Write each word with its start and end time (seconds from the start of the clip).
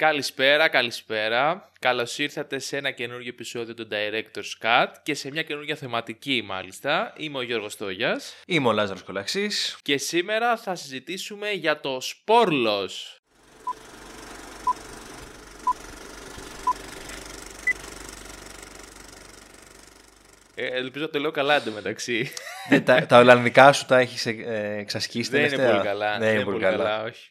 Καλησπέρα, 0.00 0.68
καλησπέρα. 0.68 1.70
Καλώς 1.80 2.18
ήρθατε 2.18 2.58
σε 2.58 2.76
ένα 2.76 2.90
καινούργιο 2.90 3.28
επεισόδιο 3.28 3.74
του 3.74 3.88
Director's 3.90 4.64
Cut 4.66 4.86
και 5.02 5.14
σε 5.14 5.30
μια 5.30 5.42
καινούργια 5.42 5.74
θεματική 5.76 6.42
μάλιστα. 6.44 7.12
Είμαι 7.16 7.38
ο 7.38 7.42
Γιώργος 7.42 7.76
Τόγιας 7.76 8.34
Είμαι 8.46 8.68
ο 8.68 8.72
Λάζαρος 8.72 9.02
Κολαξής. 9.02 9.78
και 9.82 9.98
σήμερα 9.98 10.56
θα 10.56 10.74
συζητήσουμε 10.74 11.50
για 11.50 11.80
το 11.80 12.00
σπόρλος. 12.00 13.20
Ε, 20.54 20.66
ελπίζω 20.66 21.04
να 21.04 21.10
το 21.10 21.18
λέω 21.18 21.30
καλά 21.30 21.54
εντωμεταξύ. 21.54 22.30
Δεν, 22.68 22.84
τα, 22.84 23.06
τα 23.06 23.18
Ολλανδικά 23.18 23.72
σου 23.72 23.86
τα 23.86 23.98
έχεις 23.98 24.26
ε, 24.26 24.76
εξασκήσει 24.78 25.30
Δεν 25.30 25.40
είναι 25.40 25.48
τελευταία; 25.48 25.72
πολύ 25.72 25.86
καλά. 25.86 26.18
Δεν 26.18 26.34
είναι 26.34 26.44
πολύ 26.44 26.60
καλά. 26.60 27.02
όχι. 27.02 27.30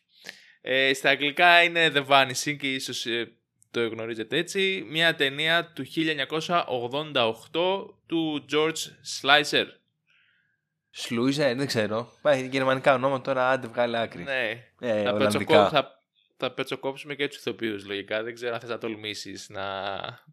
Ε, 0.62 0.94
στα 0.94 1.10
αγγλικά 1.10 1.64
είναι 1.64 1.92
The 1.96 2.06
Vanishing 2.08 2.58
και 2.60 2.74
ίσως 2.74 3.06
ε, 3.06 3.32
το 3.72 3.88
γνωρίζετε 3.88 4.38
έτσι. 4.38 4.86
Μια 4.90 5.16
ταινία 5.16 5.72
του 5.76 5.86
1988 7.52 7.86
του 8.06 8.46
George 8.52 8.92
Slicer. 9.22 9.66
Σλούιζε, 10.92 11.54
δεν 11.54 11.68
ξέρω. 11.68 12.12
Πάει 12.22 12.48
γερμανικά 12.48 12.94
ονόματα 12.94 13.22
τώρα, 13.24 13.50
άντε 13.50 13.68
βγάλε 13.68 14.00
άκρη. 14.00 14.24
Ναι. 14.24 14.50
Ε, 14.80 15.04
θα, 15.04 15.12
Ολλανδικά. 15.14 15.18
πετσοκόψ- 15.18 15.72
θα, 15.72 16.02
θα 16.38 16.52
πετσοκόψουμε 16.52 17.16
και 17.16 17.28
τους 17.28 17.38
ηθοποιούς 17.38 17.86
λογικά. 17.86 18.24
Δεν 18.24 18.34
ξέρω 18.34 18.54
αν 18.54 18.60
θες 18.60 18.70
να 18.70 18.78
τολμήσεις 18.78 19.50
να 19.50 19.64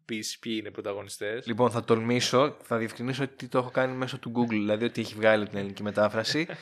πεις 0.04 0.38
ποιοι 0.38 0.56
είναι 0.59 0.68
οι 0.68 0.70
πρωταγωνιστές. 0.70 1.46
Λοιπόν, 1.46 1.70
θα 1.70 1.84
τολμήσω, 1.84 2.56
θα 2.62 2.77
διευκρινίσω 2.77 3.23
ότι 3.23 3.48
το 3.48 3.59
έχω 3.59 3.70
κάνει 3.70 3.96
μέσω 3.96 4.18
του 4.18 4.32
Google, 4.37 4.48
δηλαδή 4.48 4.84
ότι 4.84 5.01
έχει 5.01 5.15
βγάλει 5.15 5.48
την 5.48 5.59
ελληνική 5.59 5.82
μετάφραση. 5.82 6.46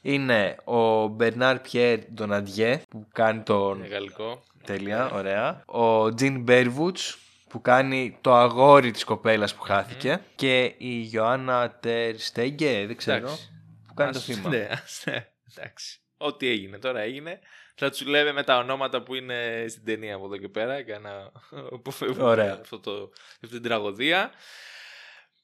είναι 0.00 0.56
ο 0.64 1.06
Μπερνάρ 1.06 1.58
Πιέρ 1.58 1.98
Ντοναντιέ 2.14 2.82
που 2.88 3.06
κάνει 3.12 3.42
τον. 3.42 3.78
Είναι 3.78 3.86
γαλλικό. 3.86 4.42
Τέλεια, 4.64 5.10
ωραία. 5.10 5.62
Ο 5.66 6.14
Τζιν 6.14 6.42
Μπέρβουτς 6.42 7.18
που 7.48 7.60
κάνει 7.60 8.18
το 8.20 8.34
αγόρι 8.34 8.90
της 8.90 9.04
κοπέλας 9.04 9.54
που 9.54 9.60
χάθηκε. 9.62 10.20
Και 10.34 10.64
η 10.78 11.08
Ιωάννα 11.12 11.70
Τερ 11.80 12.18
Στέγκε, 12.18 12.86
δεν 12.86 12.96
ξέρω, 12.96 13.16
Εντάξει. 13.16 13.50
που 13.88 13.94
κάνει 13.94 14.12
το 14.12 14.18
Ας- 14.18 14.24
θύμα. 14.24 14.48
Ναι, 14.48 14.68
ας- 14.70 15.02
ναι, 15.06 15.26
εντάξει. 15.56 15.98
Ό,τι 16.16 16.48
έγινε 16.48 16.78
τώρα 16.78 17.00
έγινε. 17.00 17.38
Θα 17.74 17.90
τους 17.90 18.06
λέμε 18.06 18.32
με 18.32 18.42
τα 18.42 18.58
ονόματα 18.58 19.02
που 19.02 19.14
είναι 19.14 19.64
στην 19.68 19.84
ταινία 19.84 20.14
από 20.14 20.24
εδώ 20.24 20.36
και 20.36 20.48
πέρα 20.48 20.78
για 20.78 20.98
να 20.98 21.30
αποφεύγουμε 21.76 22.22
Ωραία. 22.22 22.58
αυτό 22.60 22.80
το, 22.80 23.10
αυτή 23.34 23.48
την 23.48 23.62
τραγωδία. 23.62 24.30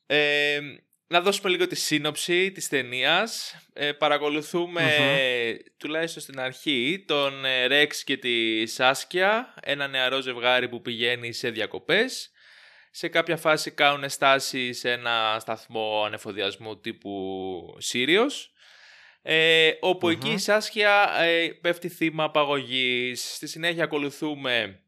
Ε, 0.07 0.61
να 1.09 1.21
δώσουμε 1.21 1.51
λίγο 1.51 1.67
τη 1.67 1.75
σύνοψη 1.75 2.53
της 2.53 2.69
ταινίας. 2.69 3.57
Ε, 3.73 3.93
παρακολουθούμε 3.93 4.85
τουλάχιστον 5.79 6.23
στην 6.23 6.41
αρχή 6.41 7.05
τον 7.07 7.45
ε, 7.45 7.67
Ρεξ 7.67 8.05
και 8.05 8.17
τη 8.17 8.67
Σάσκια, 8.67 9.55
ένα 9.63 9.89
νεαρό 9.89 10.21
ζευγάρι 10.21 10.69
που 10.69 10.83
πηγαίνει 10.83 11.33
σε 11.33 11.51
διακοπές. 11.51 12.31
Σε 12.91 13.09
κάποια 13.09 13.37
φάση 13.37 13.71
κάνουν 13.71 14.09
στάση 14.09 14.73
σε 14.73 14.93
ένα 14.93 15.37
σταθμό 15.41 16.03
ανεφοδιασμού 16.07 16.81
τύπου 16.81 17.77
Σύριος. 17.79 18.51
Ε, 19.23 19.71
οπου 19.81 20.09
εκεί 20.09 20.31
η 20.31 20.39
Σάσχια 20.39 21.21
ε, 21.21 21.49
πέφτει 21.61 21.89
θύμα 21.89 22.25
απαγωγής. 22.25 23.35
Στη 23.35 23.47
συνέχεια 23.47 23.85
ακολουθούμε 23.85 24.81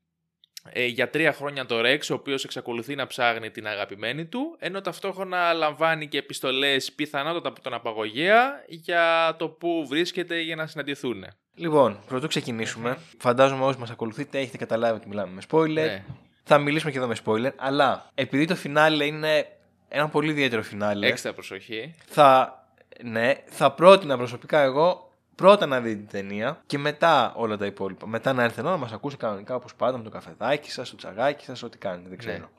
ε, 0.73 0.87
για 0.87 1.11
τρία 1.11 1.33
χρόνια 1.33 1.67
το 1.67 1.81
Ρεξ, 1.81 2.11
ο 2.11 2.14
οποίος 2.14 2.45
εξακολουθεί 2.45 2.95
να 2.95 3.06
ψάχνει 3.06 3.51
την 3.51 3.67
αγαπημένη 3.67 4.27
του, 4.27 4.56
ενώ 4.59 4.81
ταυτόχρονα 4.81 5.53
λαμβάνει 5.53 6.09
και 6.09 6.19
επιστολές 6.19 6.92
πιθανότατα 6.92 7.48
από 7.48 7.61
τον 7.62 7.75
απαγωγέα 7.75 8.64
για 8.67 9.34
το 9.39 9.48
που 9.48 9.86
βρίσκεται 9.89 10.41
για 10.41 10.56
να 10.56 10.67
συναντηθούν. 10.67 11.25
Λοιπόν, 11.55 11.98
πρωτού 12.06 12.27
ξεκινήσουμε, 12.27 12.98
φαντάζομαι 13.19 13.64
όσοι 13.64 13.79
μας 13.79 13.91
ακολουθείτε 13.91 14.39
έχετε 14.39 14.56
καταλάβει 14.56 14.97
ότι 14.97 15.09
μιλάμε 15.09 15.33
με 15.33 15.42
spoiler. 15.51 15.73
Ναι. 15.73 16.05
Θα 16.45 16.59
μιλήσουμε 16.59 16.91
και 16.91 16.98
εδώ 16.98 17.06
με 17.06 17.17
spoiler, 17.25 17.53
αλλά 17.56 18.11
επειδή 18.14 18.45
το 18.45 18.56
φινάλε 18.56 19.05
είναι 19.05 19.47
ένα 19.89 20.09
πολύ 20.09 20.31
ιδιαίτερο 20.31 20.62
φινάλε, 20.62 21.06
Έξτρα 21.06 21.33
προσοχή. 21.33 21.95
θα, 22.06 22.63
ναι, 23.02 23.35
θα 23.46 23.73
πρότεινα 23.73 24.17
προσωπικά 24.17 24.61
εγώ 24.61 25.08
πρώτα 25.39 25.67
να 25.67 25.81
δείτε 25.81 25.97
την 25.97 26.09
ταινία 26.09 26.63
και 26.67 26.79
μετά 26.79 27.33
όλα 27.37 27.57
τα 27.57 27.67
υπόλοιπα. 27.67 28.07
Μετά 28.07 28.33
να 28.33 28.43
έρθει 28.43 28.61
εδώ 28.61 28.71
να 28.71 28.77
μας 28.77 28.93
ακούσει 28.93 29.17
κανονικά 29.17 29.55
όπως 29.55 29.75
πάντα 29.75 29.97
με 29.99 30.05
το 30.05 30.11
καφεδάκι 30.11 30.71
σας, 30.71 30.91
το 30.91 30.97
τσαγάκι 30.97 31.45
σας, 31.45 31.63
ό,τι 31.63 31.79
κάνετε, 31.79 32.09
δεν 32.09 32.19
ξέρω. 32.19 32.51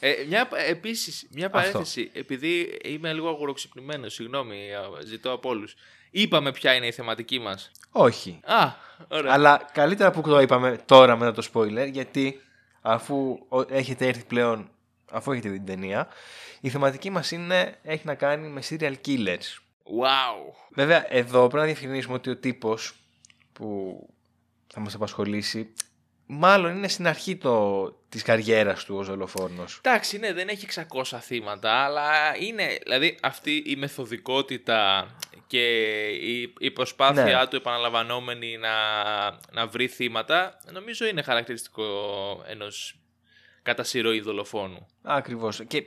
Ε, 0.00 0.12
μια, 0.28 0.48
επίσης, 0.68 1.26
μια 1.30 1.46
Αυτό. 1.46 1.58
παρένθεση, 1.58 2.10
επειδή 2.14 2.78
είμαι 2.84 3.12
λίγο 3.12 3.28
αγουροξυπνημένος, 3.28 4.14
συγγνώμη, 4.14 4.74
α, 4.74 4.80
ζητώ 5.06 5.32
από 5.32 5.48
όλους. 5.48 5.74
Είπαμε 6.10 6.52
ποια 6.52 6.74
είναι 6.74 6.86
η 6.86 6.92
θεματική 6.92 7.38
μας. 7.38 7.70
Όχι. 7.90 8.40
Α, 8.44 8.72
ωραία. 9.08 9.32
Αλλά 9.32 9.60
καλύτερα 9.72 10.10
που 10.10 10.20
το 10.20 10.40
είπαμε 10.40 10.78
τώρα 10.86 11.16
μετά 11.16 11.32
το 11.32 11.48
spoiler, 11.52 11.88
γιατί 11.92 12.40
αφού 12.80 13.38
ο- 13.48 13.74
έχετε 13.74 14.06
έρθει 14.06 14.24
πλέον, 14.24 14.70
αφού 15.10 15.32
έχετε 15.32 15.48
δει 15.48 15.56
την 15.56 15.66
ταινία, 15.66 16.08
η 16.60 16.68
θεματική 16.68 17.10
μας 17.10 17.30
είναι, 17.30 17.78
έχει 17.82 18.06
να 18.06 18.14
κάνει 18.14 18.48
με 18.48 18.62
serial 18.70 18.94
killers. 19.06 19.58
Wow. 20.02 20.54
Βέβαια, 20.70 21.04
εδώ 21.08 21.38
πρέπει 21.40 21.56
να 21.56 21.64
διευκρινίσουμε 21.64 22.14
ότι 22.14 22.30
ο 22.30 22.36
τύπος 22.36 22.94
που 23.52 23.98
θα 24.66 24.80
μας 24.80 24.94
απασχολήσει, 24.94 25.72
μάλλον 26.26 26.76
είναι 26.76 26.88
στην 26.88 27.06
αρχή 27.06 27.36
το, 27.36 27.86
της 28.08 28.22
καριέρας 28.22 28.84
του 28.84 28.96
ως 28.96 29.06
δολοφόνος. 29.06 29.80
Εντάξει, 29.84 30.18
ναι, 30.18 30.32
δεν 30.32 30.48
έχει 30.48 30.66
600 31.10 31.18
θύματα, 31.20 31.72
αλλά 31.72 32.36
είναι, 32.38 32.78
δηλαδή 32.82 33.18
αυτή 33.22 33.62
η 33.66 33.76
μεθοδικότητα 33.76 35.08
και 35.46 35.64
η, 36.08 36.54
η 36.58 36.70
προσπάθεια 36.70 37.24
Ναι. 37.38 37.46
του 37.46 37.56
επαναλαμβανόμενη 37.56 38.56
να, 38.56 38.70
να 39.52 39.66
βρει 39.66 39.88
θύματα, 39.88 40.58
νομίζω 40.72 41.06
είναι 41.06 41.22
χαρακτηριστικό 41.22 41.84
ενός 42.46 42.98
κατά 43.62 43.84
συρροή 43.84 44.20
δολοφόνου. 44.20 44.86
Ακριβώς. 45.02 45.62
Και 45.66 45.86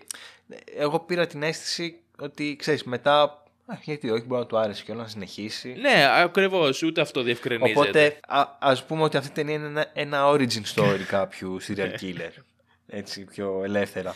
εγώ 0.66 1.00
πήρα 1.00 1.28
την 1.28 1.44
αίσθηση 1.44 2.00
ότι, 2.18 2.56
ξέρεις, 2.56 2.84
μετά, 2.84 3.41
α, 3.72 3.78
γιατί 3.82 4.10
όχι, 4.10 4.24
μπορεί 4.24 4.42
να 4.42 4.48
του 4.48 4.58
άρεσε 4.58 4.84
και 4.84 4.92
όλα 4.92 5.02
να 5.02 5.08
συνεχίσει. 5.08 5.76
Ναι, 5.80 6.08
ακριβώς, 6.24 6.84
ούτε 6.84 7.02
αυτό 7.02 7.22
διευκρινίζεται. 7.22 7.80
Οπότε 7.80 8.18
α, 8.28 8.44
ας 8.60 8.86
πούμε 8.86 9.04
ότι 9.04 9.18
αυτή 9.18 9.30
η 9.30 9.34
ταινία 9.34 9.56
είναι 9.56 9.66
ένα, 9.66 9.90
ένα 9.94 10.32
origin 10.32 10.62
story 10.76 11.02
κάποιου 11.18 11.58
serial 11.68 11.92
killer. 12.02 12.32
Έτσι, 12.88 13.24
πιο 13.26 13.62
ελεύθερα. 13.64 14.16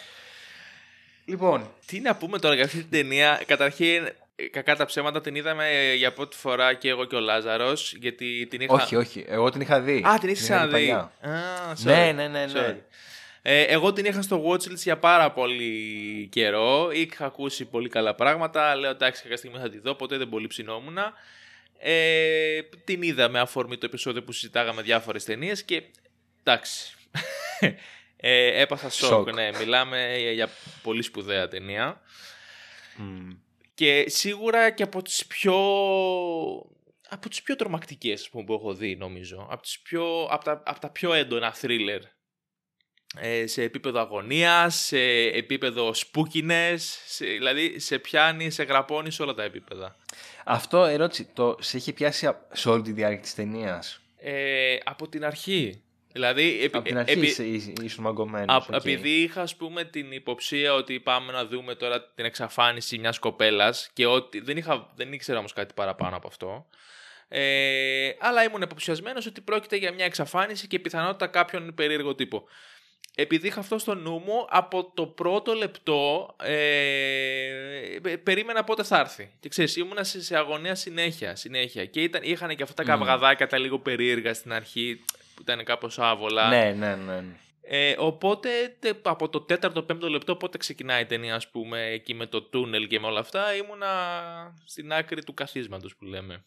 Λοιπόν, 1.25 1.71
Τι 1.85 1.99
να 1.99 2.15
πούμε 2.15 2.39
τώρα 2.39 2.55
για 2.55 2.63
αυτή 2.63 2.77
την 2.77 2.89
ταινία. 2.89 3.41
Καταρχήν, 3.45 4.07
ε, 4.35 4.47
κακά 4.47 4.75
τα 4.75 4.85
ψέματα 4.85 5.21
την 5.21 5.35
είδαμε 5.35 5.69
ε, 5.69 5.93
για 5.93 6.13
πρώτη 6.13 6.37
φορά 6.37 6.73
και 6.73 6.89
εγώ 6.89 7.05
και 7.05 7.15
ο 7.15 7.19
Λάζαρος, 7.19 7.93
γιατί 7.99 8.47
την 8.49 8.61
είχα... 8.61 8.73
όχι, 8.73 8.95
όχι, 8.95 9.25
εγώ 9.27 9.49
την 9.49 9.61
είχα 9.61 9.79
δει. 9.79 10.03
Α, 10.07 10.17
την 10.19 10.29
έχεις 10.29 10.49
είχα 10.49 10.67
δει 10.67 10.85
ξαναδεί. 10.85 11.11
παλιά. 11.21 11.37
Α, 11.37 11.73
sorry. 11.73 11.85
Ναι, 11.85 12.11
ναι, 12.15 12.27
ναι, 12.27 12.45
ναι. 12.45 12.51
Sorry. 12.53 12.75
Ε, 13.47 13.61
εγώ 13.61 13.93
την 13.93 14.05
είχα 14.05 14.21
στο 14.21 14.43
watchlist 14.47 14.75
για 14.75 14.97
πάρα 14.97 15.31
πολύ 15.31 16.27
καιρό. 16.31 16.89
Είχα 16.91 17.25
ακούσει 17.25 17.65
πολύ 17.65 17.89
καλά 17.89 18.15
πράγματα. 18.15 18.75
Λέω 18.75 18.89
εντάξει, 18.89 19.21
κάποια 19.21 19.37
στιγμή 19.37 19.57
θα 19.57 19.69
τη 19.69 19.79
δω. 19.79 19.95
Ποτέ 19.95 20.17
δεν 20.17 20.29
πολύ 20.29 20.47
ψινόμουν. 20.47 20.97
Ε, 21.77 22.61
την 22.83 23.01
είδα 23.01 23.29
με 23.29 23.39
αφορμή 23.39 23.77
το 23.77 23.85
επεισόδιο 23.85 24.23
που 24.23 24.31
συζητάγαμε 24.31 24.81
διάφορες 24.81 25.23
ταινίες 25.23 25.63
και 25.63 25.83
εντάξει. 26.43 26.95
ε, 28.17 28.61
έπαθα 28.61 28.89
σοκ. 28.89 29.09
Σοκ. 29.09 29.33
Ναι, 29.33 29.49
μιλάμε 29.59 30.17
για, 30.17 30.31
για 30.31 30.49
πολύ 30.83 31.01
σπουδαία 31.01 31.47
ταινία. 31.47 32.01
Μμ. 32.97 33.31
Και 33.73 34.05
σίγουρα 34.07 34.69
και 34.69 34.83
από 34.83 35.01
τις 35.01 35.25
πιο... 35.25 35.55
Από 37.09 37.29
τις 37.29 37.41
πιο 37.41 37.55
τρομακτικές 37.55 38.21
ας 38.21 38.29
πούμε, 38.29 38.43
που 38.43 38.53
έχω 38.53 38.73
δει 38.73 38.95
νομίζω. 38.95 39.47
Από, 39.49 39.61
τις 39.61 39.79
πιο... 39.79 40.27
από, 40.29 40.43
τα... 40.43 40.63
από 40.65 40.79
τα 40.79 40.89
πιο 40.89 41.13
έντονα 41.13 41.55
thriller. 41.61 42.01
Ε, 43.19 43.47
σε 43.47 43.61
επίπεδο 43.63 43.99
αγωνίας, 43.99 44.75
σε 44.75 44.99
επίπεδο 45.23 45.91
spookiness, 45.95 46.75
σε... 47.05 47.25
δηλαδή 47.25 47.79
σε 47.79 47.99
πιάνει, 47.99 48.49
σε 48.49 48.63
γραπώνει 48.63 49.11
σε 49.11 49.21
όλα 49.23 49.33
τα 49.33 49.43
επίπεδα. 49.43 49.95
Αυτό 50.45 50.83
ερώτηση, 50.83 51.29
το 51.33 51.55
σε 51.59 51.77
είχε 51.77 51.93
πιάσει 51.93 52.27
α- 52.27 52.47
σε 52.51 52.69
όλη 52.69 52.81
τη 52.81 52.91
διάρκεια 52.91 53.21
της 53.21 53.35
ταινίας; 53.35 54.01
Ε, 54.17 54.75
από 54.83 55.07
την 55.07 55.25
αρχή. 55.25 55.79
Δηλαδή, 56.11 56.59
επί- 56.63 56.75
Από 56.75 56.87
την 56.87 56.97
αρχή 56.97 57.11
επί- 57.11 57.23
είσαι, 57.27 57.43
είσαι- 57.45 57.73
ήσουν 57.81 58.03
μαγκωμένος. 58.03 58.55
Α, 58.55 58.65
οκ. 58.69 58.73
Επειδή 58.75 59.09
είχα 59.09 59.41
ας 59.41 59.55
πούμε 59.55 59.83
την 59.83 60.11
υποψία 60.11 60.73
ότι 60.73 60.99
πάμε 60.99 61.31
να 61.31 61.45
δούμε 61.45 61.75
τώρα 61.75 62.03
την 62.15 62.25
εξαφάνιση 62.25 62.97
μιας 62.97 63.19
κοπέλας 63.19 63.89
και 63.93 64.05
ότι 64.05 64.39
δεν, 64.39 64.57
είχα, 64.57 64.91
δεν 64.95 65.13
ήξερα 65.13 65.37
όμως 65.39 65.53
κάτι 65.53 65.73
παραπάνω 65.73 66.15
από 66.15 66.27
αυτό. 66.27 66.67
Ε, 67.27 68.09
αλλά 68.19 68.43
ήμουν 68.43 68.61
υποψιασμένος 68.61 69.25
ότι 69.25 69.41
πρόκειται 69.41 69.75
για 69.75 69.93
μια 69.93 70.05
εξαφάνιση 70.05 70.67
και 70.67 70.79
πιθανότητα 70.79 71.27
κάποιον 71.27 71.73
περίεργο 71.75 72.15
τύπο. 72.15 72.47
Επειδή 73.17 73.47
είχα 73.47 73.59
αυτό 73.59 73.77
στο 73.77 73.95
νου 73.95 74.19
μου, 74.19 74.45
από 74.49 74.91
το 74.93 75.05
πρώτο 75.07 75.53
λεπτό 75.53 76.35
ε, 76.43 77.97
πε- 78.01 78.17
περίμενα 78.17 78.63
πότε 78.63 78.83
θα 78.83 78.99
έρθει. 78.99 79.31
Και 79.39 79.49
ξέρεις, 79.49 79.75
ήμουνα 79.75 80.03
σε, 80.03 80.21
σε 80.21 80.37
αγωνία 80.37 80.75
συνέχεια, 80.75 81.35
συνέχεια. 81.35 81.85
Και 81.85 82.01
ήταν, 82.03 82.21
είχαν 82.23 82.55
και 82.55 82.63
αυτά 82.63 82.83
τα 82.83 82.83
Μμμ. 82.83 82.99
καυγαδάκια 82.99 83.47
τα 83.47 83.57
λίγο 83.57 83.79
περίεργα 83.79 84.33
στην 84.33 84.53
αρχή, 84.53 85.03
που 85.35 85.41
ήταν 85.41 85.63
κάπως 85.63 85.99
άβολα. 85.99 86.47
Ναι, 86.49 86.71
ναι, 86.71 86.95
ναι. 86.95 87.21
ναι. 87.21 87.35
Ε, 87.67 87.95
οπότε 87.97 88.75
τε- 88.79 89.07
από 89.07 89.29
το 89.29 89.41
τέταρτο, 89.41 89.83
πέμπτο 89.83 90.09
λεπτό, 90.09 90.35
πότε 90.35 90.57
ξεκινάει 90.57 91.01
η 91.01 91.05
ταινία, 91.05 91.35
ας 91.35 91.49
πούμε, 91.49 91.85
εκεί 91.85 92.13
με 92.13 92.25
το 92.25 92.41
τούνελ 92.41 92.87
και 92.87 92.99
με 92.99 93.07
όλα 93.07 93.19
αυτά, 93.19 93.55
ήμουνα 93.55 93.89
στην 94.65 94.93
άκρη 94.93 95.23
του 95.23 95.33
καθίσματος 95.33 95.95
που 95.95 96.05
λέμε. 96.05 96.45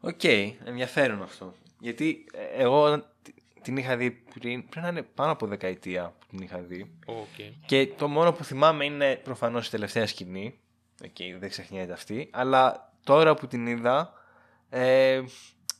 Οκ, 0.00 0.24
ενδιαφέρον 0.64 1.22
αυτό. 1.22 1.54
Γιατί 1.80 2.24
ε, 2.32 2.62
εγώ 2.62 2.98
τη- 3.22 3.34
την 3.66 3.76
είχα 3.76 3.96
δει 3.96 4.10
πριν, 4.10 4.68
πριν 4.68 4.82
να 4.82 4.88
είναι 4.88 5.02
πάνω 5.02 5.32
από 5.32 5.46
δεκαετία 5.46 6.14
που 6.18 6.26
την 6.30 6.40
είχα 6.42 6.58
δει. 6.58 6.90
Okay. 7.06 7.52
Και 7.66 7.86
το 7.86 8.08
μόνο 8.08 8.32
που 8.32 8.44
θυμάμαι 8.44 8.84
είναι 8.84 9.16
προφανώς 9.24 9.66
η 9.66 9.70
τελευταία 9.70 10.06
σκηνή. 10.06 10.58
Εκεί 11.00 11.36
δεν 11.38 11.48
ξεχνιέται 11.48 11.92
αυτή. 11.92 12.28
Αλλά 12.32 12.92
τώρα 13.04 13.34
που 13.34 13.46
την 13.46 13.66
είδα, 13.66 14.12
ε, 14.68 15.22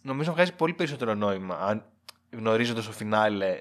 νομίζω 0.02 0.32
βγάζει 0.32 0.52
πολύ 0.52 0.72
περισσότερο 0.72 1.14
νόημα. 1.14 1.58
Αν 1.60 1.84
γνωρίζοντας 2.30 2.84
το 2.86 2.92
φινάλε, 2.92 3.60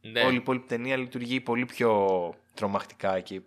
Ναι. 0.00 0.20
όλη 0.22 0.32
η 0.34 0.36
υπόλοιπη 0.36 0.66
ταινία 0.66 0.96
λειτουργεί 0.96 1.40
πολύ 1.40 1.64
πιο 1.66 2.34
τρομακτικά 2.54 3.20
και 3.20 3.40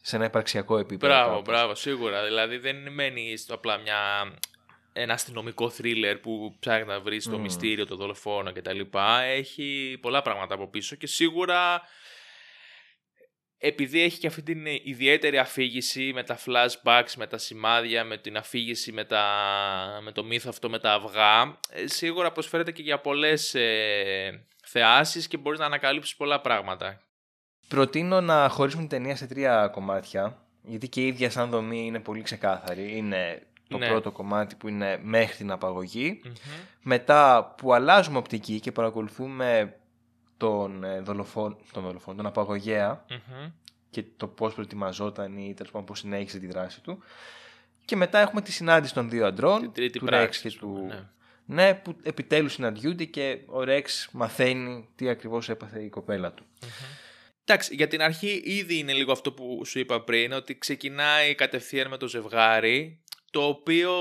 σε 0.00 0.16
ένα 0.16 0.24
υπαρξιακό 0.24 0.78
επίπεδο. 0.78 1.12
Μπράβο, 1.12 1.30
κάπως. 1.30 1.44
μπράβο, 1.44 1.74
σίγουρα. 1.74 2.24
Δηλαδή 2.24 2.56
δεν 2.58 2.92
μένει 2.92 3.36
στο 3.36 3.54
απλά 3.54 3.78
μια, 3.78 3.98
ένα 4.96 5.12
αστυνομικό 5.12 5.70
θρίλερ 5.70 6.18
που 6.18 6.56
ψάχνει 6.58 6.86
να 6.86 7.00
βρει 7.00 7.22
το 7.22 7.36
Μμμ. 7.36 7.40
μυστήριο, 7.40 7.86
το 7.86 7.96
δολοφόνο 7.96 8.52
κτλ. 8.52 8.80
Έχει 9.22 9.98
πολλά 10.00 10.22
πράγματα 10.22 10.54
από 10.54 10.68
πίσω 10.68 10.96
και 10.96 11.06
σίγουρα 11.06 11.82
επειδή 13.58 14.00
έχει 14.00 14.18
και 14.18 14.26
αυτή 14.26 14.42
την 14.42 14.66
ιδιαίτερη 14.66 15.38
αφήγηση 15.38 16.12
με 16.14 16.22
τα 16.22 16.38
flashbacks, 16.46 17.12
με 17.16 17.26
τα 17.26 17.38
σημάδια, 17.38 18.04
με 18.04 18.18
την 18.18 18.36
αφήγηση 18.36 18.92
με, 18.92 19.04
τα, 19.04 19.24
με 20.02 20.12
το 20.12 20.24
μύθο 20.24 20.48
αυτό 20.48 20.70
με 20.70 20.78
τα 20.78 20.92
αυγά, 20.92 21.58
ε, 21.70 21.86
σίγουρα 21.86 22.32
προσφέρεται 22.32 22.72
και 22.72 22.82
για 22.82 23.00
πολλές 23.00 23.54
ε, 23.54 24.46
θεάσεις 24.64 25.28
και 25.28 25.36
μπορείς 25.36 25.58
να 25.58 25.66
ανακαλύψεις 25.66 26.16
πολλά 26.16 26.40
πράγματα. 26.40 27.00
Προτείνω 27.68 28.20
να 28.20 28.48
χωρίσουμε 28.48 28.82
την 28.82 28.90
ταινία 28.90 29.16
σε 29.16 29.26
τρία 29.26 29.68
κομμάτια. 29.68 30.38
Γιατί 30.62 30.88
και 30.88 31.00
η 31.00 31.06
ίδια 31.06 31.30
σαν 31.30 31.50
δομή 31.50 31.86
είναι 31.86 32.00
πολύ 32.00 32.22
ξεκάθαρη. 32.22 32.96
Είναι 32.96 33.42
το 33.78 33.84
Ναι. 33.84 33.88
πρώτο 33.90 34.10
κομμάτι 34.12 34.54
που 34.54 34.68
είναι 34.68 35.00
μέχρι 35.02 35.36
την 35.36 35.50
απαγωγή. 35.50 36.20
Μμμ. 36.24 36.32
Μετά 36.82 37.54
που 37.58 37.72
αλλάζουμε 37.74 38.18
οπτική 38.18 38.60
και 38.60 38.72
παρακολουθούμε 38.72 39.76
τον 40.36 40.84
ε, 40.84 41.00
δολοφόνο, 41.00 41.56
τον, 41.72 41.82
δολοφόνο, 41.82 42.16
τον 42.16 42.26
απαγωγέα 42.26 43.04
Μμμ. 43.10 43.50
και 43.90 44.04
το 44.16 44.26
πώς 44.26 44.54
προετοιμαζόταν 44.54 45.36
ή 45.36 45.54
τέλος 45.56 45.70
πάντων 45.72 45.86
πώς 45.86 45.98
συνέχισε 45.98 46.38
τη 46.38 46.46
δράση 46.46 46.80
του. 46.80 47.02
Και 47.84 47.96
μετά 47.96 48.18
έχουμε 48.18 48.40
τη 48.40 48.52
συνάντηση 48.52 48.94
των 48.94 49.08
δύο 49.10 49.26
αντρών, 49.26 49.60
Την 49.60 49.72
τρίτη 49.72 49.98
του 49.98 50.04
πράξη, 50.04 50.24
Ρεξ 50.26 50.40
και 50.40 50.48
ας 50.48 50.56
πούμε, 50.56 50.80
του... 50.80 50.86
ναι. 50.86 51.08
Ναι, 51.46 51.74
που 51.74 51.96
επιτέλους 52.02 52.52
συναντιούνται 52.52 53.04
και 53.04 53.38
ο 53.46 53.64
Ρεξ 53.64 54.08
μαθαίνει 54.12 54.88
τι 54.96 55.08
ακριβώς 55.08 55.48
έπαθε 55.48 55.82
η 55.82 55.88
κοπέλα 55.88 56.32
του. 56.32 56.44
Εντάξει, 57.44 57.74
για 57.74 57.88
την 57.88 58.02
αρχή 58.02 58.42
ήδη 58.44 58.78
είναι 58.78 58.92
λίγο 58.92 59.12
αυτό 59.12 59.32
που 59.32 59.62
σου 59.64 59.78
είπα 59.78 60.00
πριν, 60.00 60.32
ότι 60.32 60.58
ξεκινάει 60.58 61.34
κατευθείαν 61.34 61.88
με 61.88 61.96
το 61.96 62.08
ζευγάρι, 62.08 63.00
το 63.34 63.46
οποίο 63.46 63.92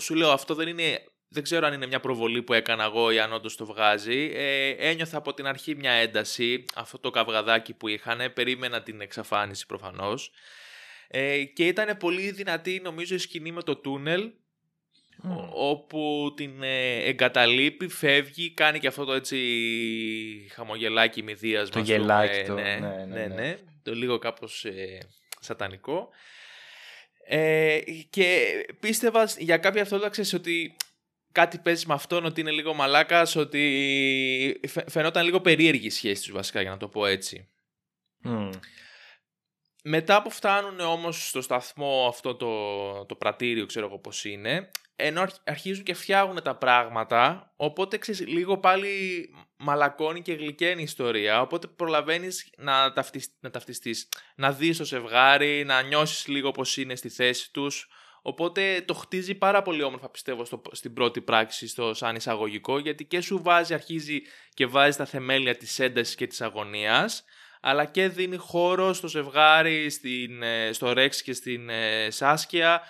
σου 0.00 0.14
λέω 0.14 0.30
αυτό 0.30 0.54
δεν 0.54 0.68
είναι, 0.68 1.04
δεν 1.28 1.42
ξέρω 1.42 1.66
αν 1.66 1.72
είναι 1.72 1.86
μια 1.86 2.00
προβολή 2.00 2.42
που 2.42 2.52
έκανα 2.52 2.84
εγώ 2.84 3.10
ή 3.10 3.18
αν 3.18 3.32
όντως 3.32 3.56
το 3.56 3.66
βγάζει. 3.66 4.32
Ε, 4.34 4.68
ένιωθα 4.68 5.16
από 5.16 5.34
την 5.34 5.46
αρχή 5.46 5.74
μια 5.74 5.90
ένταση, 5.90 6.64
αυτό 6.74 6.98
το 6.98 7.10
καυγαδάκι 7.10 7.74
που 7.74 7.88
είχαν, 7.88 8.32
περίμενα 8.34 8.82
την 8.82 9.00
εξαφάνιση 9.00 9.66
προφανώς. 9.66 10.30
Ε, 11.08 11.44
και 11.44 11.66
ήταν 11.66 11.96
πολύ 11.96 12.30
δυνατή 12.30 12.80
νομίζω 12.82 13.14
η 13.14 13.18
σκηνή 13.18 13.52
με 13.52 13.62
το 13.62 13.76
τούνελ, 13.76 14.30
Μμ. 15.16 15.32
όπου 15.52 16.32
την 16.36 16.62
ε, 16.62 16.96
εγκαταλείπει, 17.04 17.88
φεύγει, 17.88 18.50
κάνει 18.54 18.78
και 18.78 18.86
αυτό 18.86 19.04
το 19.04 19.12
έτσι 19.12 19.38
χαμογελάκι 20.50 21.22
μηδίας 21.22 21.70
Το 21.70 21.78
ας 21.78 21.86
πούμε. 21.86 21.98
γελάκι 21.98 22.42
το, 22.46 22.54
ναι, 22.54 22.62
ναι, 22.62 23.04
ναι, 23.08 23.26
ναι, 23.26 23.34
ναι. 23.34 23.58
το 23.82 23.94
λίγο 23.94 24.18
κάπως 24.18 24.64
ε, 24.64 24.98
σατανικό. 25.40 26.08
Ε, 27.24 27.80
και 28.10 28.52
πίστευα 28.80 29.28
για 29.38 29.56
κάποια 29.56 29.82
αυτό 29.82 30.10
ξέρεις 30.10 30.32
ότι 30.32 30.76
κάτι 31.32 31.58
παίζεις 31.58 31.86
με 31.86 31.94
αυτόν, 31.94 32.24
ότι 32.24 32.40
είναι 32.40 32.50
λίγο 32.50 32.74
μαλάκας, 32.74 33.36
ότι 33.36 34.60
φαι- 34.68 34.90
φαινόταν 34.90 35.24
λίγο 35.24 35.40
περίεργη 35.40 35.86
η 35.86 35.90
σχέση 35.90 36.22
τους 36.22 36.32
βασικά 36.32 36.60
για 36.60 36.70
να 36.70 36.76
το 36.76 36.88
πω 36.88 37.06
έτσι. 37.06 37.48
Μμ. 38.18 38.50
Μετά 39.84 40.22
που 40.22 40.30
φτάνουν 40.30 40.80
όμως 40.80 41.28
στο 41.28 41.40
σταθμό 41.40 42.06
αυτό 42.08 42.34
το, 42.34 43.06
το 43.06 43.14
πρατήριο, 43.14 43.66
ξέρω 43.66 43.86
εγώ 43.86 43.98
πώς 43.98 44.24
είναι, 44.24 44.70
ενώ 44.96 45.20
αρχ- 45.20 45.42
αρχίζουν 45.44 45.84
και 45.84 45.94
φτιάχνουν 45.94 46.42
τα 46.42 46.56
πράγματα, 46.56 47.52
οπότε 47.56 47.98
ξέρεις, 47.98 48.26
λίγο 48.26 48.58
πάλι 48.58 48.90
μαλακώνει 49.56 50.22
και 50.22 50.32
γλυκαίνει 50.32 50.80
η 50.80 50.84
ιστορία, 50.84 51.40
οπότε 51.40 51.66
προλαβαίνεις 51.66 52.50
να, 52.56 52.92
ταυτισ- 52.92 53.32
να 53.40 53.50
ταυτιστείς, 53.50 54.08
να 54.36 54.52
δεις 54.52 54.76
το 54.76 54.84
ζευγάρι, 54.84 55.64
να 55.64 55.82
νιώσεις 55.82 56.26
λίγο 56.26 56.50
πώς 56.50 56.76
είναι 56.76 56.96
στη 56.96 57.08
θέση 57.08 57.52
τους, 57.52 57.88
οπότε 58.22 58.82
το 58.86 58.94
χτίζει 58.94 59.34
πάρα 59.34 59.62
πολύ 59.62 59.82
όμορφα 59.82 60.10
πιστεύω 60.10 60.44
στο, 60.44 60.62
στην 60.72 60.92
πρώτη 60.92 61.20
πράξη, 61.20 61.68
στο 61.68 61.94
σαν 61.94 62.16
εισαγωγικό, 62.16 62.78
γιατί 62.78 63.04
και 63.04 63.20
σου 63.20 63.42
βάζει, 63.42 63.74
αρχίζει 63.74 64.22
και 64.54 64.66
βάζει 64.66 64.96
τα 64.96 65.04
θεμέλια 65.04 65.56
της 65.56 65.78
έντασης 65.78 66.14
και 66.14 66.26
της 66.26 66.40
αγωνίας, 66.40 67.24
αλλά 67.64 67.84
και 67.84 68.08
δίνει 68.08 68.36
χώρο 68.36 68.92
στο 68.92 69.08
ζευγάρι, 69.08 69.90
στην, 69.90 70.42
ε, 70.42 70.72
στο 70.72 70.92
Ρέξ 70.92 71.22
και 71.22 71.32
στην 71.32 71.68
ε, 71.68 72.10
Σάσκια 72.10 72.82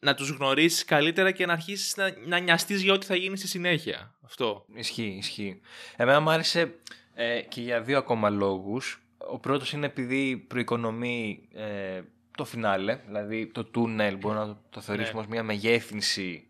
να 0.00 0.14
τους 0.14 0.28
γνωρίσεις 0.30 0.84
καλύτερα 0.84 1.30
και 1.30 1.46
να 1.46 1.52
αρχίσεις 1.52 1.96
να, 1.96 2.14
να 2.26 2.38
νοιαστείς 2.38 2.82
για 2.82 2.92
ό,τι 2.92 3.06
θα 3.06 3.14
γίνει 3.14 3.36
στη 3.36 3.48
συνέχεια. 3.48 4.14
Αυτό. 4.24 4.64
Ισχύει, 4.74 5.14
ισχύει. 5.18 5.60
Εμένα 5.96 6.20
μου 6.20 6.30
άρεσε 6.30 6.74
ε, 7.14 7.40
και 7.40 7.60
για 7.60 7.80
δύο 7.82 7.98
ακόμα 7.98 8.30
λόγους. 8.30 9.02
Ο 9.18 9.38
πρώτος 9.38 9.72
είναι 9.72 9.86
επειδή 9.86 10.36
προοικονομεί 10.36 11.48
ε, 11.52 12.00
το 12.36 12.44
φινάλε, 12.44 13.00
δηλαδή 13.06 13.46
το 13.46 13.64
τούνελ 13.64 14.16
μπορούμε 14.16 14.40
να 14.40 14.46
το, 14.46 14.58
το 14.70 14.80
θεωρήσουμε 14.80 15.20
Ναι. 15.20 15.26
ως 15.26 15.32
μια 15.32 15.42
μεγέθυνση 15.42 16.46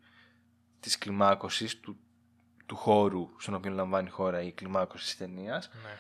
της 0.81 0.99
κλιμάκωσης, 0.99 1.81
του, 1.81 1.97
του 2.67 2.77
χώρου 2.77 3.29
στον 3.39 3.55
οποίο 3.55 3.73
λαμβάνει 3.73 4.07
η 4.07 4.11
χώρα 4.11 4.43
η 4.43 4.53
κλιμάκωση 4.53 5.05
της 5.05 5.17
ταινίας. 5.17 5.71
Ναι. 5.85 5.91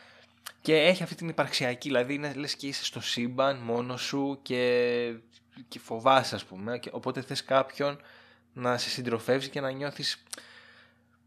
Και 0.61 0.75
έχει 0.77 1.03
αυτή 1.03 1.15
την 1.15 1.29
υπαρξιακή, 1.29 1.89
δηλαδή 1.89 2.15
είναι 2.15 2.33
λες 2.35 2.56
και 2.56 2.67
είσαι 2.67 2.85
στο 2.85 3.01
σύμπαν 3.01 3.56
μόνος 3.56 4.03
σου 4.03 4.39
και, 4.43 5.15
και 5.69 5.78
φοβάσαι 5.78 6.34
ας 6.34 6.44
πούμε. 6.44 6.78
Και, 6.78 6.90
οπότε 6.93 7.22
θες 7.22 7.44
κάποιον 7.44 8.00
να 8.52 8.78
σε 8.78 8.88
συντροφεύσει 8.88 9.50
και 9.50 9.60
να 9.60 9.70
νιώθεις 9.70 10.22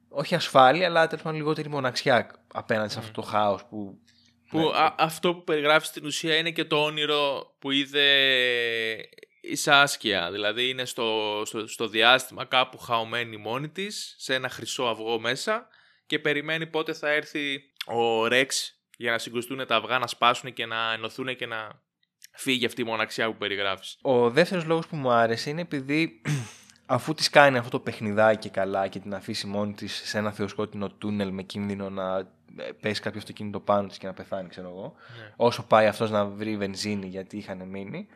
όχι 0.10 0.36
ασφάλεια, 0.36 0.88
αλλά 0.88 1.08
τέλος 1.08 1.24
πάντων 1.24 1.40
λιγότερη 1.40 1.70
μοναξιά 1.70 2.32
απέναντι 2.54 2.92
σε 2.92 3.00
αυτό 3.00 3.12
το 3.12 3.22
χάος 3.22 3.66
που... 3.66 4.00
Που 4.50 4.60
Ναι. 4.60 4.66
α- 4.66 4.96
αυτό 4.98 5.34
που 5.36 5.44
περιγράφεις 5.44 5.88
στην 5.88 6.06
ουσία 6.06 6.36
είναι 6.36 6.52
και 6.52 6.66
το 6.66 6.84
όνειρο 6.84 7.54
που 7.60 7.72
είδε 7.72 8.06
η 9.42 9.56
Σάσκια. 9.56 10.32
Δηλαδή 10.32 10.70
είναι 10.70 10.86
στο, 10.86 11.42
στο, 11.46 11.68
στο 11.68 11.88
διάστημα 11.88 12.46
κάπου 12.46 12.78
χαωμένη 12.78 13.38
μόνη 13.38 13.70
της, 13.70 14.16
σε 14.18 14.34
ένα 14.34 14.50
χρυσό 14.50 14.84
αυγό 14.84 15.20
μέσα 15.20 15.68
και 16.06 16.20
περιμένει 16.20 16.68
πότε 16.68 16.94
θα 16.94 17.10
έρθει 17.10 17.72
ο 17.86 18.28
Ρεξ 18.28 18.76
για 18.98 19.12
να 19.12 19.18
συγκρουστούν 19.18 19.68
τα 19.68 19.76
αυγά, 19.76 20.00
να 20.00 20.08
σπάσουν 20.08 20.54
και 20.54 20.66
να 20.66 20.94
ενωθούν 20.94 21.36
και 21.36 21.46
να 21.46 21.82
φύγει 22.32 22.66
αυτή 22.66 22.82
η 22.82 22.86
μοναξιά 22.86 23.28
που 23.28 23.38
περιγράφεις. 23.38 23.98
Ο 24.02 24.30
δεύτερος 24.30 24.66
λόγος 24.66 24.88
που 24.88 24.96
μου 24.96 25.12
άρεσε 25.12 25.50
είναι 25.50 25.62
επειδή 25.62 26.22
αφού 26.86 27.14
της 27.14 27.30
κάνει 27.30 27.58
αυτό 27.58 27.70
το 27.70 27.80
παιχνιδάκι 27.80 28.50
καλά 28.50 28.88
και 28.88 29.00
την 29.00 29.14
αφήσει 29.14 29.48
μόνη 29.48 29.74
της 29.74 30.02
σε 30.06 30.18
ένα 30.18 30.32
θεοσκότεινο 30.32 30.90
τούνελ 30.90 31.32
με 31.32 31.42
κίνδυνο 31.44 31.90
να 31.90 32.18
ε, 32.58 32.72
πέσει 32.82 33.02
κάποιος 33.02 33.24
αυτοκίνητο 33.24 33.60
πάνω 33.60 33.88
της 33.88 33.98
και 33.98 34.08
να 34.08 34.14
πεθάνει 34.14 34.50
ξέρω 34.50 34.68
εγώ 34.68 34.94
Ναι. 35.20 35.34
όσο 35.36 35.64
πάει 35.64 35.88
αυτός 35.88 36.12
να 36.12 36.26
βρει 36.26 36.58
βενζίνη 36.58 37.08
γιατί 37.08 37.38
είχαν 37.38 37.68
μείνει 37.68 38.08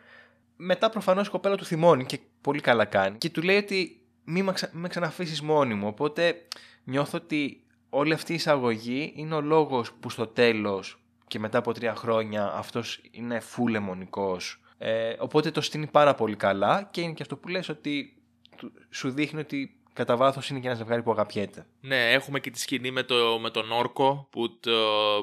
μετά 0.55 0.89
προφανώς 0.89 1.27
η 1.27 1.29
κοπέλα 1.29 1.55
του 1.55 1.65
θυμώνει 1.65 2.05
και 2.05 2.19
πολύ 2.41 2.61
καλά 2.61 2.85
κάνει 2.85 3.17
και 3.17 3.29
του 3.29 3.41
λέει 3.41 3.57
ότι 3.57 4.01
μη 4.23 4.41
με, 4.43 4.51
ξα... 4.51 4.69
μη 4.73 4.79
με 4.79 4.87
ξαναφήσεις 4.87 5.41
μόνη 5.41 5.73
μου 5.73 5.87
οπότε 5.87 6.35
νιώθω 6.83 7.17
ότι 7.17 7.63
όλη 7.89 8.13
αυτή 8.13 8.31
η 8.31 8.35
εισαγωγή 8.35 9.13
είναι 9.15 9.35
ο 9.35 9.41
λόγος 9.41 9.93
που 9.93 10.09
στο 10.09 10.27
τέλος 10.27 10.99
και 11.27 11.39
μετά 11.39 11.57
από 11.57 11.73
τρία 11.73 11.95
χρόνια 11.95 12.51
αυτός 12.53 13.01
είναι 13.11 13.39
φουλ 13.39 13.75
αιμονικός 13.75 14.59
ε, 14.77 15.15
οπότε 15.19 15.51
το 15.51 15.61
στείνει 15.61 15.87
πάρα 15.87 16.15
πολύ 16.15 16.35
καλά 16.35 16.89
και 16.91 17.01
είναι 17.01 17.13
και 17.13 17.21
αυτό 17.21 17.37
που 17.37 17.47
λες 17.47 17.69
ότι 17.69 18.17
του- 18.57 18.71
σου 18.89 19.09
δείχνει 19.11 19.39
ότι 19.39 19.79
κατά 19.93 20.15
βάθος 20.17 20.49
είναι 20.49 20.59
και 20.59 20.67
ένα 20.67 20.75
ζευγάρι 20.75 21.03
που 21.03 21.11
αγαπιέται. 21.11 21.65
Ναι, 21.81 22.11
έχουμε 22.11 22.39
και 22.39 22.49
τη 22.49 22.59
σκηνή 22.59 22.91
με, 22.91 23.03
το, 23.03 23.39
με 23.39 23.49
τον 23.49 23.71
όρκο 23.71 24.27
που, 24.31 24.59
το, 24.59 24.71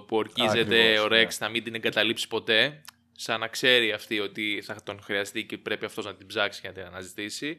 που 0.07 0.17
ορκίζεται 0.17 0.81
Ακριβώς, 0.81 1.05
ο 1.05 1.09
Ρέξ 1.09 1.41
ναι. 1.41 1.47
να 1.47 1.53
μην 1.53 1.65
την 1.65 1.75
εγκαταλείψει 1.75 2.29
ποτέ. 2.29 2.83
Σαν 3.13 3.41
να 3.41 3.49
ξέρει 3.49 3.93
αυτή 3.93 4.21
ότι 4.21 4.63
θα 4.65 4.77
τον 4.85 5.01
χρειαστεί 5.03 5.45
και 5.45 5.59
πρέπει 5.59 5.85
αυτός 5.85 6.05
να 6.05 6.15
την 6.15 6.27
ψάξει 6.27 6.61
και 6.61 6.69
να 6.69 6.75
την 6.75 6.83
αναζητήσει. 6.85 7.59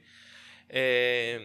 Ε, 0.68 1.38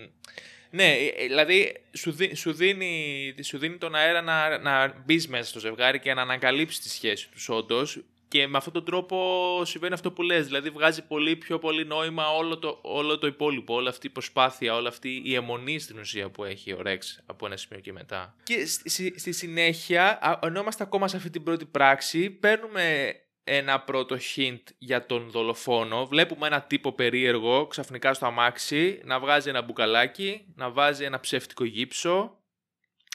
ναι, 0.70 0.92
ε, 0.92 1.26
δηλαδή 1.26 1.76
σου, 1.92 2.12
δι- 2.12 2.36
σου, 2.36 2.52
δίνει, 2.52 3.34
σου 3.42 3.58
δίνει 3.58 3.76
τον 3.76 3.94
αέρα 3.94 4.22
να, 4.22 4.58
να 4.58 5.02
μπεις 5.04 5.28
μέσα 5.28 5.48
στο 5.48 5.58
ζευγάρι 5.58 5.98
και 5.98 6.14
να 6.14 6.22
ανακαλύψεις 6.22 6.80
τη 6.80 6.88
σχέση 6.88 7.28
τους 7.30 7.48
όντως. 7.48 8.00
Και 8.30 8.46
με 8.46 8.56
αυτόν 8.56 8.72
τον 8.72 8.84
τρόπο 8.84 9.60
συμβαίνει 9.64 9.94
αυτό 9.94 10.10
που 10.12 10.22
λες, 10.22 10.46
δηλαδή 10.46 10.70
βγάζει 10.70 11.02
πολύ 11.02 11.36
πιο 11.36 11.58
πολύ 11.58 11.84
νόημα 11.84 12.30
όλο 12.30 12.58
το, 12.58 12.78
όλο 12.82 13.18
το 13.18 13.26
υπόλοιπο, 13.26 13.74
όλη 13.74 13.88
αυτή 13.88 14.06
η 14.06 14.10
προσπάθεια, 14.10 14.74
όλη 14.74 14.86
αυτή 14.86 15.22
η 15.24 15.34
αιμονή 15.34 15.78
στην 15.78 15.98
ουσία 15.98 16.28
που 16.30 16.44
έχει 16.44 16.72
ο 16.72 16.82
Ρεξ 16.82 17.22
από 17.26 17.46
ένα 17.46 17.56
σημείο 17.56 17.80
και 17.82 17.92
μετά. 17.92 18.34
Και 18.42 18.66
στη, 18.66 18.90
στη- 18.90 19.14
στη 19.18 19.32
συνέχεια, 19.32 20.18
α, 20.22 20.38
ενώ 20.42 20.60
είμαστε 20.60 20.82
ακόμα 20.82 21.08
σε 21.08 21.16
αυτή 21.16 21.30
την 21.30 21.42
πρώτη 21.42 21.64
πράξη, 21.64 22.30
παίρνουμε 22.30 23.14
ένα 23.50 23.80
πρώτο 23.80 24.16
hint 24.36 24.62
για 24.78 25.06
τον 25.06 25.30
δολοφόνο. 25.30 26.06
Βλέπουμε 26.06 26.46
ένα 26.46 26.62
τύπο 26.62 26.92
περίεργο 26.92 27.66
ξαφνικά 27.66 28.14
στο 28.14 28.26
αμάξι 28.26 29.00
να 29.04 29.20
βγάζει 29.20 29.48
ένα 29.48 29.62
μπουκαλάκι, 29.62 30.44
να 30.54 30.70
βάζει 30.70 31.04
ένα 31.04 31.20
ψεύτικο 31.20 31.64
γύψο 31.64 32.42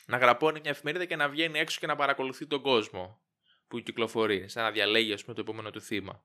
να 0.06 0.18
γραπώνει 0.18 0.60
μια 0.60 0.72
εφημερίδα 0.72 1.06
και 1.06 1.16
να 1.16 1.30
βγαίνει 1.30 1.60
έξω 1.60 1.80
και 1.80 1.88
να 1.88 1.96
παρακολουθεί 1.96 2.48
τον 2.48 2.62
κόσμο 2.62 3.22
που 3.68 3.80
κυκλοφορεί, 3.80 4.50
σαν 4.50 4.64
να 4.64 4.72
διαλέγει 4.72 5.14
ας 5.14 5.22
πούμε, 5.22 5.36
το 5.36 5.42
επόμενο 5.42 5.72
του 5.72 5.82
θύμα. 5.82 6.24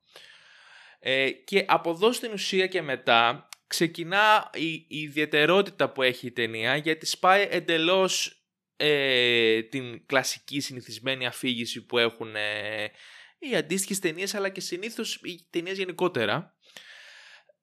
Ε, 0.99 1.31
και 1.31 1.65
από 1.69 1.91
εδώ 1.91 2.13
στην 2.13 2.33
ουσία 2.33 2.67
και 2.67 2.83
μετά 2.83 3.49
ξεκινά 3.67 4.51
η, 4.55 4.73
η 4.73 4.87
ιδιαιτερότητα 4.89 5.91
που 5.91 6.03
έχει 6.03 6.27
η 6.27 6.33
ταινία 6.33 6.77
γιατί 6.77 7.07
σπάει 7.07 7.49
εντελώς 7.51 8.43
ε, 8.77 9.63
την 9.63 10.07
κλασική 10.07 10.61
συνηθισμένη 10.61 11.27
αφήγηση 11.27 11.87
που 11.87 11.99
έχουν 11.99 12.37
ε, 12.37 12.91
οι 13.39 13.57
αντίστοιχες 13.57 13.99
ταινίες, 13.99 14.35
αλλά 14.35 14.49
και 14.49 14.61
συνήθως 14.61 15.15
οι 15.23 15.47
ταινίες 15.51 15.77
γενικότερα 15.77 16.57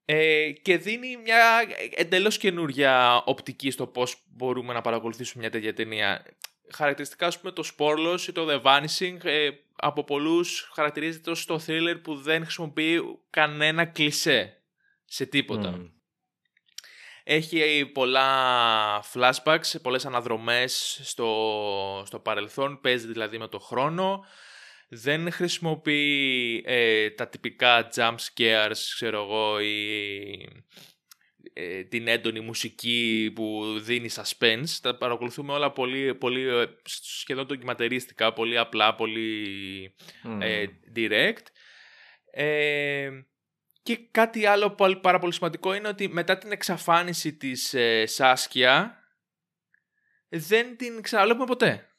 ε, 0.05 0.51
και 0.51 0.77
δίνει 0.77 1.17
μια 1.17 1.65
εντελώς 1.95 2.37
καινούρια 2.37 3.23
οπτική 3.25 3.71
στο 3.71 3.87
πώς 3.87 4.23
μπορούμε 4.25 4.73
να 4.73 4.81
παρακολουθήσουμε 4.81 5.41
μια 5.41 5.51
τέτοια 5.51 5.73
ταινία. 5.73 6.25
Χαρακτηριστικά, 6.73 7.27
ας 7.27 7.39
πούμε, 7.39 7.51
το 7.51 7.69
Sporlos 7.77 8.19
ή 8.27 8.31
το 8.31 8.47
The 8.49 8.61
Vanishing 8.61 9.17
ε, 9.23 9.49
από 9.75 10.03
πολλούς 10.03 10.69
χαρακτηρίζεται 10.73 11.31
ως 11.31 11.45
το 11.45 11.63
thriller 11.67 11.99
που 12.03 12.15
δεν 12.15 12.43
χρησιμοποιεί 12.43 13.01
κανένα 13.29 13.85
κλισέ 13.85 14.61
σε 15.05 15.25
τίποτα. 15.25 15.89
Έχει 17.23 17.85
πολλά 17.85 19.03
flashbacks, 19.13 19.81
πολλές 19.81 20.05
αναδρομές 20.05 20.99
στο, 21.03 22.03
στο 22.05 22.19
παρελθόν, 22.19 22.81
παίζει 22.81 23.07
δηλαδή 23.07 23.37
με 23.37 23.47
το 23.47 23.59
χρόνο. 23.59 24.25
Δεν 24.95 25.31
χρησιμοποιεί 25.31 26.63
ε, 26.65 27.09
τα 27.09 27.27
τυπικά 27.27 27.89
jump 27.95 28.15
scares, 28.15 28.77
ξέρω 28.95 29.21
εγώ, 29.21 29.59
ή 29.59 30.49
ε, 31.53 31.83
την 31.83 32.07
έντονη 32.07 32.39
μουσική 32.39 33.31
που 33.35 33.75
δίνει 33.79 34.09
suspense. 34.15 34.69
Τα 34.81 34.97
παρακολουθούμε 34.97 35.53
όλα 35.53 35.71
πολύ, 35.71 36.15
πολύ 36.15 36.47
ε, 36.47 36.65
σχεδόν 36.91 37.45
ντοκιματερίστικα, 37.45 38.33
πολύ 38.33 38.57
απλά, 38.57 38.95
πολύ 38.95 39.95
direct. 40.95 41.45
Και 43.85 43.97
κάτι 44.11 44.45
άλλο 44.45 44.75
πάρα 45.01 45.19
πολύ 45.19 45.33
σημαντικό 45.33 45.73
είναι 45.73 45.87
ότι 45.87 46.07
μετά 46.07 46.37
την 46.37 46.51
εξαφάνιση 46.51 47.33
της 47.33 47.73
ε, 47.73 48.05
Σάσκια 48.05 48.99
δεν 50.29 50.77
την 50.77 51.01
ξαναβλέπουμε 51.01 51.45
ποτέ. 51.45 51.89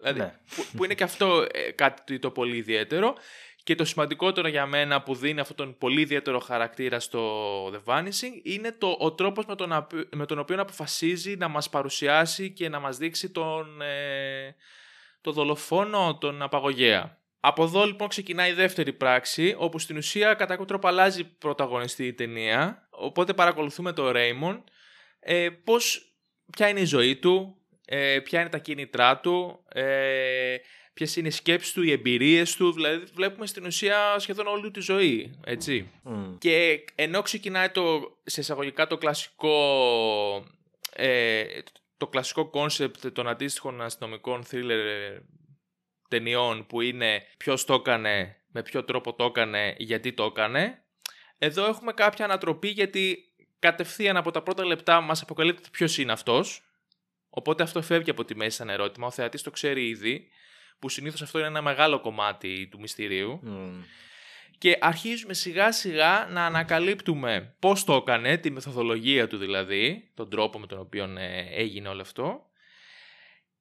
Δηλαδή, 0.00 0.20
ναι. 0.20 0.34
που, 0.76 0.84
είναι 0.84 0.94
και 0.94 1.04
αυτό 1.04 1.46
ε, 1.52 1.70
κάτι 1.70 2.18
το 2.18 2.30
πολύ 2.30 2.56
ιδιαίτερο. 2.56 3.14
Και 3.62 3.74
το 3.74 3.84
σημαντικότερο 3.84 4.48
για 4.48 4.66
μένα 4.66 5.02
που 5.02 5.14
δίνει 5.14 5.40
αυτόν 5.40 5.56
τον 5.56 5.78
πολύ 5.78 6.00
ιδιαίτερο 6.00 6.38
χαρακτήρα 6.38 7.00
στο 7.00 7.66
The 7.66 7.80
Vanishing 7.84 8.40
είναι 8.42 8.72
το, 8.72 8.96
ο 8.98 9.12
τρόπος 9.12 9.46
με 9.46 9.54
τον, 9.54 9.86
με 10.14 10.26
τον 10.26 10.38
οποίο 10.38 10.60
αποφασίζει 10.60 11.36
να 11.36 11.48
μας 11.48 11.70
παρουσιάσει 11.70 12.50
και 12.50 12.68
να 12.68 12.80
μας 12.80 12.96
δείξει 12.96 13.30
τον, 13.30 13.82
ε, 13.82 14.54
το 15.20 15.32
δολοφόνο, 15.32 16.18
τον 16.20 16.42
απαγωγέα. 16.42 17.18
Από 17.40 17.62
εδώ 17.62 17.84
λοιπόν 17.84 18.08
ξεκινάει 18.08 18.50
η 18.50 18.54
δεύτερη 18.54 18.92
πράξη, 18.92 19.54
όπου 19.58 19.78
στην 19.78 19.96
ουσία 19.96 20.28
κατά 20.28 20.46
κάποιο 20.46 20.64
τρόπο 20.64 20.88
αλλάζει 20.88 21.24
πρωταγωνιστή 21.24 22.06
η 22.06 22.14
ταινία. 22.14 22.88
Οπότε 22.90 23.34
παρακολουθούμε 23.34 23.92
το 23.92 24.12
Raymond, 24.14 24.60
ε, 25.20 25.48
πώς, 25.64 26.14
ποια 26.50 26.68
είναι 26.68 26.80
η 26.80 26.84
ζωή 26.84 27.16
του, 27.16 27.59
ε, 27.92 28.20
ποια 28.20 28.40
είναι 28.40 28.48
τα 28.48 28.58
κίνητρά 28.58 29.20
του, 29.20 29.64
ε, 29.68 30.56
ποιες 30.94 31.16
είναι 31.16 31.28
οι 31.28 31.30
σκέψεις 31.30 31.72
του, 31.72 31.82
οι 31.82 31.90
εμπειρίες 31.90 32.56
του. 32.56 32.72
Δηλαδή 32.72 33.04
βλέπουμε 33.14 33.46
στην 33.46 33.66
ουσία 33.66 34.18
σχεδόν 34.18 34.46
όλη 34.46 34.70
τη 34.70 34.80
ζωή, 34.80 35.30
έτσι. 35.44 35.90
Και 36.38 36.84
ενώ 36.94 37.22
ξεκινάει 37.22 37.68
το, 37.68 38.00
σε 38.24 38.40
εισαγωγικά 38.40 38.86
το 38.86 38.98
κλασικό... 38.98 39.54
Ε, 40.92 41.44
το 41.96 42.06
κλασικό 42.06 42.50
concept 42.50 43.06
των 43.06 43.28
αντίστοιχων 43.28 43.82
αστυνομικών 43.82 44.44
thriller 44.50 45.18
ταινιών 46.08 46.66
που 46.66 46.80
είναι 46.80 47.22
ποιος 47.36 47.64
το 47.64 47.74
έκανε, 47.74 48.36
με 48.52 48.62
ποιο 48.62 48.84
τρόπο 48.84 49.14
το 49.14 49.24
έκανε, 49.24 49.74
γιατί 49.78 50.12
το 50.12 50.24
έκανε. 50.24 50.82
Εδώ 51.38 51.66
έχουμε 51.66 51.92
κάποια 51.92 52.24
ανατροπή 52.24 52.68
γιατί 52.68 53.32
κατευθείαν 53.58 54.16
από 54.16 54.30
τα 54.30 54.42
πρώτα 54.42 54.64
λεπτά 54.64 55.00
μας 55.00 55.22
αποκαλύπτει 55.22 55.70
ποιος 55.70 55.98
είναι 55.98 56.12
αυτός. 56.12 56.64
Οπότε 57.30 57.62
αυτό 57.62 57.82
φεύγει 57.82 58.10
από 58.10 58.24
τη 58.24 58.36
μέση 58.36 58.56
σαν 58.56 58.68
ερώτημα. 58.68 59.06
Ο 59.06 59.10
θεατής 59.10 59.42
το 59.42 59.50
ξέρει 59.50 59.88
ήδη, 59.88 60.28
που 60.78 60.88
συνήθως 60.88 61.22
αυτό 61.22 61.38
είναι 61.38 61.46
ένα 61.46 61.62
μεγάλο 61.62 62.00
κομμάτι 62.00 62.68
του 62.70 62.80
μυστηρίου. 62.80 63.40
Και 64.58 64.78
αρχίζουμε 64.80 65.34
σιγά 65.34 65.72
σιγά 65.72 66.26
να 66.30 66.46
ανακαλύπτουμε 66.46 67.54
πώς 67.58 67.84
το 67.84 67.94
έκανε, 67.94 68.36
τη 68.36 68.50
μεθοδολογία 68.50 69.26
του 69.26 69.36
δηλαδή, 69.36 70.10
τον 70.14 70.30
τρόπο 70.30 70.58
με 70.58 70.66
τον 70.66 70.78
οποίο 70.78 71.04
ε, 71.04 71.46
έγινε 71.54 71.88
όλο 71.88 72.00
αυτό 72.00 72.50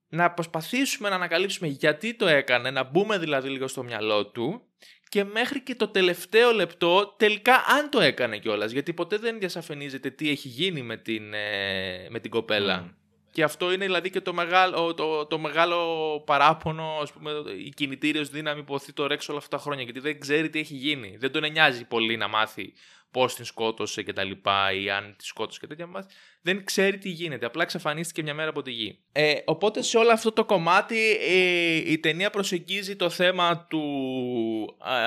να 0.10 0.32
προσπαθήσουμε 0.32 1.10
να 1.10 1.16
ανακαλύψουμε 1.16 1.68
γιατί 1.68 2.14
το 2.14 2.28
έκανε, 2.28 2.72
να 2.72 2.84
μπούμε 2.84 3.18
δηλαδή 3.18 3.50
λίγο 3.50 3.68
στο 3.68 3.84
μυαλό 3.84 4.28
του 4.28 4.62
και 5.10 5.24
μέχρι 5.24 5.62
και 5.62 5.76
το 5.76 5.88
τελευταίο 5.88 6.52
λεπτό 6.52 7.16
τελικά 7.18 7.54
αν 7.54 7.90
το 7.90 8.02
έκανε 8.02 8.38
κιόλας. 8.38 8.72
Γιατί 8.72 8.94
ποτέ 8.94 9.18
δεν 9.18 9.40
διασαφενίζεται 9.40 10.10
τι 10.10 10.30
έχει 10.30 10.48
γίνει 10.48 10.82
με 10.82 10.98
την, 10.98 11.34
ε, 11.34 12.08
με 12.10 12.20
την 12.20 12.32
κοπέλα. 12.32 12.98
Και 13.40 13.46
αυτό 13.46 13.72
είναι 13.72 13.86
δηλαδή 13.86 14.10
και 14.10 14.22
το 14.22 14.34
μεγάλο, 14.34 14.94
το, 14.94 15.26
το 15.26 15.40
μεγάλο 15.40 15.78
παράπονο, 16.26 16.98
ας 17.02 17.12
πούμε, 17.12 17.32
η 17.66 17.70
κινητήριος 17.70 18.30
δύναμη 18.30 18.64
που 18.64 18.74
οθεί 18.74 18.94
το 18.94 19.08
Ρέξ 19.08 19.30
όλα 19.30 19.38
αυτά 19.38 19.58
τα 19.58 19.64
χρόνια. 19.64 19.84
Γιατί 19.84 20.00
δεν 20.00 20.20
ξέρει 20.20 20.50
τι 20.50 20.60
έχει 20.60 20.76
γίνει. 20.76 21.18
Δεν 21.20 21.32
τον 21.32 21.52
νοιάζει 21.52 21.86
πολύ 21.86 22.18
να 22.18 22.28
μάθει 22.28 22.74
πώς 23.12 23.36
την 23.36 23.46
σκότωσε 23.46 24.04
και 24.04 24.14
τα 24.14 24.24
λοιπά, 24.24 24.74
ή 24.74 24.90
αν 24.90 25.16
τη 25.18 25.26
σκότωσε 25.26 25.60
και 25.60 25.68
τέτοια 25.68 25.88
μα. 25.88 26.06
Δεν 26.42 26.66
ξέρει 26.66 26.98
τι 26.98 27.10
γίνεται. 27.10 27.46
Απλά 27.46 27.64
εξαφανίστηκε 27.64 28.24
μια 28.24 28.34
μέρα 28.34 28.50
από 28.50 28.62
τη 28.62 28.72
γη. 28.72 29.00
Ε, 29.12 29.34
οπότε 29.46 29.82
σε 29.82 29.98
όλο 29.98 30.12
αυτό 30.12 30.32
το 30.32 30.46
κομμάτι 30.46 31.18
ε, 31.20 31.92
η 31.92 32.00
ταινία 32.00 32.30
προσεγγίζει 32.30 32.96
το 32.96 33.10
θέμα 33.10 33.66
του 33.70 33.84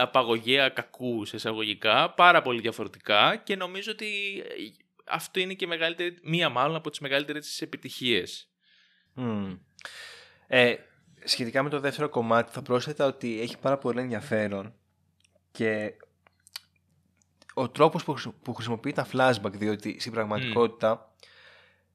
απαγωγέα 0.01 0.69
κακού 0.69 1.25
σε 1.25 1.37
εισαγωγικά 1.37 2.11
πάρα 2.11 2.43
πολύ 2.43 2.61
διαφορετικά 2.61 3.41
και 3.45 3.57
νομίζω 3.57 3.93
ότι 3.93 4.07
ε, 4.39 4.82
αυτό 5.09 5.41
είναι 5.41 5.55
και 5.55 5.67
μεγαλύτερη, 5.67 6.19
μία 6.23 6.49
μάλλον 6.49 6.77
από 6.77 6.91
τις 6.91 6.99
μεγαλύτερες 6.99 7.61
επιτυχίες. 7.61 8.49
Mm. 9.17 9.59
Ε, 10.47 10.75
σχετικά 11.25 11.63
με 11.63 11.69
το 11.69 11.81
δεύτερο 11.81 12.09
κομμάτι 12.09 12.53
θα 12.53 12.63
πρόσθετα 12.63 13.07
ότι 13.07 13.41
έχει 13.41 13.59
πάρα 13.59 13.79
πολύ 13.79 14.01
ενδιαφέρον 14.01 14.75
και 15.51 15.95
ο 17.55 17.69
τρόπος 17.69 18.05
που 18.43 18.55
χρησιμοποιεί 18.55 18.93
τα 18.93 19.07
flashback, 19.13 19.53
διότι 19.53 20.01
στην 20.01 20.13
πραγματικότητα 20.13 21.15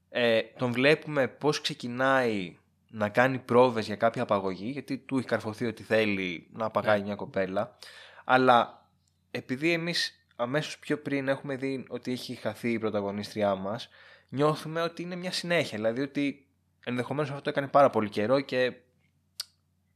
ε, 0.09 0.41
τον 0.41 0.71
βλέπουμε 0.71 1.27
πώς 1.27 1.61
ξεκινάει 1.61 2.57
να 2.89 3.09
κάνει 3.09 3.39
πρόβες 3.39 3.85
για 3.85 3.95
κάποια 3.95 4.21
απαγωγή, 4.21 4.69
γιατί 4.69 4.97
του 4.97 5.17
έχει 5.17 5.27
καρφωθεί 5.27 5.65
ότι 5.65 5.83
θέλει 5.83 6.47
να 6.53 6.65
απαγάγει 6.65 6.99
ναι. 6.99 7.05
μια 7.05 7.15
κοπέλα, 7.15 7.77
αλλά 8.23 8.87
επειδή 9.31 9.71
εμείς 9.71 10.16
αμέσως 10.38 10.79
πιο 10.79 10.98
πριν 10.98 11.27
έχουμε 11.27 11.56
δει 11.56 11.86
ότι 11.89 12.12
έχει 12.12 12.36
χαθεί 12.36 12.72
η 12.72 12.79
πρωταγωνίστριά 12.79 13.56
μας, 13.56 13.89
νιώθουμε 14.29 14.82
ότι 14.82 15.01
είναι 15.01 15.15
μια 15.15 15.32
συνέχεια, 15.32 15.77
δηλαδή 15.77 16.01
ότι 16.01 16.48
ενδεχομένως 16.86 17.29
αυτό 17.29 17.41
το 17.41 17.50
έκανε 17.50 17.67
πάρα 17.67 17.89
πολύ 17.89 18.10
καιρό 18.10 18.39
και 18.39 18.74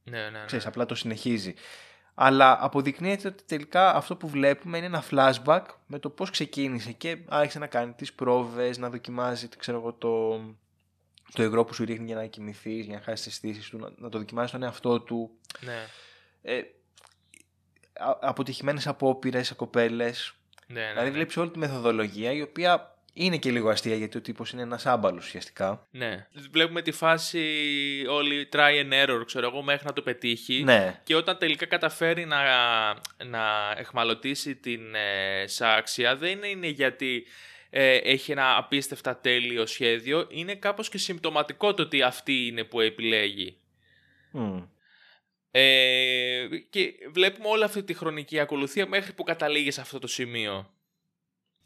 ναι, 0.04 0.18
ναι, 0.18 0.30
ναι. 0.30 0.44
Ξέρεις, 0.46 0.66
απλά 0.66 0.86
το 0.86 0.94
συνεχίζει 0.94 1.54
αλλά 2.14 2.64
αποδεικνύεται 2.64 3.28
ότι 3.28 3.42
τελικά 3.44 3.94
αυτό 3.94 4.16
που 4.16 4.28
βλέπουμε 4.28 4.76
είναι 4.76 4.86
ένα 4.86 5.04
flashback 5.10 5.62
με 5.86 5.98
το 5.98 6.10
πώς 6.10 6.30
ξεκίνησε 6.30 6.92
και 6.92 7.18
άρχισε 7.28 7.58
να 7.58 7.66
κάνει 7.66 7.92
τις 7.92 8.12
πρόβες, 8.12 8.78
να 8.78 8.90
δοκιμάζει 8.90 9.48
ξέρω 9.58 9.78
εγώ, 9.78 9.92
το, 9.92 10.38
το 11.32 11.42
υγρό 11.42 11.64
που 11.64 11.74
σου 11.74 11.84
ρίχνει 11.84 12.06
για 12.06 12.16
να 12.16 12.26
κοιμηθείς, 12.26 12.84
για 12.84 12.94
να 12.94 13.02
χάσεις 13.02 13.24
τις 13.24 13.34
αισθήσεις 13.34 13.70
του, 13.70 13.78
να, 13.98 14.08
το 14.08 14.18
δοκιμάζει 14.18 14.48
στον 14.48 14.62
εαυτό 14.62 15.00
του. 15.00 15.30
Ναι. 15.60 15.86
Ε, 16.42 16.62
αποτυχημένες 18.20 18.86
απόπειρες 18.86 19.46
σε 19.46 19.54
κοπέλες. 19.54 20.34
Ναι, 20.66 20.80
ναι, 20.80 20.88
δηλαδή 20.88 21.08
ναι. 21.08 21.14
βλέπεις 21.14 21.36
όλη 21.36 21.50
τη 21.50 21.58
μεθοδολογία 21.58 22.32
η 22.32 22.42
οποία 22.42 22.96
είναι 23.12 23.36
και 23.36 23.50
λίγο 23.50 23.68
αστεία 23.70 23.94
γιατί 23.94 24.16
ο 24.16 24.20
τύπος 24.20 24.50
είναι 24.50 24.62
ένας 24.62 24.86
άμπαλος 24.86 25.26
ουσιαστικά. 25.26 25.86
Ναι. 25.90 26.26
Βλέπουμε 26.50 26.82
τη 26.82 26.92
φάση 26.92 27.44
όλη 28.08 28.48
try 28.52 28.58
and 28.58 29.06
error, 29.06 29.22
ξέρω 29.26 29.46
εγώ, 29.46 29.62
μέχρι 29.62 29.86
να 29.86 29.92
το 29.92 30.02
πετύχει. 30.02 30.62
Ναι. 30.64 31.00
Και 31.04 31.14
όταν 31.14 31.38
τελικά 31.38 31.66
καταφέρει 31.66 32.24
να, 32.24 32.42
να 33.24 33.74
εχμαλωτήσει 33.76 34.54
την 34.54 34.94
ε, 34.94 35.46
Σάξια, 35.46 36.16
δεν 36.16 36.42
είναι 36.42 36.66
γιατί 36.66 37.26
ε, 37.70 37.96
έχει 37.96 38.32
ένα 38.32 38.56
απίστευτα 38.56 39.16
τέλειο 39.16 39.66
σχέδιο. 39.66 40.26
Είναι 40.30 40.54
κάπως 40.54 40.88
και 40.88 40.98
συμπτωματικό 40.98 41.74
το 41.74 41.82
ότι 41.82 42.02
αυτή 42.02 42.46
είναι 42.46 42.64
που 42.64 42.80
επιλέγει. 42.80 43.56
Ε, 45.54 46.46
και 46.70 46.94
βλέπουμε 47.12 47.48
όλη 47.48 47.64
αυτή 47.64 47.82
τη 47.82 47.94
χρονική 47.94 48.40
ακολουθία 48.40 48.86
μέχρι 48.86 49.12
που 49.12 49.22
καταλήγεις 49.22 49.74
σε 49.74 49.80
αυτό 49.80 49.98
το 49.98 50.06
σημείο. 50.06 50.70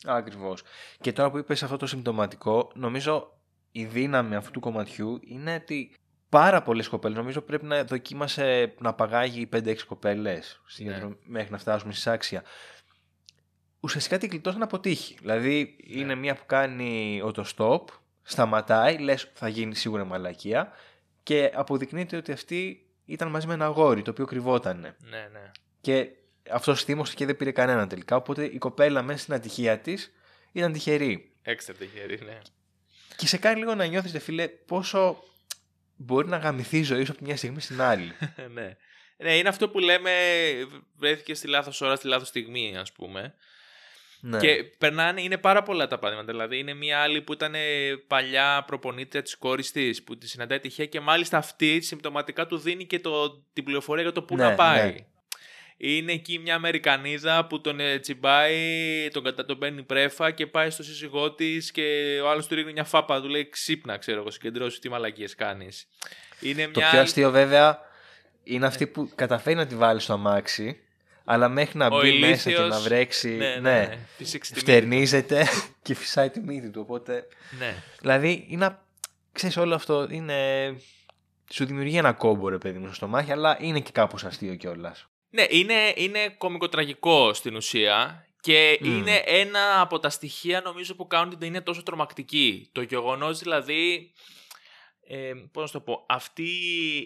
Ακριβώς. 0.04 0.62
Και 1.00 1.12
τώρα 1.12 1.30
που 1.30 1.38
είπες 1.38 1.62
αυτό 1.62 1.76
το 1.76 1.86
συμπτωματικό, 1.86 2.70
νομίζω 2.74 3.40
η 3.72 3.84
δύναμη 3.84 4.34
αυτού 4.34 4.50
του 4.50 4.60
κομματιού 4.60 5.20
είναι 5.22 5.54
ότι 5.54 5.94
πάρα 6.28 6.62
πολλές 6.62 6.88
κοπέλες, 6.88 7.16
νομίζω 7.16 7.40
πρέπει 7.40 7.64
να 7.64 7.84
δοκίμασε 7.84 8.74
να 8.78 8.94
παγάγει 8.94 9.48
5-6 9.52 9.76
κοπέλες 9.86 10.60
ναι. 10.78 11.08
μέχρι 11.24 11.50
να 11.50 11.58
φτάσουμε 11.58 11.92
στη 11.92 12.00
σάξια. 12.00 12.42
Ουσιαστικά 13.80 14.18
την 14.18 14.28
κλειτώσει 14.28 14.58
να 14.58 14.64
αποτύχει. 14.64 15.16
Δηλαδή 15.20 15.76
είναι 15.86 16.14
μία 16.14 16.34
που 16.34 16.46
κάνει 16.46 17.22
auto-stop, 17.24 17.80
σταματάει, 18.22 18.98
λες 18.98 19.30
θα 19.34 19.48
γίνει 19.48 19.74
σίγουρα 19.74 20.04
μαλακία 20.04 20.72
και 21.22 21.52
αποδεικνύεται 21.54 22.16
ότι 22.16 22.32
αυτή 22.32 22.85
ήταν 23.06 23.28
μαζί 23.28 23.46
με 23.46 23.54
ένα 23.54 23.64
αγόρι 23.64 24.02
το 24.02 24.10
οποίο 24.10 24.25
κρυβόταν. 24.25 24.80
Ναι, 24.80 25.28
ναι. 25.32 25.50
Και 25.80 26.08
αυτός 26.50 26.84
θύμωσε 26.84 27.14
και 27.14 27.26
δεν 27.26 27.36
πήρε 27.36 27.50
κανέναν 27.50 27.88
τελικά. 27.88 28.16
Οπότε 28.16 28.44
η 28.44 28.58
κοπέλα 28.58 29.02
μέσα 29.02 29.18
στην 29.18 29.34
ατυχία 29.34 29.78
της 29.78 30.12
ήταν 30.52 30.72
τυχερή. 30.72 31.32
Έξτρα 31.42 31.75
τυχερή, 31.75 32.18
ναι. 32.25 32.38
Και 33.16 33.26
σε 33.26 33.36
κάνει 33.36 33.58
λίγο 33.58 33.75
να 33.75 33.84
νιώθεις, 33.84 34.22
φίλε, 34.22 34.48
πόσο 34.48 35.22
μπορεί 35.96 36.28
να 36.28 36.36
γαμηθεί 36.36 36.78
η 36.78 36.82
ζωή 36.82 37.04
σου 37.04 37.12
από 37.12 37.25
μια 37.25 37.36
στιγμή 37.36 37.60
στην 37.60 37.80
άλλη. 37.80 38.12
ναι. 38.54 38.76
Ναι, 39.18 39.36
είναι 39.36 39.48
αυτό 39.48 39.68
που 39.68 39.78
λέμε 39.78 40.10
βρέθηκε 40.96 41.34
στη 41.34 41.46
λάθος 41.46 41.80
ώρα, 41.80 41.96
στη 41.96 42.06
λάθος 42.06 42.28
στιγμή, 42.28 42.76
ας 42.76 42.92
πούμε. 42.92 43.34
Ναι. 44.20 44.38
Και 44.38 44.64
περνάνε, 44.78 45.23
είναι 45.23 45.38
πάρα 45.38 45.62
πολλά 45.62 45.87
τα 45.87 45.99
πράγματα. 45.99 46.32
Δηλαδή, 46.32 46.58
είναι 46.58 46.75
μια 46.75 47.00
άλλη 47.00 47.23
που 47.23 47.32
ήταν 47.32 47.54
παλιά 48.06 48.64
προπονήτρια 48.66 49.23
της 49.23 49.37
κόρης 49.37 49.73
της, 49.73 50.02
που 50.02 50.18
τη 50.18 50.28
συναντάει 50.28 50.58
τυχαία 50.61 50.87
και 50.87 51.00
μάλιστα 51.00 51.38
αυτή 51.38 51.80
συμπτωματικά 51.80 52.46
του 52.46 52.58
δίνει 52.58 52.87
και 52.87 53.00
το, 53.00 53.44
την 53.52 53.64
πληροφορία 53.64 54.02
για 54.02 54.12
το 54.12 54.23
πού 54.23 54.37
να 54.37 54.49
ναι, 54.49 54.54
πάει. 54.54 54.92
Ναι. 54.92 55.06
Είναι 55.78 56.12
εκεί 56.12 56.38
μια 56.38 56.54
Αμερικανίδα 56.54 57.46
που 57.46 57.61
τον 57.61 57.80
ε, 57.80 57.99
τσιμπάει, 57.99 59.08
τον, 59.12 59.35
τον 59.46 59.58
παίρνει 59.58 59.82
πρέφα 59.82 60.30
και 60.30 60.46
πάει 60.46 60.70
στο 60.70 60.82
σύζυγό 60.82 61.32
της 61.32 61.70
και 61.70 62.18
ο 62.23 62.28
άλλος 62.28 62.46
του 62.46 62.54
ρίχνει 62.54 62.73
μια 62.73 62.85
φάπα. 62.85 63.20
Του 63.20 63.28
λέει 63.28 63.49
ξύπνα, 63.49 63.99
ξέρω 63.99 64.20
εγώ, 64.20 64.30
συγκεντρώσει 64.30 64.80
τι 64.80 64.88
μαλακίες 64.88 65.35
κάνεις. 65.35 65.88
Είναι 66.40 66.68
το 66.68 66.80
πιο 66.90 67.00
αστείο 67.00 67.30
βέβαια 67.30 67.87
είναι 68.49 68.66
αυτή 68.66 68.87
που 68.87 69.11
καταφέρει 69.14 69.56
να 69.56 69.66
τη 69.66 69.75
βάλει 69.75 70.00
στο 70.00 70.12
αμάξι, 70.12 70.80
αλλά 71.28 71.49
μέχρι 71.49 71.78
να 71.78 71.88
μπει 71.88 72.18
μέσα 72.18 72.50
και 72.50 72.59
να 72.59 72.80
βρέξει. 72.80 73.28
Ναι, 73.28 73.49
ναι, 73.49 73.61
ναι, 73.61 73.99
ναι. 74.18 74.38
φτερνίζεται 74.54 75.47
και 75.83 75.95
φυσάει 75.95 76.30
τη 76.30 76.40
μύτη 76.40 76.71
του. 76.71 76.80
Οπότε. 76.80 77.26
Ναι. 77.59 77.83
Δηλαδή, 78.00 78.47
είναι. 78.49 78.78
Ξέρεις, 79.33 79.56
όλο 79.56 79.75
αυτό 79.75 80.06
είναι. 80.11 80.35
Σου 81.52 81.64
δημιουργεί 81.64 81.97
ένα 81.97 82.12
κόμπο, 82.12 82.49
ρε 82.49 82.59
παιδί 82.59 82.78
μου, 82.78 82.92
στο 82.92 83.06
μάχη, 83.06 83.33
αλλά 83.33 83.56
είναι 83.61 83.80
και 83.80 83.90
κάπως 83.92 84.25
αστείο 84.25 84.54
κιόλας. 84.54 85.09
Ναι, 85.30 85.47
είναι, 85.49 85.92
είναι 85.97 86.35
κομικοτραγικό 86.38 87.35
στην 87.35 87.56
ουσία 87.56 88.26
και 88.40 88.78
είναι 88.83 89.23
ένα 89.25 89.80
από 89.80 89.99
τα 89.99 90.11
στοιχεία 90.11 90.61
νομίζω 90.61 90.95
που 90.95 91.06
κάνουν 91.06 91.30
την 91.30 91.38
ταινία 91.38 91.62
τόσο 91.62 91.83
τρομακτική. 91.83 92.68
Το 92.73 92.83
γεγονός 92.83 93.38
δηλαδή 93.38 94.12
ε, 95.08 95.32
πώς 95.52 95.72
να 95.72 95.80
το 95.80 95.84
πω, 95.84 96.04
αυτή 96.08 96.48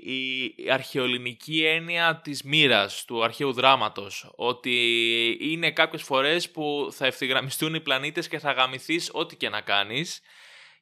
η 0.04 0.70
αρχαιολινική 0.70 1.64
έννοια 1.64 2.20
της 2.24 2.42
μοίρας 2.42 3.04
του 3.04 3.24
αρχαίου 3.24 3.52
δράματος, 3.52 4.32
ότι 4.36 4.76
είναι 5.40 5.70
κάποιες 5.70 6.02
φορές 6.02 6.50
που 6.50 6.88
θα 6.90 7.06
ευθυγραμμιστούν 7.06 7.74
οι 7.74 7.80
πλανήτες 7.80 8.28
και 8.28 8.38
θα 8.38 8.52
γαμηθείς 8.52 9.10
ό,τι 9.12 9.36
και 9.36 9.48
να 9.48 9.60
κάνεις 9.60 10.20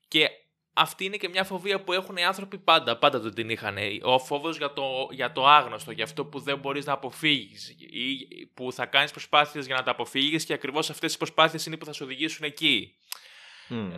και 0.09 0.31
αυτή 0.73 1.05
είναι 1.05 1.17
και 1.17 1.29
μια 1.29 1.45
φοβία 1.45 1.81
που 1.81 1.93
έχουν 1.93 2.17
οι 2.17 2.25
άνθρωποι 2.25 2.59
πάντα, 2.59 2.99
πάντα 2.99 3.21
το 3.21 3.31
την 3.31 3.51
είχαν. 3.51 3.77
Ο 4.03 4.19
φόβος 4.19 4.57
για 4.57 4.73
το, 4.73 5.09
για 5.11 5.33
το 5.33 5.47
άγνωστο, 5.47 5.91
για 5.91 6.05
αυτό 6.05 6.25
που 6.25 6.41
δεν 6.41 6.59
μπορείς 6.59 6.85
να 6.85 6.93
αποφύγεις 6.93 7.69
ή 7.79 8.47
που 8.55 8.73
θα 8.73 8.87
κάνεις 8.87 9.11
προσπάθειες 9.11 9.67
για 9.67 9.75
να 9.75 9.83
τα 9.83 9.91
αποφύγεις 9.91 10.45
και 10.45 10.53
ακριβώς 10.53 10.91
αυτές 10.91 11.15
οι 11.15 11.17
προσπάθειες 11.17 11.67
είναι 11.67 11.77
που 11.77 11.85
θα 11.85 11.93
σου 11.93 12.05
οδηγήσουν 12.05 12.45
εκεί. 12.45 12.95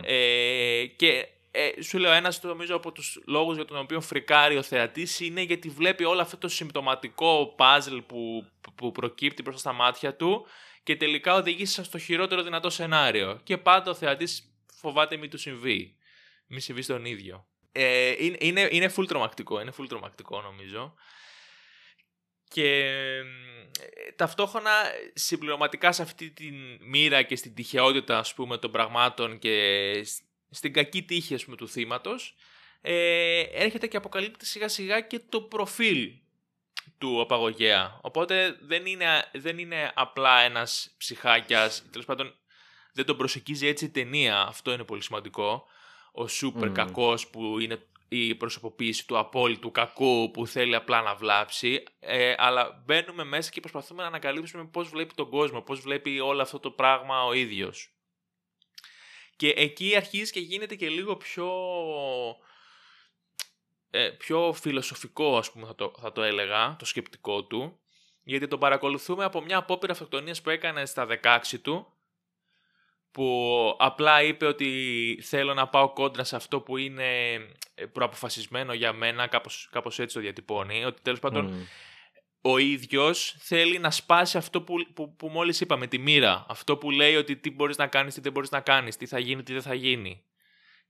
Ε, 0.03 0.85
και 0.85 1.27
ε, 1.51 1.81
σου 1.81 1.97
λέω, 1.97 2.11
ένας 2.11 2.43
νομίζω 2.43 2.75
από 2.75 2.91
τους 2.91 3.21
λόγους 3.25 3.55
για 3.55 3.65
τον 3.65 3.77
οποίο 3.77 4.01
φρικάρει 4.01 4.57
ο 4.57 4.61
θεατής 4.61 5.19
είναι 5.19 5.41
γιατί 5.41 5.69
βλέπει 5.69 6.03
όλο 6.03 6.21
αυτό 6.21 6.37
το 6.37 6.47
συμπτωματικό 6.47 7.55
puzzle 7.57 8.03
που, 8.05 8.51
που 8.75 8.91
προκύπτει 8.91 9.41
μπροστά 9.41 9.59
στα 9.59 9.73
μάτια 9.73 10.15
του 10.15 10.45
και 10.83 10.95
τελικά 10.95 11.33
οδηγεί 11.35 11.65
στο 11.65 11.97
χειρότερο 11.97 12.43
δυνατό 12.43 12.69
σενάριο. 12.69 13.39
Και 13.43 13.57
πάντα 13.57 13.91
ο 13.91 13.93
θεατής 13.93 14.55
φοβάται 14.73 15.17
μη 15.17 15.27
του 15.27 15.37
συμβεί. 15.37 15.95
Μη 16.47 16.59
συμβεί 16.59 16.81
στον 16.81 17.05
ίδιο. 17.05 17.45
Ε, 17.71 18.15
είναι, 18.17 18.37
είναι, 18.39 18.67
είναι 18.71 18.93
full 18.97 19.07
τρομακτικό, 19.07 19.61
είναι 19.61 19.73
full 19.79 19.85
τρομακτικό 19.89 20.41
νομίζω. 20.41 20.93
Και 22.47 22.85
ε, 23.79 24.11
ταυτόχρονα 24.15 24.71
συμπληρωματικά 25.13 25.91
σε 25.91 26.01
αυτή 26.01 26.31
τη 26.31 26.49
μοίρα 26.79 27.21
και 27.21 27.35
στην 27.35 27.53
τυχαιότητα 27.53 28.17
ας 28.17 28.33
πούμε 28.33 28.57
των 28.57 28.71
πραγμάτων 28.71 29.39
και 29.39 29.91
στην 30.51 30.73
κακή 30.73 31.03
τύχη 31.03 31.45
πούμε, 31.45 31.55
του 31.55 31.67
θύματος, 31.67 32.35
ε, 32.81 33.39
έρχεται 33.39 33.87
και 33.87 33.97
αποκαλύπτει 33.97 34.45
σιγά 34.45 34.67
σιγά 34.67 35.01
και 35.01 35.21
το 35.29 35.41
προφίλ 35.41 36.11
του 36.97 37.21
απαγωγέα. 37.21 37.99
Οπότε 38.01 38.57
δεν 38.61 38.85
είναι, 38.85 39.29
δεν 39.33 39.57
είναι 39.57 39.91
απλά 39.95 40.39
ένας 40.39 40.95
ψυχάκιας, 40.97 41.83
τέλος 41.91 42.05
πάντων 42.05 42.35
δεν 42.93 43.05
τον 43.05 43.17
προσεκίζει 43.17 43.67
έτσι 43.67 43.85
η 43.85 43.89
ταινία, 43.89 44.41
αυτό 44.41 44.71
είναι 44.71 44.83
πολύ 44.83 45.01
σημαντικό. 45.01 45.65
Ο 46.11 46.27
σούπερ 46.27 46.69
mm. 46.69 46.73
κακός 46.73 47.27
που 47.27 47.59
είναι 47.59 47.85
η 48.07 48.35
προσωποποίηση 48.35 49.07
του 49.07 49.17
απόλυτου 49.17 49.71
κακού 49.71 50.31
που 50.31 50.47
θέλει 50.47 50.75
απλά 50.75 51.01
να 51.01 51.15
βλάψει, 51.15 51.83
ε, 51.99 52.33
αλλά 52.37 52.83
μπαίνουμε 52.85 53.23
μέσα 53.23 53.49
και 53.49 53.59
προσπαθούμε 53.59 54.01
να 54.01 54.07
ανακαλύψουμε 54.07 54.65
πώς 54.65 54.89
βλέπει 54.89 55.13
τον 55.13 55.29
κόσμο, 55.29 55.61
πώς 55.61 55.79
βλέπει 55.79 56.19
όλο 56.19 56.41
αυτό 56.41 56.59
το 56.59 56.71
πράγμα 56.71 57.23
ο 57.23 57.33
ίδιος. 57.33 57.89
Και 59.41 59.53
εκεί 59.55 59.95
αρχίζει 59.95 60.31
και 60.31 60.39
γίνεται 60.39 60.75
και 60.75 60.89
λίγο 60.89 61.15
πιο, 61.15 61.51
ε, 63.89 64.09
πιο 64.09 64.53
φιλοσοφικό, 64.53 65.37
ας 65.37 65.51
πούμε, 65.51 65.65
θα 65.65 65.75
το, 65.75 65.93
θα 66.01 66.11
το 66.11 66.21
έλεγα, 66.21 66.75
το 66.79 66.85
σκεπτικό 66.85 67.43
του. 67.43 67.79
Γιατί 68.23 68.47
τον 68.47 68.59
παρακολουθούμε 68.59 69.23
από 69.23 69.41
μια 69.41 69.57
απόπειρα 69.57 69.93
αυτοκτονίας 69.93 70.41
που 70.41 70.49
έκανε 70.49 70.85
στα 70.85 71.07
16 71.23 71.59
του, 71.61 71.93
που 73.11 73.75
απλά 73.79 74.23
είπε 74.23 74.45
ότι 74.45 75.19
θέλω 75.23 75.53
να 75.53 75.67
πάω 75.67 75.93
κόντρα 75.93 76.23
σε 76.23 76.35
αυτό 76.35 76.61
που 76.61 76.77
είναι 76.77 77.33
ε, 77.75 77.85
προαποφασισμένο 77.85 78.73
για 78.73 78.93
μένα, 78.93 79.27
κάπως, 79.27 79.69
κάπως 79.71 79.99
έτσι 79.99 80.15
το 80.15 80.21
διατυπώνει, 80.21 80.85
ότι 80.85 81.01
τέλος 81.01 81.19
πάντων 81.19 81.67
ο 82.41 82.57
ίδιος 82.57 83.35
θέλει 83.39 83.79
να 83.79 83.91
σπάσει 83.91 84.37
αυτό 84.37 84.61
που, 84.61 84.75
που, 84.93 85.15
που 85.15 85.27
μόλις 85.27 85.61
είπαμε, 85.61 85.87
τη 85.87 85.97
μοίρα. 85.97 86.45
Αυτό 86.49 86.77
που 86.77 86.91
λέει 86.91 87.15
ότι 87.15 87.37
τι 87.37 87.51
μπορείς 87.51 87.77
να 87.77 87.87
κάνεις, 87.87 88.13
τι 88.13 88.21
δεν 88.21 88.31
μπορείς 88.31 88.49
να 88.51 88.59
κάνεις, 88.59 88.97
τι 88.97 89.05
θα 89.05 89.19
γίνει, 89.19 89.43
τι 89.43 89.53
δεν 89.53 89.61
θα 89.61 89.73
γίνει. 89.73 90.23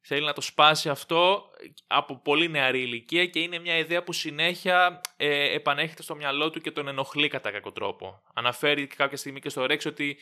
Θέλει 0.03 0.25
να 0.25 0.33
το 0.33 0.41
σπάσει 0.41 0.89
αυτό 0.89 1.49
από 1.87 2.17
πολύ 2.17 2.49
νεαρή 2.49 2.81
ηλικία 2.81 3.25
και 3.25 3.39
είναι 3.39 3.59
μια 3.59 3.77
ιδέα 3.77 4.03
που 4.03 4.13
συνέχεια 4.13 5.01
ε, 5.17 5.53
επανέρχεται 5.53 6.01
στο 6.01 6.15
μυαλό 6.15 6.49
του 6.49 6.61
και 6.61 6.71
τον 6.71 6.87
ενοχλεί 6.87 7.27
κατά 7.27 7.51
κάποιο 7.51 7.71
τρόπο. 7.71 8.21
Αναφέρει 8.33 8.87
κάποια 8.87 9.17
στιγμή 9.17 9.39
και 9.39 9.49
στο 9.49 9.65
Ρέξ 9.65 9.85
ότι 9.85 10.17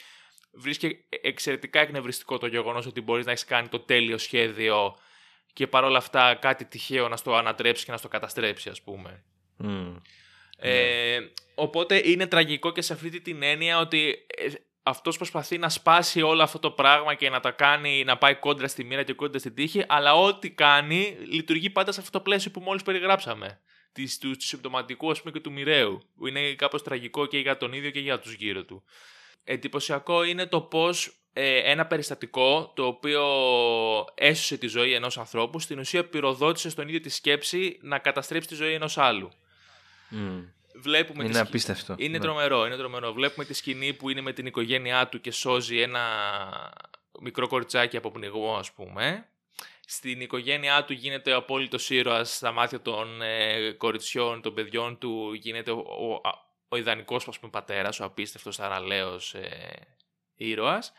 βρίσκει 0.51 1.05
εξαιρετικά 1.21 1.79
εκνευριστικό 1.79 2.37
το 2.37 2.47
γεγονός 2.47 2.85
ότι 2.85 3.01
μπορείς 3.01 3.25
να 3.25 3.31
έχεις 3.31 3.45
κάνει 3.45 3.67
το 3.67 3.79
τέλειο 3.79 4.17
σχέδιο 4.17 4.95
και 5.53 5.67
παρόλα 5.67 5.97
αυτά 5.97 6.35
κάτι 6.35 6.65
τυχαίο 6.65 7.07
να 7.07 7.17
στο 7.17 7.35
ανατρέψει 7.35 7.85
και 7.85 7.91
να 7.91 7.97
στο 7.97 8.07
καταστρέψει 8.07 8.69
ας 8.69 8.81
πούμε. 8.81 9.23
Ε, 10.59 11.19
οπότε 11.55 12.01
είναι 12.09 12.27
τραγικό 12.27 12.71
και 12.71 12.81
σε 12.81 12.93
αυτή 12.93 13.21
την 13.21 13.43
έννοια 13.43 13.79
ότι 13.79 14.25
ε, 14.37 14.47
αυτός 14.83 15.17
προσπαθεί 15.17 15.57
να 15.57 15.69
σπάσει 15.69 16.21
όλο 16.21 16.43
αυτό 16.43 16.59
το 16.59 16.71
πράγμα 16.71 17.13
και 17.13 17.29
να 17.29 17.39
τα 17.39 17.51
κάνει 17.51 18.03
να 18.03 18.17
πάει 18.17 18.35
κόντρα 18.35 18.67
στη 18.67 18.83
μοίρα 18.83 19.03
και 19.03 19.13
κόντρα 19.13 19.39
στην 19.39 19.53
τύχη, 19.53 19.83
αλλά 19.87 20.15
ό,τι 20.15 20.51
κάνει 20.51 21.17
λειτουργεί 21.25 21.69
πάντα 21.69 21.91
σε 21.91 21.99
αυτό 21.99 22.17
το 22.17 22.23
πλαίσιο 22.23 22.51
που 22.51 22.59
μόλις 22.59 22.83
περιγράψαμε. 22.83 23.59
Της, 23.91 24.17
τους 24.17 24.45
συμπτωματικού 24.45 25.11
ας 25.11 25.19
πούμε 25.19 25.31
και 25.31 25.39
του 25.39 25.51
μοιραίου, 25.51 26.01
που 26.17 26.27
είναι 26.27 26.53
κάπως 26.53 26.83
τραγικό 26.83 27.25
και 27.25 27.37
για 27.37 27.57
τον 27.57 27.73
ίδιο 27.73 27.89
και 27.89 27.99
για 27.99 28.19
τους 28.19 28.33
γύρω 28.33 28.63
του. 28.63 28.83
Εντυπωσιακό 29.43 30.23
είναι 30.23 30.45
το 30.45 30.61
πώς 30.61 31.19
ε, 31.33 31.57
ένα 31.57 31.85
περιστατικό 31.85 32.71
το 32.75 32.85
οποίο 32.85 33.23
έσωσε 34.15 34.57
τη 34.57 34.67
ζωή 34.67 34.93
ενός 34.93 35.17
ανθρώπου 35.17 35.59
στην 35.59 35.79
ουσία 35.79 36.05
πυροδότησε 36.05 36.69
στον 36.69 36.87
ίδιο 36.87 36.99
τη 36.99 37.09
σκέψη 37.09 37.77
να 37.81 37.99
καταστρέψει 37.99 38.47
τη 38.47 38.55
ζωή 38.55 38.73
ενός 38.73 38.97
άλλου. 38.97 39.31
Βλέπουμε 40.75 41.23
είναι 41.23 41.39
απίστευτο. 41.39 41.95
Είναι 41.97 42.17
ναι. 42.17 42.23
τρομερό, 42.23 42.65
είναι 42.65 42.75
τρομερό. 42.75 43.13
Βλέπουμε 43.13 43.45
τη 43.45 43.53
σκηνή 43.53 43.93
που 43.93 44.09
είναι 44.09 44.21
με 44.21 44.33
την 44.33 44.45
οικογένειά 44.45 45.07
του 45.07 45.21
και 45.21 45.31
σώζει 45.31 45.79
ένα 45.79 46.03
μικρό 47.21 47.47
κοριτσάκι 47.47 47.97
από 47.97 48.11
πνιγμό, 48.11 48.55
ας 48.55 48.71
πούμε. 48.71 49.27
Στην 49.85 50.21
οικογένειά 50.21 50.83
του 50.83 50.93
γίνεται 50.93 51.33
ο 51.33 51.37
απόλυτος 51.37 51.89
ήρωας 51.89 52.35
στα 52.35 52.51
μάτια 52.51 52.81
των 52.81 53.21
ε, 53.21 53.71
κοριτσιών, 53.71 54.41
των 54.41 54.53
παιδιών 54.53 54.97
του. 54.97 55.33
Γίνεται 55.33 55.71
ο, 55.71 55.77
ο, 55.77 56.21
ο 56.67 56.77
ιδανικός 56.77 57.39
πατέρας, 57.51 57.99
ο 57.99 58.03
απίστευτος 58.03 58.59
αραλέο 58.59 59.13
ε, 59.13 59.47
ήρωας. 60.35 60.93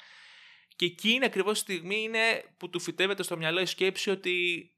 Και 0.76 0.84
εκείνη 0.86 1.24
ακριβώς 1.24 1.52
τη 1.52 1.72
στιγμή 1.72 2.02
είναι 2.02 2.44
που 2.56 2.70
του 2.70 2.80
φυτεύεται 2.80 3.22
στο 3.22 3.36
μυαλό 3.36 3.60
η 3.60 3.66
σκέψη 3.66 4.10
ότι 4.10 4.70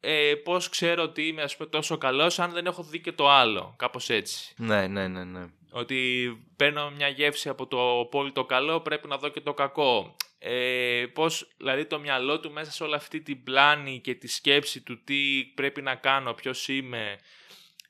ε, 0.00 0.34
πώς 0.44 0.68
ξέρω 0.68 1.02
ότι 1.02 1.26
είμαι 1.26 1.42
ας 1.42 1.56
πούμε, 1.56 1.68
τόσο 1.68 1.98
καλός 1.98 2.38
αν 2.38 2.52
δεν 2.52 2.66
έχω 2.66 2.82
δει 2.82 3.00
και 3.00 3.12
το 3.12 3.30
άλλο. 3.30 3.74
Κάπως 3.78 4.08
έτσι. 4.10 4.54
Ναι, 4.56 4.86
ναι, 4.86 5.08
ναι, 5.08 5.24
ναι. 5.24 5.46
Ότι 5.70 6.30
παίρνω 6.56 6.90
μια 6.90 7.08
γεύση 7.08 7.48
από 7.48 7.66
το 7.66 8.00
απόλυτο 8.00 8.44
καλό, 8.44 8.80
πρέπει 8.80 9.08
να 9.08 9.16
δω 9.16 9.28
και 9.28 9.40
το 9.40 9.54
κακό. 9.54 10.16
Ε, 10.38 11.06
πώς 11.12 11.48
δηλαδή 11.56 11.86
το 11.86 11.98
μυαλό 11.98 12.40
του 12.40 12.52
μέσα 12.52 12.70
σε 12.70 12.82
όλη 12.82 12.94
αυτή 12.94 13.20
την 13.20 13.42
πλάνη 13.42 14.00
και 14.00 14.14
τη 14.14 14.28
σκέψη 14.28 14.80
του 14.80 15.04
τι 15.04 15.44
πρέπει 15.54 15.82
να 15.82 15.94
κάνω, 15.94 16.32
ποιος 16.32 16.68
είμαι, 16.68 17.18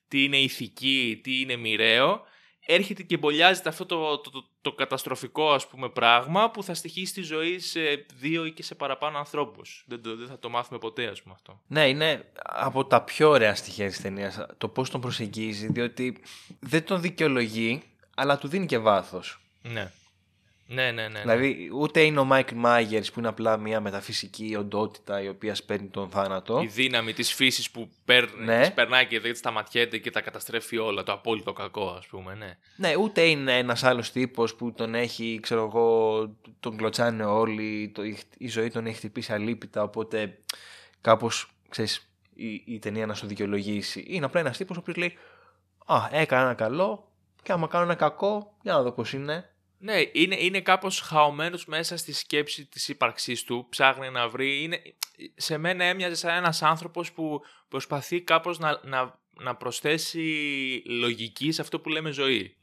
τι 0.08 0.24
είναι 0.24 0.36
ηθική, 0.36 1.20
τι 1.22 1.40
είναι 1.40 1.56
μοιραίο, 1.56 2.22
έρχεται 2.74 3.02
και 3.02 3.16
μπολιάζεται 3.16 3.68
αυτό 3.68 3.86
το, 3.86 4.18
το, 4.18 4.30
το, 4.30 4.44
το, 4.60 4.72
καταστροφικό 4.72 5.52
ας 5.52 5.66
πούμε 5.66 5.88
πράγμα 5.88 6.50
που 6.50 6.62
θα 6.62 6.74
στοιχήσει 6.74 7.12
τη 7.12 7.22
ζωή 7.22 7.58
σε 7.58 7.80
δύο 8.14 8.44
ή 8.44 8.52
και 8.52 8.62
σε 8.62 8.74
παραπάνω 8.74 9.18
ανθρώπους. 9.18 9.84
Δεν, 9.86 10.00
δεν 10.02 10.28
θα 10.28 10.38
το 10.38 10.48
μάθουμε 10.48 10.78
ποτέ 10.78 11.06
ας 11.06 11.22
πούμε 11.22 11.34
αυτό. 11.34 11.60
Ναι, 11.66 11.88
είναι 11.88 12.32
από 12.42 12.84
τα 12.84 13.02
πιο 13.02 13.28
ωραία 13.28 13.54
στοιχεία 13.54 13.86
της 13.86 14.00
ταινίας 14.00 14.46
το 14.58 14.68
πώς 14.68 14.90
τον 14.90 15.00
προσεγγίζει 15.00 15.66
διότι 15.72 16.22
δεν 16.60 16.84
τον 16.84 17.00
δικαιολογεί 17.00 17.82
αλλά 18.14 18.38
του 18.38 18.48
δίνει 18.48 18.66
και 18.66 18.78
βάθος. 18.78 19.40
Ναι. 19.62 19.92
Ναι, 20.72 20.90
ναι, 20.90 20.90
ναι, 20.90 21.08
ναι. 21.08 21.20
Δηλαδή, 21.20 21.70
ούτε 21.74 22.00
είναι 22.00 22.20
ο 22.20 22.24
Μάικλ 22.24 22.54
Μάγερ 22.56 23.02
που 23.02 23.18
είναι 23.18 23.28
απλά 23.28 23.56
μια 23.56 23.80
μεταφυσική 23.80 24.56
οντότητα 24.58 25.22
η 25.22 25.28
οποία 25.28 25.54
σπέρνει 25.54 25.88
τον 25.88 26.10
θάνατο. 26.10 26.60
Η 26.62 26.66
δύναμη 26.66 27.12
της 27.12 27.32
φύσης 27.32 27.70
που 27.70 27.90
παίρνει, 28.04 28.44
ναι. 28.44 28.70
περνάει 28.70 29.06
και 29.06 29.20
δεν 29.20 29.34
σταματιέται 29.34 29.98
και 29.98 30.10
τα 30.10 30.20
καταστρέφει 30.20 30.78
όλα. 30.78 31.02
Το 31.02 31.12
απόλυτο 31.12 31.52
κακό, 31.52 31.94
ας 31.98 32.06
πούμε, 32.06 32.34
ναι. 32.34 32.58
Ναι, 32.76 32.96
ούτε 32.96 33.22
είναι 33.22 33.58
ένας 33.58 33.84
άλλος 33.84 34.12
τύπος 34.12 34.54
που 34.54 34.72
τον 34.72 34.94
έχει, 34.94 35.38
ξέρω 35.42 35.64
εγώ, 35.64 36.28
τον 36.60 36.76
κλωτσάνε 36.76 37.24
όλοι. 37.24 37.92
Το, 37.94 38.02
η 38.38 38.48
ζωή 38.48 38.68
τον 38.68 38.86
έχει 38.86 38.96
χτυπήσει 38.96 39.32
αλήπητα. 39.32 39.82
Οπότε 39.82 40.38
κάπως, 41.00 41.50
ξέρεις, 41.68 42.10
η, 42.34 42.62
η 42.66 42.78
ταινία 42.78 43.06
να 43.06 43.14
σου 43.14 43.26
δικαιολογήσει. 43.26 44.04
Είναι 44.08 44.24
απλά 44.24 44.40
ένας 44.40 44.56
τύπος 44.56 44.76
ο 44.76 44.80
οποίος 44.80 44.96
λέει 44.96 45.16
Α, 45.86 46.08
έκανα 46.10 46.42
ένα 46.42 46.54
καλό 46.54 47.08
και 47.42 47.52
άμα 47.52 47.66
κάνω 47.66 47.84
ένα 47.84 47.94
κακό, 47.94 48.54
για 48.62 48.72
να 48.72 48.82
δω 48.82 48.92
πώς 48.92 49.12
είναι. 49.12 49.50
Ναι, 49.82 50.00
είναι, 50.12 50.36
είναι 50.38 50.60
κάπως 50.60 51.00
χαωμένος 51.00 51.66
μέσα 51.66 51.96
στη 51.96 52.12
σκέψη 52.12 52.66
της 52.66 52.88
ύπαρξής 52.88 53.44
του, 53.44 53.66
ψάχνει 53.68 54.10
να 54.10 54.28
βρει. 54.28 54.62
Είναι, 54.62 54.82
σε 55.34 55.58
μένα 55.58 55.84
έμοιαζε 55.84 56.14
σαν 56.14 56.36
ένας 56.36 56.62
άνθρωπος 56.62 57.12
που 57.12 57.40
προσπαθεί 57.68 58.20
κάπως 58.20 58.58
να, 58.58 58.80
να, 58.84 59.18
να 59.32 59.54
προσθέσει 59.54 60.22
λογική 60.86 61.52
σε 61.52 61.60
αυτό 61.60 61.80
που 61.80 61.88
λέμε 61.88 62.10
ζωή. 62.10 62.56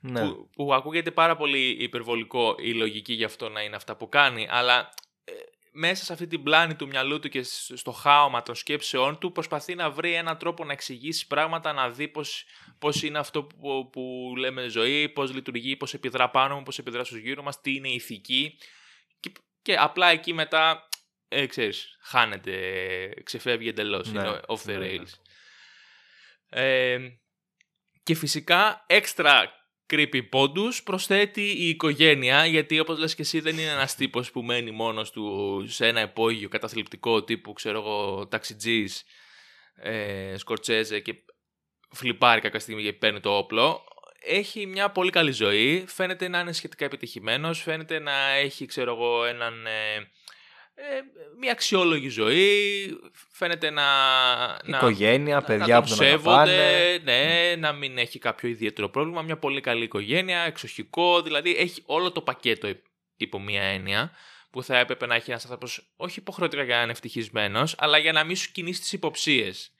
ναι. 0.00 0.20
που, 0.20 0.48
που 0.56 0.74
ακούγεται 0.74 1.10
πάρα 1.10 1.36
πολύ 1.36 1.68
υπερβολικό 1.68 2.54
η 2.58 2.72
λογική 2.72 3.12
για 3.12 3.26
αυτό 3.26 3.48
να 3.48 3.62
είναι 3.62 3.76
αυτά 3.76 3.96
που 3.96 4.08
κάνει, 4.08 4.46
αλλά 4.50 4.94
ε, 5.24 5.32
μέσα 5.72 6.04
σε 6.04 6.12
αυτή 6.12 6.26
την 6.26 6.42
πλάνη 6.42 6.74
του 6.74 6.86
μυαλού 6.86 7.18
του 7.20 7.28
και 7.28 7.42
στο 7.74 7.92
χάωμα 7.92 8.42
των 8.42 8.54
σκέψεών 8.54 9.18
του 9.18 9.32
προσπαθεί 9.32 9.74
να 9.74 9.90
βρει 9.90 10.14
έναν 10.14 10.38
τρόπο 10.38 10.64
να 10.64 10.72
εξηγήσει 10.72 11.26
πράγματα, 11.26 11.72
να 11.72 11.90
δει 11.90 12.08
πώς, 12.08 12.44
πώς 12.78 13.02
είναι 13.02 13.18
αυτό 13.18 13.44
που, 13.44 13.90
που 13.92 14.34
λέμε 14.36 14.68
ζωή, 14.68 15.08
πώς 15.08 15.34
λειτουργεί, 15.34 15.76
πώς 15.76 15.94
επιδρά 15.94 16.30
πάνω 16.30 16.56
μου, 16.56 16.62
πώς 16.62 16.78
επιδρά 16.78 17.04
στους 17.04 17.18
γύρω 17.18 17.42
μας, 17.42 17.60
τι 17.60 17.74
είναι 17.74 17.88
ηθική 17.88 18.58
και, 19.20 19.32
και 19.62 19.76
απλά 19.76 20.08
εκεί 20.08 20.32
μετά, 20.32 20.88
ε, 21.28 21.46
ξέρεις, 21.46 21.96
χάνεται, 22.00 22.56
ξεφεύγει 23.22 23.68
εντελώς, 23.68 24.12
ναι, 24.12 24.20
είναι 24.20 24.40
off 24.46 24.62
the 24.62 24.66
ναι, 24.66 24.76
ναι. 24.76 24.88
rails. 24.90 25.12
Ε, 26.48 26.98
και 28.02 28.14
φυσικά 28.14 28.84
έξτρα 28.86 29.61
creepy 29.92 30.28
πόντους 30.28 30.82
προσθέτει 30.82 31.42
η 31.42 31.68
οικογένεια 31.68 32.46
γιατί 32.46 32.78
όπως 32.78 32.98
λες 32.98 33.14
και 33.14 33.22
εσύ 33.22 33.40
δεν 33.40 33.58
είναι 33.58 33.70
ένας 33.70 33.94
τύπος 33.94 34.30
που 34.30 34.42
μένει 34.42 34.70
μόνος 34.70 35.10
του 35.10 35.64
σε 35.68 35.86
ένα 35.86 36.00
υπόγειο 36.00 36.48
καταθλιπτικό 36.48 37.24
τύπου 37.24 37.52
ξέρω 37.52 37.78
εγώ 37.78 38.26
ταξιτζής 38.26 39.04
ε, 39.74 40.34
σκορτσέζε 40.36 41.00
και 41.00 41.14
φλιπάρει 41.90 42.40
κάποια 42.40 42.60
στιγμή 42.60 42.82
και 42.82 42.92
παίρνει 42.92 43.20
το 43.20 43.36
όπλο. 43.36 43.84
Έχει 44.24 44.66
μια 44.66 44.90
πολύ 44.90 45.10
καλή 45.10 45.30
ζωή 45.30 45.84
φαίνεται 45.86 46.28
να 46.28 46.40
είναι 46.40 46.52
σχετικά 46.52 46.84
επιτυχημένος 46.84 47.62
φαίνεται 47.62 47.98
να 47.98 48.28
έχει 48.30 48.66
ξέρω 48.66 48.92
εγώ 48.92 49.24
έναν 49.24 49.66
ε, 49.66 49.70
ε, 49.94 50.10
μια 51.38 51.52
αξιόλογη 51.52 52.08
ζωή, 52.08 52.50
φαίνεται 53.30 53.70
να... 53.70 53.84
Οικογένεια, 54.64 55.34
να, 55.34 55.42
παιδιά 55.42 55.74
να 55.74 55.82
που 55.82 55.88
σέβονται, 55.88 57.00
ναι, 57.04 57.54
να 57.58 57.72
μην 57.72 57.98
έχει 57.98 58.18
κάποιο 58.18 58.48
ιδιαίτερο 58.48 58.88
πρόβλημα, 58.88 59.22
μια 59.22 59.38
πολύ 59.38 59.60
καλή 59.60 59.84
οικογένεια, 59.84 60.40
εξοχικό, 60.40 61.22
δηλαδή 61.22 61.56
έχει 61.56 61.82
όλο 61.86 62.12
το 62.12 62.20
πακέτο 62.20 62.68
υπό 63.16 63.40
μια 63.40 63.62
έννοια 63.62 64.12
που 64.50 64.62
θα 64.62 64.78
έπρεπε 64.78 65.06
να 65.06 65.14
έχει 65.14 65.30
ένας 65.30 65.44
άνθρωπος 65.44 65.92
όχι 65.96 66.18
υποχρεωτικά 66.18 66.62
για 66.62 66.76
να 66.76 66.82
είναι 66.82 66.92
ευτυχισμένος, 66.92 67.74
αλλά 67.78 67.98
για 67.98 68.12
να 68.12 68.24
μην 68.24 68.36
σου 68.36 68.52
κινήσει 68.52 68.80
τις 68.80 68.92
υποψίες. 68.92 69.72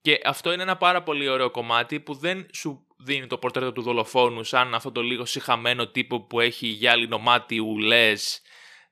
Και 0.00 0.20
αυτό 0.24 0.52
είναι 0.52 0.62
ένα 0.62 0.76
πάρα 0.76 1.02
πολύ 1.02 1.28
ωραίο 1.28 1.50
κομμάτι 1.50 2.00
που 2.00 2.14
δεν 2.14 2.46
σου 2.52 2.86
δίνει 2.98 3.26
το 3.26 3.38
πορτρέτο 3.38 3.72
του 3.72 3.82
δολοφόνου 3.82 4.44
σαν 4.44 4.74
αυτό 4.74 4.92
το 4.92 5.02
λίγο 5.02 5.24
συχαμένο 5.24 5.86
τύπο 5.88 6.20
που 6.20 6.40
έχει 6.40 6.66
γυάλινο 6.66 7.18
μάτι 7.18 7.58
ουλές 7.58 8.42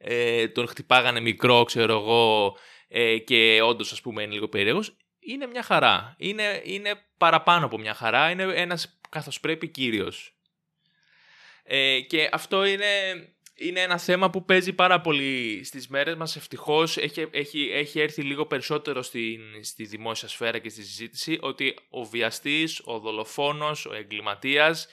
ε, 0.02 0.48
τον 0.48 0.68
χτυπάγανε 0.68 1.20
μικρό, 1.20 1.64
ξέρω 1.64 1.92
εγώ, 1.92 2.56
ε, 2.88 3.18
και 3.18 3.60
όντως 3.62 3.92
ας 3.92 4.00
πούμε 4.00 4.22
είναι 4.22 4.32
λίγο 4.32 4.48
περίεργος. 4.48 4.96
Είναι 5.20 5.46
μια 5.46 5.62
χαρά. 5.62 6.14
Είναι, 6.18 6.60
είναι 6.64 7.04
παραπάνω 7.16 7.66
από 7.66 7.78
μια 7.78 7.94
χαρά. 7.94 8.30
Είναι 8.30 8.42
ένας 8.42 9.00
καθώς 9.08 9.40
πρέπει 9.40 9.68
κύριος. 9.68 10.34
Ε, 11.62 12.00
και 12.00 12.28
αυτό 12.32 12.64
είναι, 12.64 12.86
είναι 13.54 13.80
ένα 13.80 13.98
θέμα 13.98 14.30
που 14.30 14.44
παίζει 14.44 14.72
πάρα 14.72 15.00
πολύ 15.00 15.64
στις 15.64 15.88
μέρες 15.88 16.14
μας. 16.14 16.36
Ευτυχώς 16.36 16.96
έχει, 16.96 17.28
έχει, 17.30 17.70
έχει 17.72 18.00
έρθει 18.00 18.22
λίγο 18.22 18.46
περισσότερο 18.46 19.02
στην, 19.02 19.40
στη 19.62 19.84
δημόσια 19.84 20.28
σφαίρα 20.28 20.58
και 20.58 20.68
στη 20.68 20.82
συζήτηση 20.82 21.38
ότι 21.40 21.74
ο 21.90 22.04
βιαστής, 22.04 22.80
ο 22.84 22.98
δολοφόνος, 22.98 23.86
ο 23.86 23.94
εγκληματίας 23.94 24.88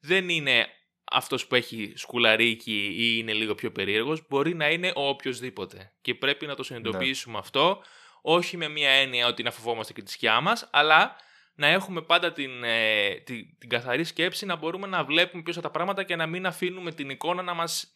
δεν 0.00 0.28
είναι 0.28 0.66
αυτός 1.10 1.46
που 1.46 1.54
έχει 1.54 1.92
σκουλαρίκι 1.96 2.94
ή 2.96 3.14
είναι 3.18 3.32
λίγο 3.32 3.54
πιο 3.54 3.72
περίεργος, 3.72 4.22
μπορεί 4.28 4.54
να 4.54 4.70
είναι 4.70 4.92
ο 4.94 5.08
οποιοδήποτε. 5.08 5.92
Και 6.00 6.14
πρέπει 6.14 6.46
να 6.46 6.54
το 6.54 6.62
συνειδητοποιήσουμε 6.62 7.32
ναι. 7.32 7.40
αυτό, 7.40 7.82
όχι 8.22 8.56
με 8.56 8.68
μια 8.68 8.90
έννοια 8.90 9.26
ότι 9.26 9.42
να 9.42 9.50
φοβόμαστε 9.50 9.92
και 9.92 10.02
τη 10.02 10.10
σκιά 10.10 10.40
μας, 10.40 10.68
αλλά 10.72 11.16
να 11.54 11.66
έχουμε 11.66 12.02
πάντα 12.02 12.32
την, 12.32 12.64
ε, 12.64 13.14
την, 13.14 13.58
την, 13.58 13.68
καθαρή 13.68 14.04
σκέψη 14.04 14.46
να 14.46 14.56
μπορούμε 14.56 14.86
να 14.86 15.04
βλέπουμε 15.04 15.42
πίσω 15.42 15.60
τα 15.60 15.70
πράγματα 15.70 16.02
και 16.02 16.16
να 16.16 16.26
μην 16.26 16.46
αφήνουμε 16.46 16.92
την 16.92 17.10
εικόνα 17.10 17.42
να 17.42 17.54
μας, 17.54 17.92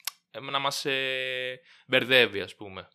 να 0.50 0.58
μας 0.58 0.84
ε, 0.84 1.60
μπερδεύει, 1.86 2.40
ας 2.40 2.54
πούμε. 2.54 2.88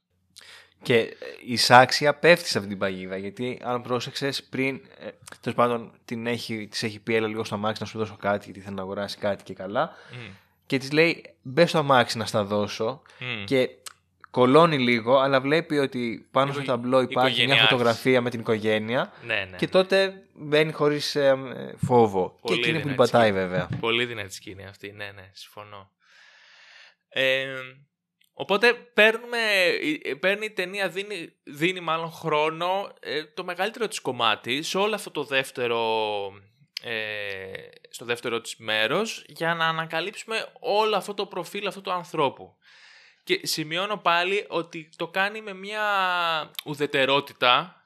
Και 0.82 0.98
ε, 0.98 1.16
η 1.46 1.58
Σάξια 1.58 2.16
πέφτει 2.16 2.48
σε 2.48 2.58
αυτή 2.58 2.70
την 2.70 2.80
παγίδα. 2.80 3.18
Γιατί 3.18 3.60
αν 3.64 3.82
πρόσεξες 3.82 4.44
πριν, 4.44 4.82
ε, 5.00 5.08
τέλος 5.42 5.58
πάντων 5.58 5.92
την 6.06 6.28
έχει, 6.28 6.68
της 6.68 6.84
έχει 6.84 7.00
πει 7.00 7.16
έλα 7.16 7.28
λίγο 7.28 7.44
στο 7.44 7.56
αμάξι 7.56 7.82
να 7.82 7.88
σου 7.88 7.98
δώσω 7.98 8.18
κάτι, 8.20 8.46
γιατί 8.46 8.60
θέλει 8.60 8.76
να 8.76 8.82
αγοράσει 8.82 9.18
κάτι 9.18 9.44
και 9.44 9.54
καλά. 9.54 9.92
Mm. 9.92 10.32
Και 10.66 10.78
της 10.78 10.92
λέει 10.92 11.36
μπες 11.42 11.70
στο 11.70 11.78
αμάξι 11.78 12.18
να 12.18 12.26
στα 12.26 12.44
δώσω. 12.44 13.02
Mm. 13.20 13.44
Και 13.46 13.70
κολώνει 14.32 14.78
λίγο, 14.78 15.18
αλλά 15.18 15.42
βλέπει 15.42 15.78
ότι 15.78 16.28
πάνω 16.32 16.54
στο 16.54 16.64
ταμπλό 16.64 17.02
υπάρχει 17.02 17.46
μια 17.46 17.56
φωτογραφία 17.56 18.22
με 18.22 18.30
την 18.30 18.40
οικογένεια. 18.40 19.14
Ναι, 19.26 19.34
ναι, 19.34 19.58
και 19.58 19.66
ναι. 19.66 19.72
τότε 19.72 20.24
μπαίνει 20.34 20.72
χωρίς 20.72 21.16
ε, 21.16 21.38
φόβο. 21.86 22.38
Πολύ 22.42 22.62
και 22.62 22.68
εκείνη 22.68 22.82
που 22.82 22.88
την 22.88 22.96
πατάει, 22.96 23.32
βέβαια. 23.32 23.70
Πολύ 23.80 24.06
δυνατή 24.06 24.34
σκηνή 24.34 24.66
αυτή. 24.66 24.92
Ναι, 24.92 25.12
ναι, 25.16 25.30
συμφωνώ. 25.34 25.92
Ε, 27.10 27.46
Οπότε 28.42 28.74
παίρνουμε, 28.74 29.38
ε, 30.04 30.14
παίρνει 30.14 30.46
η 30.46 30.52
ταινία, 30.52 30.90
δίνει, 30.90 31.34
δίνει 31.44 31.80
μάλλον 31.80 32.12
χρόνο 32.12 32.94
ε, 33.00 33.24
το 33.24 33.44
μεγαλύτερο 33.44 33.88
της 33.88 34.00
κομμάτι 34.00 34.62
σε 34.64 34.78
όλο 34.78 34.96
αυτό 34.96 35.12
το 35.12 35.24
δεύτερο, 35.24 35.80
ε, 36.84 37.52
στο 37.90 38.06
δεύτερο 38.06 38.42
της 38.42 38.56
μέρος 38.58 39.24
για 39.28 39.54
να 39.54 39.68
ανακαλύψουμε 39.68 40.48
όλο 40.60 40.96
αυτό 40.96 41.14
το 41.14 41.26
προφίλ 41.26 41.68
αυτού 41.68 41.82
του 41.82 41.92
ανθρώπου. 41.92 42.56
Και 43.24 43.40
σημειώνω 43.44 43.98
πάλι 43.98 44.46
ότι 44.48 44.90
το 44.96 45.08
κάνει 45.08 45.42
με 45.42 45.54
μια 45.54 45.84
ουδετερότητα 46.66 47.84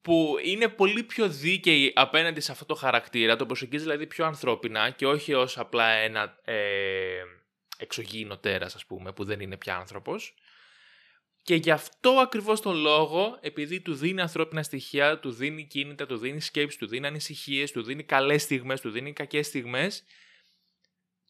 που 0.00 0.36
είναι 0.44 0.68
πολύ 0.68 1.02
πιο 1.02 1.28
δίκαιη 1.28 1.92
απέναντι 1.94 2.40
σε 2.40 2.52
αυτό 2.52 2.64
το 2.64 2.74
χαρακτήρα, 2.74 3.36
το 3.36 3.46
προσεγγίζει 3.46 3.82
δηλαδή 3.82 4.06
πιο 4.06 4.26
ανθρώπινα 4.26 4.90
και 4.90 5.06
όχι 5.06 5.34
ως 5.34 5.58
απλά 5.58 5.88
ένα... 5.88 6.38
Ε, 6.44 7.22
εξωγήινο 7.82 8.38
τέρας 8.38 8.74
ας 8.74 8.86
πούμε 8.86 9.12
που 9.12 9.24
δεν 9.24 9.40
είναι 9.40 9.56
πια 9.56 9.76
άνθρωπος 9.76 10.34
και 11.42 11.54
γι' 11.54 11.70
αυτό 11.70 12.10
ακριβώς 12.10 12.60
τον 12.60 12.76
λόγο 12.76 13.38
επειδή 13.40 13.80
του 13.80 13.94
δίνει 13.94 14.20
ανθρώπινα 14.20 14.62
στοιχεία, 14.62 15.18
του 15.18 15.30
δίνει 15.30 15.64
κίνητα, 15.64 16.06
του 16.06 16.16
δίνει 16.16 16.40
σκέψη, 16.40 16.78
του 16.78 16.86
δίνει 16.86 17.06
ανησυχίες, 17.06 17.72
του 17.72 17.82
δίνει 17.82 18.02
καλές 18.02 18.42
στιγμές, 18.42 18.80
του 18.80 18.90
δίνει 18.90 19.12
κακές 19.12 19.46
στιγμές 19.46 20.04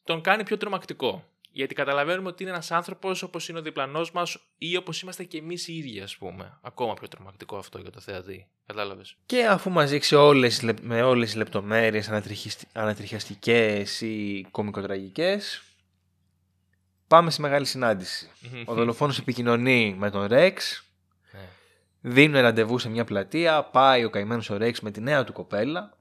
τον 0.04 0.20
κάνει 0.20 0.44
πιο 0.44 0.56
τρομακτικό. 0.56 1.26
Γιατί 1.54 1.74
καταλαβαίνουμε 1.74 2.28
ότι 2.28 2.42
είναι 2.42 2.52
ένας 2.52 2.70
άνθρωπος 2.70 3.22
όπως 3.22 3.48
είναι 3.48 3.58
ο 3.58 3.62
διπλανός 3.62 4.12
μας 4.12 4.38
ή 4.58 4.76
όπως 4.76 5.02
είμαστε 5.02 5.24
και 5.24 5.38
εμείς 5.38 5.68
οι 5.68 5.76
ίδιοι, 5.76 6.00
ας 6.00 6.16
πούμε. 6.16 6.58
Ακόμα 6.62 6.94
πιο 6.94 7.08
τρομακτικό 7.08 7.56
αυτό 7.56 7.78
για 7.78 7.90
το 7.90 8.00
θεατή. 8.00 8.46
Κατάλαβες; 8.66 9.16
Και 9.26 9.46
αφού 9.46 9.70
μας 9.70 9.90
δείξει 9.90 10.14
όλες, 10.14 10.62
με 10.82 11.02
όλες 11.02 11.30
τι 11.30 11.36
λεπτομέρειες 11.36 12.10
ανατριχιαστικές 12.72 14.00
ή 14.00 14.46
κομικοτραγικές, 14.50 15.62
Πάμε 17.12 17.30
στη 17.30 17.40
μεγάλη 17.40 17.66
συνάντηση. 17.66 18.30
Ο 18.64 18.74
δολοφόνος 18.74 19.18
επικοινωνεί 19.18 19.94
με 19.98 20.10
τον 20.10 20.26
Ρεξ. 20.26 20.84
Ναι. 21.32 21.40
Δίνουν 22.00 22.40
ραντεβού 22.40 22.78
σε 22.78 22.88
μια 22.88 23.04
πλατεία. 23.04 23.62
Πάει 23.62 24.04
ο 24.04 24.10
καημένος 24.10 24.50
ο 24.50 24.56
Ρεξ 24.56 24.80
με 24.80 24.90
τη 24.90 25.00
νέα 25.00 25.24
του 25.24 25.32
κοπέλα. 25.32 25.96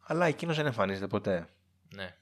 Αλλά 0.00 0.26
εκείνος 0.26 0.56
δεν 0.56 0.66
εμφανίζεται 0.66 1.06
ποτέ. 1.06 1.46
Ναι. 1.88 2.14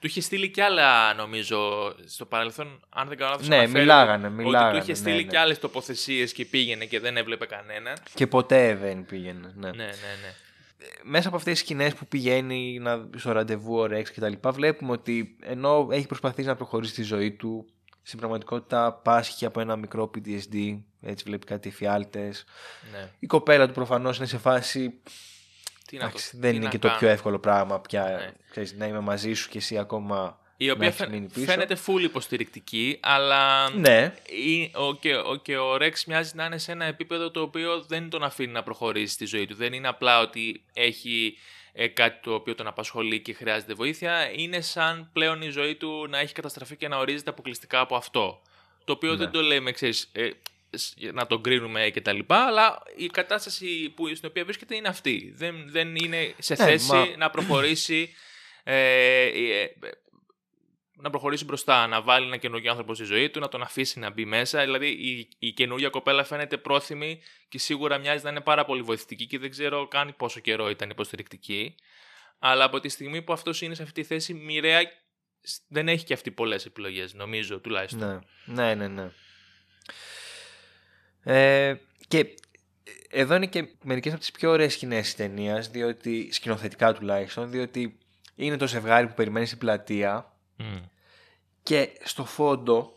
Του 0.00 0.06
είχε 0.06 0.20
στείλει 0.20 0.48
κι 0.48 0.60
άλλα, 0.60 1.14
νομίζω, 1.14 1.90
στο 2.06 2.26
παρελθόν, 2.26 2.80
αν 2.88 3.08
δεν 3.08 3.16
κάνω 3.16 3.30
λάθος, 3.30 3.48
Ναι, 3.48 3.66
μιλάγανε, 3.66 4.30
μιλάγανε. 4.30 4.68
Ότι 4.68 4.78
του 4.78 4.82
είχε 4.82 4.94
στείλει 4.94 5.16
ναι, 5.16 5.22
ναι. 5.22 5.28
κι 5.28 5.36
άλλες 5.36 5.58
τοποθεσίες 5.58 6.32
και 6.32 6.44
πήγαινε 6.44 6.84
και 6.84 7.00
δεν 7.00 7.16
έβλεπε 7.16 7.46
κανένα. 7.46 7.96
Και 8.14 8.26
ποτέ 8.26 8.74
δεν 8.74 9.06
πήγαινε, 9.06 9.52
ναι. 9.54 9.70
Ναι, 9.70 9.84
ναι, 9.84 9.84
ναι. 10.22 10.34
Μέσα 11.02 11.28
από 11.28 11.36
αυτές 11.36 11.52
τις 11.52 11.62
σκηνές 11.62 11.94
που 11.94 12.06
πηγαίνει 12.06 12.78
να, 12.80 13.08
στο 13.16 13.32
ραντεβού 13.32 13.76
ο 13.78 13.86
Ρεξ 13.86 14.10
και 14.10 14.20
τα 14.20 14.28
λοιπά 14.28 14.50
βλέπουμε 14.52 14.92
ότι 14.92 15.36
ενώ 15.42 15.88
έχει 15.90 16.06
προσπαθήσει 16.06 16.48
να 16.48 16.56
προχωρήσει 16.56 16.94
τη 16.94 17.02
ζωή 17.02 17.32
του 17.32 17.66
στην 18.02 18.18
πραγματικότητα 18.18 18.92
πάσχει 18.92 19.44
από 19.44 19.60
ένα 19.60 19.76
μικρό 19.76 20.10
PTSD 20.14 20.80
έτσι 21.00 21.24
βλέπει 21.26 21.46
κάτι 21.46 21.68
εφιάλτες 21.68 22.44
Ναι. 22.92 23.10
η 23.18 23.26
κοπέλα 23.26 23.66
του 23.66 23.72
προφανώς 23.72 24.16
είναι 24.16 24.26
σε 24.26 24.38
φάση 24.38 25.00
Τι 25.86 25.96
να 25.96 26.04
εντάξει, 26.04 26.30
το- 26.32 26.38
δεν 26.40 26.50
τι 26.50 26.56
είναι 26.56 26.64
να 26.64 26.70
και 26.70 26.78
το 26.78 26.86
κάνω. 26.86 26.98
πιο 26.98 27.08
εύκολο 27.08 27.38
πράγμα 27.38 27.80
πια 27.80 28.02
Ναι. 28.04 28.32
ξέρεις, 28.50 28.74
να 28.74 28.86
είμαι 28.86 29.00
μαζί 29.00 29.32
σου 29.32 29.48
και 29.48 29.58
εσύ 29.58 29.78
ακόμα 29.78 30.40
Η 30.62 30.66
να 30.66 30.72
οποία 30.72 30.86
έχεις 30.86 30.98
φαι- 31.00 31.10
μείνει 31.10 31.28
πίσω. 31.34 31.46
φαίνεται 31.46 31.76
full 31.86 32.00
υποστηρικτική, 32.02 32.98
αλλά 33.02 33.70
ναι 33.70 34.14
ή- 34.26 34.70
ο, 34.74 34.94
και, 34.96 35.16
ο, 35.16 35.36
και 35.42 35.56
ο 35.56 35.76
Ρεξ 35.76 36.04
μοιάζει 36.04 36.30
να 36.34 36.44
είναι 36.44 36.58
σε 36.58 36.72
ένα 36.72 36.84
επίπεδο 36.84 37.30
το 37.30 37.40
οποίο 37.40 37.80
δεν 37.82 38.08
τον 38.10 38.22
αφήνει 38.22 38.52
να 38.52 38.62
προχωρήσει 38.62 39.12
στη 39.12 39.24
ζωή 39.26 39.46
του. 39.46 39.54
Δεν 39.54 39.72
είναι 39.72 39.88
απλά 39.88 40.20
ότι 40.20 40.64
έχει 40.72 41.38
ε, 41.72 41.86
κάτι 41.86 42.20
το 42.22 42.34
οποίο 42.34 42.54
τον 42.54 42.66
απασχολεί 42.66 43.20
και 43.20 43.32
χρειάζεται 43.32 43.74
βοήθεια. 43.74 44.30
Είναι 44.36 44.60
σαν 44.60 45.10
πλέον 45.12 45.42
η 45.42 45.48
ζωή 45.48 45.74
του 45.74 46.06
να 46.08 46.18
έχει 46.18 46.32
καταστραφεί 46.34 46.76
και 46.76 46.88
να 46.88 46.96
ορίζεται 46.98 47.30
αποκλειστικά 47.30 47.80
από 47.80 47.96
αυτό. 47.96 48.42
Το 48.84 48.92
οποίο 48.92 49.10
Ναι. 49.10 49.16
δεν 49.16 49.30
το 49.30 49.40
λέμε, 49.42 49.72
ξέρεις, 49.72 50.08
ε, 50.12 50.28
σ- 50.70 51.12
να 51.12 51.26
τον 51.26 51.42
κρίνουμε 51.42 51.90
και 51.90 52.00
τα 52.00 52.12
λοιπά, 52.12 52.46
αλλά 52.46 52.82
η 52.96 53.06
κατάσταση 53.06 53.92
που, 53.96 54.14
στην 54.14 54.28
οποία 54.28 54.44
βρίσκεται 54.44 54.74
είναι 54.76 54.88
αυτή. 54.88 55.32
Δεν, 55.36 55.54
δεν 55.66 55.96
είναι 55.96 56.34
σε 56.38 56.54
Ναι, 56.58 56.64
θέση 56.64 56.90
μα- 56.92 57.16
να 57.16 57.30
προχωρήσει 57.30 58.14
ε, 58.64 58.74
ε, 59.26 59.62
να 61.02 61.10
προχωρήσει 61.10 61.44
μπροστά, 61.44 61.86
να 61.86 62.02
βάλει 62.02 62.26
ένα 62.26 62.36
καινούργιο 62.36 62.70
άνθρωπο 62.70 62.94
στη 62.94 63.04
ζωή 63.04 63.30
του, 63.30 63.40
να 63.40 63.48
τον 63.48 63.62
αφήσει 63.62 63.98
να 63.98 64.10
μπει 64.10 64.24
μέσα. 64.24 64.64
Δηλαδή 64.64 64.86
η, 64.88 65.28
η 65.38 65.52
καινούργια 65.52 65.88
κοπέλα 65.88 66.24
φαίνεται 66.24 66.56
πρόθυμη 66.56 67.20
και 67.48 67.58
σίγουρα 67.58 67.98
μοιάζει 67.98 68.24
να 68.24 68.30
είναι 68.30 68.40
πάρα 68.40 68.64
πολύ 68.64 68.82
βοηθητική 68.82 69.26
και 69.26 69.38
δεν 69.38 69.50
ξέρω 69.50 69.88
καν 69.88 70.14
πόσο 70.16 70.40
καιρό 70.40 70.70
ήταν 70.70 70.90
υποστηρικτική. 70.90 71.74
Αλλά 72.38 72.64
από 72.64 72.80
τη 72.80 72.88
στιγμή 72.88 73.22
που 73.22 73.32
αυτός 73.32 73.60
είναι 73.60 73.74
σε 73.74 73.82
αυτή 73.82 74.00
τη 74.00 74.06
θέση, 74.06 74.34
μοιραία 74.34 74.80
σ- 75.40 75.62
δεν 75.68 75.88
έχει 75.88 76.04
και 76.04 76.14
αυτή 76.14 76.30
πολλές 76.30 76.66
επιλογές, 76.66 77.14
νομίζω 77.14 77.58
τουλάχιστον. 77.58 78.24
Ναι, 78.44 78.74
ναι, 78.74 78.86
ναι. 78.86 78.88
ναι. 78.88 79.10
Ε, 81.24 81.80
και 82.08 82.34
εδώ 83.10 83.34
είναι 83.34 83.46
και 83.46 83.68
μερικές 83.82 84.12
από 84.12 84.20
τις 84.20 84.30
πιο 84.30 84.50
ωραίες 84.50 84.72
σκηνές 84.72 85.02
της 85.02 85.14
ταινίας, 85.14 85.68
διότι 85.68 86.28
σκηνοθετικά 86.32 86.92
τουλάχιστον, 86.92 87.50
διότι 87.50 87.98
είναι 88.34 88.56
το 88.56 88.66
ζευγάρι 88.66 89.06
που 89.06 89.14
περιμένει 89.14 89.46
στην 89.46 89.58
πλατεία 89.58 90.31
Μμ. 90.62 90.76
και 91.62 91.88
στο 92.04 92.24
φόντο, 92.24 92.92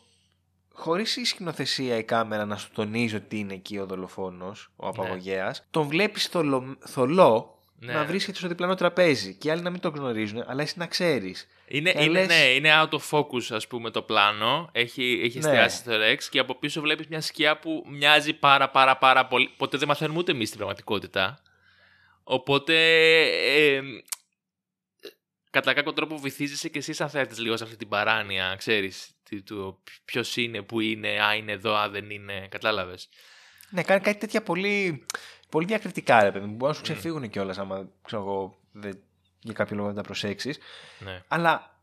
χωρίς 0.73 1.15
η 1.15 1.25
σκηνοθεσία 1.25 1.97
η 1.97 2.03
κάμερα 2.03 2.45
να 2.45 2.57
σου 2.57 2.69
τονίζει 2.73 3.15
ότι 3.15 3.39
είναι 3.39 3.53
εκεί 3.53 3.77
ο 3.77 3.85
δολοφόνος, 3.85 4.71
ο 4.75 4.87
απαγωγέας, 4.87 5.65
τον 5.71 5.87
βλέπεις 5.87 6.25
θολο, 6.27 6.77
θολό 6.79 7.59
Ναι. 7.79 7.93
να 7.93 8.05
βρίσκεται 8.05 8.37
στο 8.37 8.47
διπλανό 8.47 8.75
τραπέζι 8.75 9.33
και 9.35 9.47
οι 9.47 9.51
άλλοι 9.51 9.61
να 9.61 9.69
μην 9.69 9.79
το 9.79 9.89
γνωρίζουν, 9.89 10.43
αλλά 10.47 10.61
εσύ 10.61 10.73
να 10.77 10.87
ξέρεις. 10.87 11.47
Είναι, 11.67 11.91
Και 11.91 12.03
είναι, 12.03 12.11
λες- 12.11 12.27
ναι, 12.27 12.43
είναι 12.43 12.69
out 12.81 12.89
of 12.89 13.09
focus 13.09 13.43
ας 13.49 13.67
πούμε 13.67 13.89
το 13.89 14.01
πλάνο. 14.01 14.69
Έχει, 14.71 15.19
έχει 15.23 15.39
Ναι. 15.39 15.45
εστιάσει 15.49 15.77
στο 15.77 15.91
Rex 15.91 16.23
και 16.29 16.39
από 16.39 16.55
πίσω 16.55 16.81
βλέπεις 16.81 17.07
μια 17.07 17.21
σκιά 17.21 17.59
που 17.59 17.83
μοιάζει 17.89 18.33
πάρα 18.33 18.69
πάρα 18.69 18.97
πάρα 18.97 19.25
πολύ. 19.27 19.49
Ποτέ 19.57 19.77
δεν 19.77 19.87
μαθαίνουμε 19.87 20.19
ούτε 20.19 20.31
εμείς 20.31 20.47
την 20.49 20.57
πραγματικότητα. 20.57 21.39
Οπότε 22.23 22.75
ε, 23.55 23.81
κατά 25.55 25.73
κάποιο 25.73 25.93
τρόπο 25.93 26.17
βυθίζεσαι 26.17 26.69
και 26.69 26.77
εσύ 26.77 26.93
σαν 26.93 27.09
θέατης 27.09 27.39
λίγο 27.39 27.57
σε 27.57 27.63
αυτή 27.63 27.75
την 27.75 27.87
παράνοια, 27.87 28.55
ξέρεις, 28.57 29.09
τι- 29.23 29.41
του 29.41 29.79
ποιος 30.05 30.37
είναι, 30.37 30.61
που 30.61 30.79
είναι, 30.79 31.21
α 31.23 31.35
είναι 31.35 31.51
εδώ, 31.51 31.73
α 31.75 31.89
δεν 31.89 32.09
είναι, 32.09 32.47
κατάλαβες. 32.49 33.09
Ναι, 33.69 33.83
κάνει 33.83 34.01
κάτι 34.01 34.17
τέτοια 34.19 34.41
πολύ, 34.41 35.05
πολύ 35.49 35.65
διακριτικά, 35.65 36.23
ρε 36.23 36.31
παιδί 36.31 36.45
μου. 36.45 36.55
Μπορεί 36.55 36.71
να 36.71 36.73
σου 36.73 36.79
Μμ. 36.79 36.83
ξεφύγουν 36.83 37.29
κιόλας 37.29 37.57
άμα 37.57 37.89
ξέρω 38.01 38.21
εγώ, 38.21 38.57
δεν, 38.71 38.99
για 39.39 39.53
κάποιο 39.53 39.75
λόγο 39.75 39.87
δεν 39.87 39.95
τα 39.97 40.01
προσέξεις. 40.01 40.57
Ναι, 40.99 41.23
Αλλά 41.27 41.79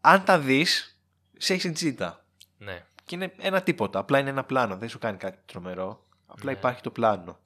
αν 0.00 0.24
τα 0.24 0.38
δεις, 0.38 0.98
σε 1.36 1.52
έχεις 1.54 1.72
τζίτα. 1.72 2.24
ναι. 2.58 2.84
Και 3.04 3.14
είναι 3.14 3.34
ένα 3.38 3.62
τίποτα. 3.62 3.98
Απλά 3.98 4.18
είναι 4.18 4.30
ένα 4.30 4.44
πλάνο. 4.44 4.76
Δεν 4.76 4.88
σου 4.88 4.98
κάνει 4.98 5.16
κάτι 5.16 5.38
τρομερό. 5.46 6.02
Απλά 6.26 6.50
Ναι. 6.52 6.58
υπάρχει 6.58 6.80
το 6.80 6.90
πλάνο. 6.90 7.38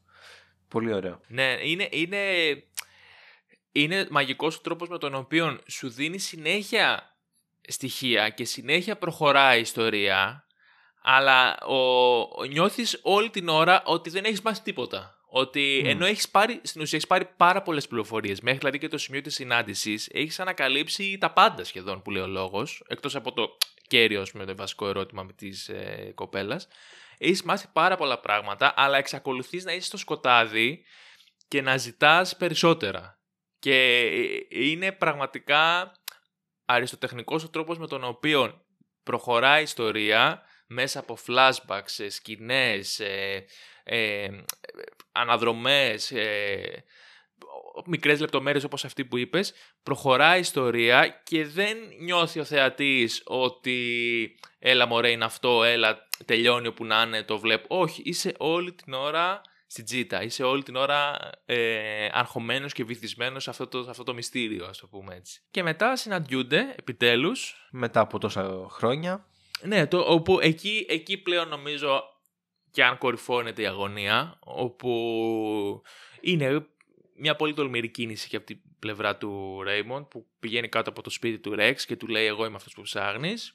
Πολύ 0.69 0.93
ωραίο. 0.93 1.21
Ναι, 1.27 1.57
είναι, 1.63 1.89
είναι, 1.91 2.19
είναι 3.73 4.07
μαγικός 4.11 4.57
ο 4.57 4.61
τρόπος 4.61 4.89
με 4.89 4.99
τον 4.99 5.15
οποίο 5.15 5.59
σου 5.67 5.91
δίνει 5.91 6.19
συνέχεια 6.19 7.15
στοιχεία 7.69 8.29
και 8.29 8.45
συνέχεια 8.45 8.97
προχωράει 8.97 9.59
η 9.59 9.61
ιστορία, 9.61 10.45
αλλά 11.03 11.59
ο, 11.61 11.75
ο- 12.21 12.45
νιώθεις 12.49 12.99
όλη 13.03 13.31
την 13.31 13.49
ώρα 13.49 13.83
ότι 13.85 14.11
δεν 14.11 14.25
έχεις 14.25 14.43
μάθει 14.43 14.63
τίποτα. 14.63 15.15
Ότι 15.33 15.81
Μμ. 15.85 15.89
ενώ 15.89 16.07
έχεις 16.07 16.29
πάρει, 16.29 16.61
στην 16.63 16.81
ουσία 16.81 16.97
έχεις 16.97 17.09
πάρει 17.09 17.29
πάρα 17.37 17.63
πολλές 17.63 17.89
πληροφορίες, 17.89 18.41
μέχρι 18.41 18.59
δηλαδή 18.59 18.79
και 18.79 18.89
το 18.89 18.99
σημείο 18.99 19.21
της 19.21 19.35
συνάντησης, 19.35 20.09
έχεις 20.13 20.41
ανακαλύψει 20.41 21.19
τα 21.21 21.31
πάντα 21.33 21.65
σχεδόν 21.65 22.03
που 22.03 22.11
λέει 22.11 22.23
ο 22.23 22.27
λόγος, 22.27 22.85
εκτός 22.87 23.15
από 23.17 23.33
το 23.33 23.57
κέριο, 23.89 24.27
με 24.33 24.45
το 24.45 24.57
βασικό 24.57 24.89
ερώτημα 24.89 25.23
με 25.23 25.33
της 25.33 25.69
ε, 25.69 26.13
κοπέλας. 26.15 26.69
Έχεις 27.19 27.43
μάθει 27.43 27.67
πάρα 27.73 27.97
πολλά 27.97 28.19
πράγματα, 28.21 28.73
αλλά 28.77 28.97
εξακολουθείς 28.97 29.65
να 29.65 29.73
είσαι 29.73 29.87
στο 29.87 29.97
σκοτάδι 29.97 30.85
και 31.49 31.63
να 31.63 31.77
ζητάς 31.77 32.37
περισσότερα. 32.37 33.20
Και 33.61 34.01
ε, 34.51 34.64
είναι 34.64 34.92
πραγματικά 34.92 35.92
αριστοτεχνικός 36.64 37.44
ο 37.44 37.49
τρόπος 37.51 37.79
με 37.79 37.87
τον 37.87 38.05
οποίο 38.05 38.64
προχωράει 39.03 39.61
η 39.61 39.62
ιστορία 39.62 40.42
μέσα 40.66 40.99
από 40.99 41.18
flashbacks, 41.27 41.99
ε, 41.99 42.09
σκηνές, 42.09 43.01
ε, 43.01 43.44
ε, 43.85 44.29
αναδρομές, 45.12 46.11
ε, 46.11 46.85
μικρές 47.87 48.20
λεπτομέρειες 48.20 48.64
όπως 48.64 48.85
αυτή 48.85 49.05
που 49.05 49.16
είπες, 49.16 49.53
προχωράει 49.83 50.37
η 50.37 50.40
ιστορία 50.40 51.20
και 51.25 51.46
δεν 51.46 51.77
νιώθει 52.01 52.40
ο 52.40 52.44
θεατής 52.44 53.23
ότι 53.25 54.38
έλα 54.59 54.87
μωρέ 54.87 55.11
είναι 55.11 55.25
αυτό, 55.25 55.64
έλα 55.64 56.09
τελειώνει 56.25 56.66
όπου 56.66 56.85
να 56.85 57.03
είναι, 57.03 57.23
το 57.23 57.38
βλέπω. 57.38 57.66
Όχι, 57.81 58.03
είσαι 58.05 58.35
όλη 58.38 58.73
την 58.73 58.92
ώρα 58.92 59.40
στην 59.71 59.85
τζίτα, 59.85 60.23
είσαι 60.23 60.43
όλη 60.43 60.63
την 60.63 60.77
ώρα 60.77 61.19
ε, 61.45 62.09
αρχομένος 62.13 62.73
και 62.73 62.85
βυθισμένος 62.85 63.43
σε 63.43 63.51
αυτό, 63.51 63.67
το, 63.67 63.83
σε 63.83 63.91
αυτό 63.91 64.03
το 64.03 64.15
μυστήριο, 64.15 64.67
ας 64.67 64.79
το 64.79 64.87
πούμε 64.87 65.15
έτσι. 65.15 65.41
Και 65.51 65.63
μετά 65.63 65.97
συναντιούνται, 65.97 66.75
επιτέλους, 66.79 67.69
Μετά 67.71 68.01
από 68.01 68.19
τόσα 68.19 68.67
χρόνια. 68.71 69.27
ναι, 69.63 69.87
το, 69.87 69.99
όπου 69.99 70.41
εκεί, 70.41 70.87
εκεί 70.89 71.19
πλέον 71.19 71.49
νομίζω 71.49 72.03
και 72.71 72.85
αν 72.85 72.99
κορυφώνεται 72.99 73.63
η 73.63 73.67
αγωνία, 73.67 74.39
όπου 74.41 75.83
είναι 76.21 76.67
μια 77.17 77.37
πολύ 77.37 77.55
τολμηρή 77.55 77.89
κίνηση 77.89 78.29
και 78.29 78.37
από 78.37 78.47
την 78.47 78.61
πλευρά 78.79 79.17
του 79.17 79.63
Ρέιμοντ 79.63 80.05
που 80.05 80.27
πηγαίνει 80.41 80.69
κάτω 80.69 80.91
από 80.91 81.03
το 81.03 81.11
σπίτι 81.11 81.39
του 81.39 81.55
Ρεξ 81.55 81.87
και 81.87 81.97
του 81.97 82.07
λέει 82.07 82.27
εγώ 82.27 82.45
είμαι 82.45 82.57
αυτός 82.57 82.73
που 82.75 82.83
ψάχνεις. 82.83 83.55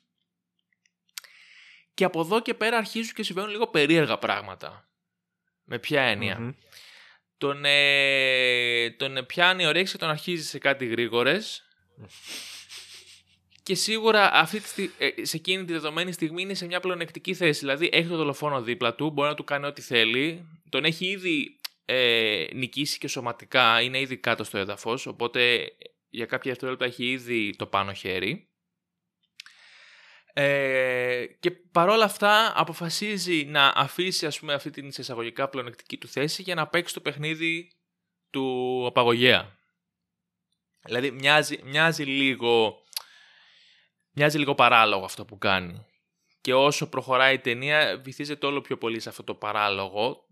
Και 1.93 2.03
από 2.03 2.19
εδώ 2.19 2.41
και 2.41 2.53
πέρα 2.53 2.77
αρχίζουν 2.77 3.13
και 3.13 3.23
συμβαίνουν 3.23 3.49
λίγο 3.49 3.67
περίεργα 3.67 4.17
πράγματα. 4.17 4.89
Με 5.65 5.79
ποια 5.79 6.01
έννοια; 6.01 6.39
Μμμ. 6.39 6.51
Τον, 7.37 7.65
ε, 7.65 8.89
τον 8.89 9.25
πιάνει 9.25 9.65
ο 9.65 9.71
Ρέξ 9.71 9.91
και 9.91 9.97
τον 9.97 10.09
αρχίζει 10.09 10.43
σε 10.43 10.57
κάτι 10.57 10.85
γρήγορες. 10.85 11.63
Και 13.63 13.75
σίγουρα 13.75 14.33
αυτή 14.33 14.59
τη, 14.59 14.67
στι- 14.67 14.91
ε, 14.97 15.25
σε 15.25 15.37
εκείνη 15.37 15.65
τη 15.65 15.73
δεδομένη 15.73 16.11
στιγμή 16.11 16.41
είναι 16.41 16.53
σε 16.53 16.65
μια 16.65 16.79
πλεονεκτική 16.79 17.33
θέση. 17.33 17.59
Δηλαδή 17.59 17.89
έχει 17.91 18.07
τον 18.07 18.17
δολοφόνο 18.17 18.61
δίπλα 18.61 18.95
του, 18.95 19.09
μπορεί 19.09 19.29
να 19.29 19.35
του 19.35 19.43
κάνει 19.43 19.65
ό,τι 19.65 19.81
θέλει. 19.81 20.47
Τον 20.69 20.85
έχει 20.85 21.05
ήδη 21.05 21.59
ε, 21.85 22.45
νικήσει 22.53 22.97
και 22.97 23.07
σωματικά, 23.07 23.81
είναι 23.81 23.99
ήδη 23.99 24.17
κάτω 24.17 24.43
στο 24.43 24.57
έδαφος, 24.57 25.05
οπότε 25.05 25.71
για 26.09 26.25
κάποια 26.25 26.51
δευτερόλεπτα 26.51 26.85
έχει 26.85 27.11
ήδη 27.11 27.55
το 27.55 27.65
πάνω 27.65 27.93
χέρι. 27.93 28.49
Ε, 30.37 31.25
και 31.39 31.51
παρόλα 31.51 32.05
αυτά 32.05 32.53
αποφασίζει 32.55 33.45
να 33.45 33.67
αφήσει 33.75 34.25
ας 34.25 34.39
πούμε 34.39 34.53
αυτή 34.53 34.69
την 34.69 34.91
σε 34.91 35.01
εισαγωγικά 35.01 35.49
πλεονεκτική 35.49 35.97
του 35.97 36.07
θέση 36.07 36.41
για 36.41 36.55
να 36.55 36.67
παίξει 36.67 36.93
το 36.93 37.01
παιχνίδι 37.01 37.71
του 38.29 38.85
απαγωγέα. 38.87 39.57
Δηλαδή 40.85 41.11
μοιάζει, 41.11 41.59
μοιάζει 41.63 42.03
λίγο 42.03 42.83
μοιάζει 44.11 44.37
λίγο 44.37 44.55
παράλογο 44.55 45.05
αυτό 45.05 45.25
που 45.25 45.37
κάνει. 45.37 45.85
Και 46.41 46.53
όσο 46.53 46.89
προχωράει 46.89 47.33
η 47.33 47.39
ταινία 47.39 48.01
βυθίζεται 48.03 48.45
όλο 48.45 48.61
πιο 48.61 48.77
πολύ 48.77 48.99
σε 48.99 49.09
αυτό 49.09 49.23
το 49.23 49.35
παράλογο 49.35 50.27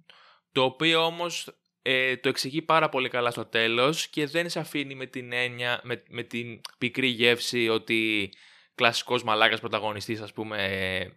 το 0.52 0.64
οποίο 0.64 1.06
όμως 1.06 1.58
ε, 1.82 2.18
το 2.18 2.30
εξηγεί 2.30 2.62
πάρα 2.62 2.90
πολύ 2.90 3.10
καλά 3.10 3.32
στο 3.32 3.46
τέλος 3.46 4.08
και 4.08 4.26
δεν 4.26 4.50
σε 4.50 4.60
αφήνει 4.60 4.96
με 4.96 5.06
την 5.06 5.32
έννοια, 5.32 5.82
με, 5.84 6.04
με 6.10 6.24
την 6.24 6.62
πικρή 6.78 7.08
γεύση 7.08 7.70
ότι 7.70 8.32
κλασικός 8.76 9.24
μαλάκας 9.24 9.60
πρωταγωνιστής 9.60 10.22
ας 10.22 10.34
πούμε 10.34 10.64
ε, 10.66 11.12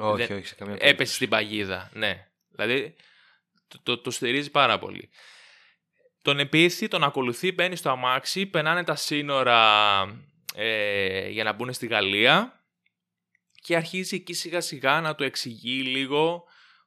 Όχι, 0.00 0.26
δεν- 0.26 0.36
όχι, 0.36 0.46
σε 0.46 0.54
καμία 0.54 0.74
έπεσε 0.74 0.84
περίπτωση. 0.86 1.14
στην 1.14 1.28
παγίδα. 1.28 1.90
Ναι. 1.92 2.26
Δηλαδή 2.48 2.94
το, 3.68 3.80
το, 3.82 3.98
το 3.98 4.10
στηρίζει 4.10 4.50
πάρα 4.50 4.78
πολύ. 4.78 5.10
Τον 6.22 6.38
επίθει, 6.38 6.88
τον 6.88 7.02
ακολουθεί, 7.04 7.52
μπαίνει 7.52 7.76
στο 7.76 7.90
αμάξι, 7.90 8.46
περνάνε 8.46 8.84
τα 8.84 8.94
σύνορα 8.94 10.00
ε, 10.54 11.28
για 11.28 11.44
να 11.44 11.52
μπουν 11.52 11.72
στη 11.72 11.86
Γαλλία 11.86 12.64
και 13.62 13.76
αρχίζει 13.76 14.16
εκεί 14.16 14.32
σιγά 14.32 14.60
σιγά 14.60 15.00
να 15.00 15.14
του 15.14 15.24
εξηγεί 15.24 15.82
λίγο 15.82 16.44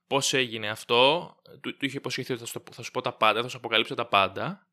πώς 0.07 0.33
έγινε 0.33 0.69
αυτό. 0.69 1.29
Του, 1.61 1.77
του 1.77 1.85
είχε 1.85 1.97
υποσχεθεί 1.97 2.31
ότι 2.31 2.41
θα 2.41 2.47
σου, 2.47 2.53
το- 2.63 2.73
θα 2.73 2.81
σου 2.83 2.91
πω 2.91 3.01
τα 3.01 3.13
πάντα, 3.13 3.41
θα 3.41 3.47
σου 3.47 3.57
αποκαλύψω 3.57 3.95
τα 3.95 4.07
πάντα. 4.07 4.67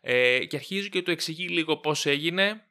Ε, 0.00 0.44
και 0.44 0.56
αρχίζει 0.56 0.88
και 0.88 1.02
του 1.02 1.10
εξηγεί 1.10 1.48
λίγο 1.48 1.76
πώς 1.76 2.06
έγινε, 2.06 2.64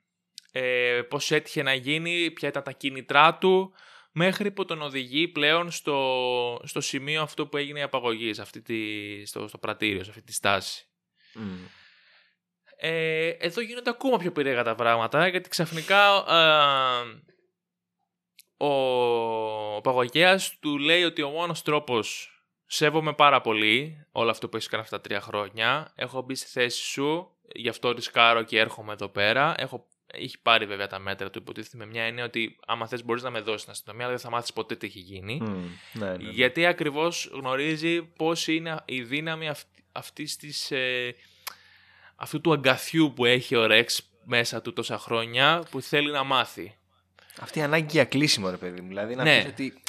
ε, 0.51 1.01
πώς 1.09 1.31
έτυχε 1.31 1.63
να 1.63 1.73
γίνει, 1.73 2.31
ποια 2.31 2.47
ήταν 2.47 2.63
τα 2.63 2.71
κίνητρά 2.71 3.37
του, 3.37 3.73
μέχρι 4.11 4.51
που 4.51 4.65
τον 4.65 4.81
οδηγεί 4.81 5.27
πλέον 5.27 5.71
στο, 5.71 6.61
στο 6.63 6.81
σημείο 6.81 7.21
αυτό 7.21 7.47
που 7.47 7.57
έγινε 7.57 7.79
η 7.79 7.81
απαγωγή, 7.81 8.33
αυτή 8.39 8.61
τη, 8.61 9.25
στο, 9.25 9.47
στο 9.47 9.57
πρατήριο, 9.57 10.03
σε 10.03 10.09
αυτή 10.09 10.21
τη 10.21 10.33
στάση. 10.33 10.87
Ε, 12.77 13.27
εδώ 13.27 13.61
γίνονται 13.61 13.89
ακόμα 13.89 14.17
πιο 14.17 14.31
περίεργα 14.31 14.63
τα 14.63 14.75
πράγματα, 14.75 15.27
γιατί 15.27 15.49
ξαφνικά 15.49 16.13
ο, 18.57 18.67
ο 19.77 19.81
Παγωγέας 19.81 20.57
του 20.59 20.77
λέει 20.77 21.03
ότι 21.03 21.21
ο 21.21 21.29
μόνος 21.29 21.61
τρόπος 21.61 22.33
Σέβομαι 22.71 23.13
πάρα 23.13 23.41
πολύ 23.41 24.05
όλο 24.11 24.29
αυτό 24.29 24.49
που 24.49 24.55
έχεις 24.55 24.67
κάνει 24.67 24.83
αυτά 24.83 24.95
τα 24.95 25.01
τρία 25.01 25.21
χρόνια. 25.21 25.91
Έχω 25.95 26.21
μπει 26.21 26.35
στη 26.35 26.47
θέση 26.47 26.83
σου, 26.83 27.37
γι' 27.55 27.69
αυτό 27.69 27.91
ρισκάρω 27.91 28.43
και 28.43 28.59
έρχομαι 28.59 28.93
εδώ 28.93 29.07
πέρα. 29.07 29.53
Έχω 29.57 29.87
έχει 30.13 30.39
πάρει 30.41 30.65
βέβαια 30.65 30.87
τα 30.87 30.99
μέτρα 30.99 31.29
του, 31.29 31.39
υποτίθεται 31.39 31.77
με 31.77 31.85
μια 31.85 32.03
έννοια 32.03 32.23
ότι 32.23 32.57
άμα 32.65 32.87
θες 32.87 33.03
μπορείς 33.03 33.23
να 33.23 33.29
με 33.29 33.39
δώσεις 33.39 33.61
στην 33.61 33.71
αστυνομία, 33.71 34.05
αλλά 34.05 34.13
δεν 34.13 34.23
θα 34.23 34.29
μάθεις 34.29 34.53
ποτέ 34.53 34.75
τι 34.75 34.87
έχει 34.87 34.99
γίνει. 34.99 35.41
Mm, 35.45 35.55
ναι, 35.93 36.09
ναι, 36.09 36.29
Γιατί 36.29 36.65
ακριβώς 36.65 37.29
γνωρίζει 37.33 38.01
πώς 38.01 38.47
είναι 38.47 38.75
η 38.85 39.01
δύναμη 39.01 39.49
αυτής, 39.91 40.35
της, 40.35 40.71
ε, 40.71 41.15
αυτού 42.15 42.41
του 42.41 42.53
αγκαθιού 42.53 43.13
που 43.15 43.25
έχει 43.25 43.55
ο 43.55 43.65
Ρεξ 43.65 44.09
μέσα 44.23 44.61
του 44.61 44.73
τόσα 44.73 44.97
χρόνια 44.97 45.63
που 45.71 45.81
θέλει 45.81 46.11
να 46.11 46.23
μάθει. 46.23 46.77
Αυτή 47.39 47.59
η 47.59 47.61
ανάγκη 47.61 47.87
για 47.89 48.05
κλείσιμο, 48.05 48.49
ρε 48.49 48.57
παιδί 48.57 48.81
μου. 48.81 48.87
Δηλαδή 48.87 49.15
να 49.15 49.23
ναι. 49.23 49.45
ότι 49.47 49.81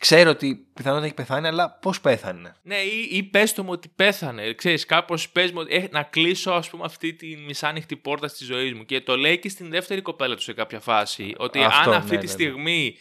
ξέρω 0.00 0.30
ότι 0.30 0.66
πιθανότατα 0.74 1.06
έχει 1.06 1.14
πεθάνει, 1.14 1.46
αλλά 1.46 1.70
πώς 1.70 2.00
πέθανε; 2.00 2.56
Ναι, 2.62 2.76
ή, 2.76 3.08
ή 3.10 3.22
πες 3.22 3.52
το 3.52 3.62
μου 3.62 3.70
ότι 3.72 3.88
πέθανε. 3.96 4.54
Ξέρεις, 4.54 4.84
κάπως 4.84 5.30
πες 5.30 5.52
μου 5.52 5.64
ε, 5.68 5.86
να 5.90 6.02
κλείσω 6.02 6.50
ας 6.50 6.70
πούμε, 6.70 6.84
αυτή 6.84 7.14
τη 7.14 7.36
μισάνοιχτη 7.36 7.96
πόρτα 7.96 8.28
στη 8.28 8.44
ζωής 8.44 8.74
μου. 8.74 8.84
Και 8.84 9.00
το 9.00 9.16
λέει 9.16 9.38
και 9.38 9.48
στην 9.48 9.70
δεύτερη 9.70 10.02
κοπέλα 10.02 10.34
του 10.34 10.42
σε 10.42 10.52
κάποια 10.52 10.80
φάση. 10.80 11.34
Ότι 11.36 11.58
αν 11.58 11.92
αυτή 11.92 11.94
ναι, 11.94 12.00
τη 12.00 12.14
ναι, 12.14 12.20
ναι. 12.20 12.26
στιγμή 12.26 12.96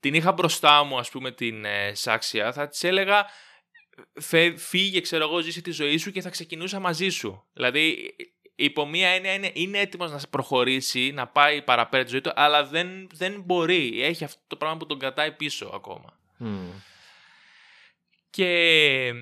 την 0.00 0.14
είχα 0.14 0.32
μπροστά 0.32 0.84
μου, 0.84 0.98
ας 0.98 1.10
πούμε, 1.10 1.32
την 1.32 1.64
ε, 1.64 1.94
Σάξια, 1.94 2.52
θα 2.52 2.68
της 2.68 2.84
έλεγα 2.84 3.26
φύγε, 4.56 5.00
ξέρω 5.00 5.24
εγώ, 5.24 5.40
ζήσει 5.40 5.62
τη 5.62 5.70
ζωή 5.70 5.96
σου 5.96 6.10
και 6.10 6.20
θα 6.20 6.30
ξεκινούσα 6.30 6.80
μαζί 6.80 7.08
σου. 7.08 7.44
Δηλαδή, 7.52 8.14
υπό 8.54 8.86
μία 8.86 9.08
έννοια 9.08 9.32
είναι, 9.32 9.50
είναι 9.52 9.78
έτοιμος 9.78 10.10
να 10.10 10.20
προχωρήσει, 10.30 11.10
να 11.14 11.26
πάει 11.26 11.62
παραπέρα 11.62 12.04
τη 12.04 12.10
ζωή 12.10 12.20
του, 12.20 12.32
αλλά 12.34 12.64
δεν, 12.64 13.08
δεν 13.12 13.42
μπορεί. 13.44 14.02
Έχει 14.02 14.24
αυτό 14.24 14.40
το 14.46 14.56
πράγμα 14.56 14.76
που 14.76 14.86
τον 14.86 14.98
κρατάει 14.98 15.32
πίσω 15.32 15.70
ακόμα. 15.74 16.19
Και 18.30 19.12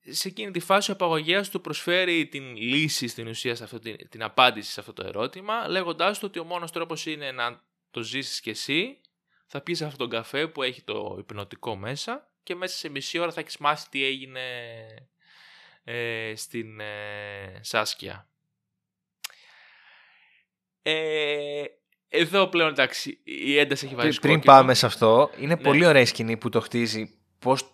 σε 0.00 0.28
εκείνη 0.28 0.50
τη 0.50 0.60
φάση 0.60 0.90
ο 0.90 0.94
απαγωγέας 0.94 1.50
του 1.50 1.60
προσφέρει 1.60 2.26
την 2.26 2.56
λύση 2.56 3.06
στην 3.06 3.26
ουσία, 3.26 3.54
σε 3.54 3.64
αυτό, 3.64 3.78
την, 3.78 4.08
την 4.08 4.22
απάντηση 4.22 4.72
σε 4.72 4.80
αυτό 4.80 4.92
το 4.92 5.06
ερώτημα, 5.06 5.68
λέγοντάς 5.68 6.18
του 6.18 6.24
ότι 6.28 6.38
ο 6.38 6.44
μόνος 6.44 6.70
τρόπος 6.70 7.06
είναι 7.06 7.32
να 7.32 7.62
το 7.90 8.02
ζήσεις 8.02 8.40
κι 8.40 8.50
εσύ, 8.50 9.00
θα 9.46 9.60
πεις 9.60 9.82
αυτόν 9.82 9.98
τον 9.98 10.18
καφέ 10.18 10.46
που 10.46 10.62
έχει 10.62 10.82
το 10.82 11.16
υπνοτικό 11.18 11.76
μέσα 11.76 12.30
και 12.42 12.54
μέσα 12.54 12.76
σε 12.76 12.88
μισή 12.88 13.18
ώρα 13.18 13.32
θα 13.32 13.40
έχεις 13.40 13.56
μάθει 13.56 13.88
τι 13.88 14.04
έγινε 14.04 14.40
ε, 15.84 16.32
στην 16.36 16.80
ε, 16.80 17.60
Σάσκια. 17.60 18.28
Ε, 20.82 21.64
εδώ 22.14 22.46
πλέον 22.46 22.68
εντάξει, 22.68 23.18
η 23.24 23.58
ένταση 23.58 23.86
έχει 23.86 23.94
βάλει 23.94 24.14
Πριν 24.20 24.40
πάμε 24.40 24.74
σε 24.74 24.86
αυτό, 24.86 25.30
είναι 25.38 25.54
ναι. 25.54 25.62
πολύ 25.62 25.86
ωραία 25.86 26.02
η 26.02 26.04
σκηνή 26.04 26.36
που 26.36 26.48
το 26.48 26.60
χτίζει. 26.60 27.10
Πώς 27.38 27.70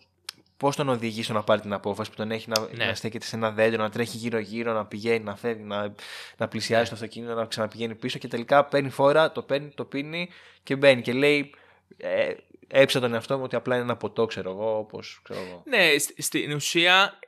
πώς 0.61 0.77
τον 0.77 0.89
οδηγεί 0.89 1.23
στο 1.23 1.33
να 1.33 1.43
πάρει 1.43 1.61
την 1.61 1.73
απόφαση 1.73 2.11
που 2.11 2.17
τον 2.17 2.31
έχει 2.31 2.49
να, 2.49 2.69
ναι. 2.77 2.85
να 2.85 2.95
στέκεται 2.95 3.27
σε 3.27 3.37
ένα 3.37 3.51
δέντρο, 3.51 3.83
να 3.83 3.91
τρέχει 3.91 4.17
γύρω-γύρω, 4.17 4.73
να 4.73 4.87
πηγαίνει, 4.87 5.25
να 5.25 5.37
φεύγει, 5.37 5.63
να, 5.63 5.95
να 6.37 6.49
πλησιάζει 6.49 6.83
ναι. 6.83 6.89
το 6.89 6.95
αυτοκίνητο, 6.95 7.35
να 7.35 7.47
ξαναπηγαίνει 7.47 7.95
πίσω 7.95 8.19
και 8.19 8.29
τελικά 8.29 8.65
παίρνει 8.65 8.91
φόρα, 8.91 9.33
το 9.33 9.43
παίρνει, 9.43 9.69
το 9.75 9.85
πίνει 9.85 10.29
και 10.63 10.77
μπαίνει 10.77 11.03
και 11.03 11.13
λέει. 11.13 11.55
Ε, 11.97 12.33
έψα 12.69 13.01
τον 13.01 13.15
εαυτό 13.15 13.37
μου 13.37 13.43
ότι 13.45 13.57
απλά 13.57 13.75
είναι 13.75 13.85
ένα 13.85 13.97
ποτό, 13.97 14.27
ξέρω 14.27 14.51
εγώ, 14.51 14.79
όπως 14.79 15.21
ξέρω 15.23 15.41
εγώ. 15.41 15.63
Ναι, 15.67 15.99
στην 16.19 16.53
ουσία 16.53 17.19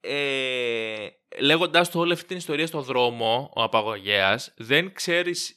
ε, 0.00 1.06
λέγοντας 1.40 1.90
το 1.90 1.98
όλη 1.98 2.12
αυτή 2.12 2.26
την 2.26 2.36
ιστορία 2.36 2.66
στο 2.66 2.80
δρόμο, 2.80 3.50
ο 3.54 3.62
απαγωγέας, 3.62 4.54
δεν 4.56 4.92
ξέρεις 4.92 5.55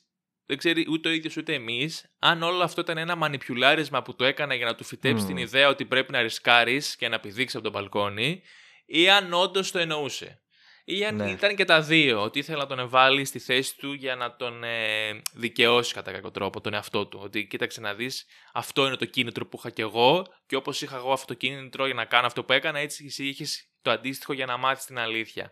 δεν 0.50 0.58
ξέρει 0.58 0.86
ούτε 0.90 1.10
ο 1.10 1.12
ίδιος 1.12 1.38
ούτε 1.38 1.54
εμείς 1.54 2.06
αν 2.20 2.44
όλο 2.44 2.64
αυτό 2.64 2.82
ήταν 2.82 2.98
ένα 2.98 3.16
μανιπιουλάρισμα 3.16 4.02
που 4.02 4.16
το 4.16 4.26
έκανε 4.26 4.56
για 4.56 4.66
να 4.66 4.76
του 4.76 4.84
φυτέψει 4.84 5.26
την 5.26 5.38
ιδέα 5.38 5.68
ότι 5.70 5.86
πρέπει 5.86 6.12
να 6.12 6.22
ρισκάρεις 6.22 6.96
και 6.96 7.08
να 7.08 7.20
πηδήξεις 7.20 7.56
από 7.56 7.64
τον 7.64 7.74
μπαλκόνι, 7.74 8.42
ή 8.86 9.10
αν 9.10 9.34
όντως 9.34 9.72
το 9.72 9.80
εννοούσε. 9.80 10.42
Ή 10.84 11.06
αν 11.06 11.16
ναι. 11.16 11.32
ήταν 11.32 11.56
και 11.56 11.66
τα 11.66 11.82
δύο, 11.82 12.22
ότι 12.22 12.40
ήθελε 12.40 12.58
να 12.58 12.66
τον 12.66 12.90
βάλει 12.90 13.26
στη 13.26 13.40
θέση 13.40 13.78
του 13.78 13.94
για 13.94 14.16
να 14.16 14.36
τον 14.36 14.64
ε, 14.64 15.22
δικαιώσει 15.34 15.94
κατά 15.94 16.12
κάποιο 16.12 16.32
τρόπο 16.32 16.62
τον 16.62 16.74
εαυτό 16.74 17.08
του. 17.08 17.20
Ότι 17.24 17.46
κοίταξε 17.46 17.82
να 17.82 17.94
δεις, 17.94 18.26
αυτό 18.54 18.86
είναι 18.86 18.96
το 18.96 19.06
κίνητρο 19.06 19.46
που 19.46 19.58
είχα 19.58 19.70
κι 19.70 19.82
εγώ, 19.82 20.26
και 20.46 20.56
όπως 20.56 20.82
είχα 20.82 20.98
εγώ 20.98 21.12
αυτό 21.12 21.26
το 21.28 21.34
κίνητρο 21.34 21.86
για 21.86 21.96
να 21.96 22.06
κάνω 22.06 22.26
αυτό 22.26 22.44
που 22.44 22.54
έκανα, 22.54 22.80
έτσι 22.80 23.06
εσύ 23.06 23.26
είχες 23.26 23.68
το 23.82 23.92
αντίστοιχο 23.92 24.34
για 24.34 24.46
να 24.46 24.58
μάθεις 24.58 24.86
την 24.86 25.00
αλήθεια. 25.00 25.52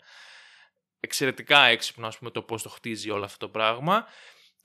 Εξαιρετικά 0.99 1.65
έξυπνο, 1.65 2.07
ας 2.07 2.17
πούμε, 2.17 2.31
το 2.31 2.41
πώς 2.41 2.61
το 2.61 2.69
χτίζει 2.69 3.09
όλο 3.09 3.25
αυτό 3.25 3.45
το 3.45 3.51
πράγμα. 3.51 4.07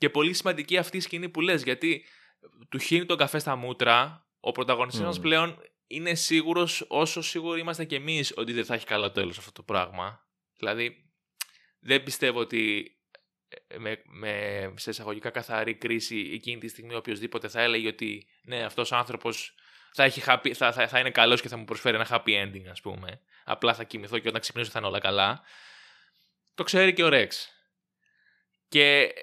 Και 0.03 0.09
πολύ 0.09 0.33
σημαντική 0.33 0.77
αυτή 0.77 0.97
η 0.97 0.99
σκηνή 0.99 1.29
που 1.29 1.41
λες, 1.41 1.63
γιατί 1.63 2.05
του 2.69 2.77
χύνει 2.77 3.05
τον 3.05 3.17
καφέ 3.17 3.39
στα 3.39 3.55
μούτρα, 3.55 4.27
ο 4.39 4.51
πρωταγωνιστής 4.51 5.01
mm. 5.01 5.05
μας 5.05 5.19
πλέον 5.19 5.61
είναι 5.87 6.15
σίγουρος 6.15 6.85
όσο 6.87 7.21
σίγουροι 7.21 7.59
είμαστε 7.59 7.85
κι 7.85 7.95
εμείς 7.95 8.33
ότι 8.35 8.53
δεν 8.53 8.65
θα 8.65 8.73
έχει 8.73 8.85
καλό 8.85 9.11
τέλος 9.11 9.37
αυτό 9.37 9.51
το 9.51 9.63
πράγμα. 9.63 10.27
Δηλαδή, 10.57 11.11
δεν 11.79 12.03
πιστεύω 12.03 12.39
ότι 12.39 12.91
ε, 13.67 13.77
με, 13.77 14.01
με, 14.05 14.73
σε 14.75 14.89
εισαγωγικά 14.89 15.29
καθαρή 15.29 15.75
κρίση 15.75 16.31
εκείνη 16.33 16.57
τη 16.57 16.67
στιγμή 16.67 16.95
οποιοδήποτε 16.95 17.47
θα 17.47 17.61
έλεγε 17.61 17.87
ότι 17.87 18.27
ναι, 18.43 18.63
αυτός 18.63 18.91
ο 18.91 18.95
άνθρωπος 18.95 19.55
θα, 19.93 20.03
έχει 20.03 20.21
happy, 20.25 20.51
θα, 20.51 20.71
θα, 20.71 20.87
θα 20.87 20.99
είναι 20.99 21.11
καλός 21.11 21.41
και 21.41 21.47
θα 21.47 21.57
μου 21.57 21.65
προσφέρει 21.65 21.95
ένα 21.95 22.07
happy 22.09 22.45
ending 22.45 22.65
ας 22.71 22.81
πούμε. 22.81 23.21
Απλά 23.43 23.73
θα 23.73 23.83
κοιμηθώ 23.83 24.19
και 24.19 24.27
όταν 24.27 24.41
ξυπνήσω 24.41 24.71
θα 24.71 24.79
είναι 24.79 24.87
όλα 24.87 24.99
καλά. 24.99 25.41
Το 26.55 26.63
ξέρει 26.63 26.93
και 26.93 27.03
ο 27.03 27.09
Ρεξ. 27.09 27.47
Και 28.67 29.13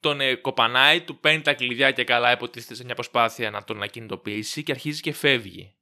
τον 0.00 0.20
ε, 0.20 0.34
κοπανάει, 0.34 1.00
του 1.00 1.20
παίρνει 1.20 1.42
τα 1.42 1.54
κλειδιά 1.54 1.90
και 1.90 2.04
καλά 2.04 2.32
υποτίθεται 2.32 2.74
σε 2.74 2.84
μια 2.84 2.94
προσπάθεια 2.94 3.50
να 3.50 3.64
τον 3.64 3.82
ακινητοποιήσει 3.82 4.62
και 4.62 4.72
αρχίζει 4.72 5.00
και 5.00 5.12
φεύγει. 5.12 5.76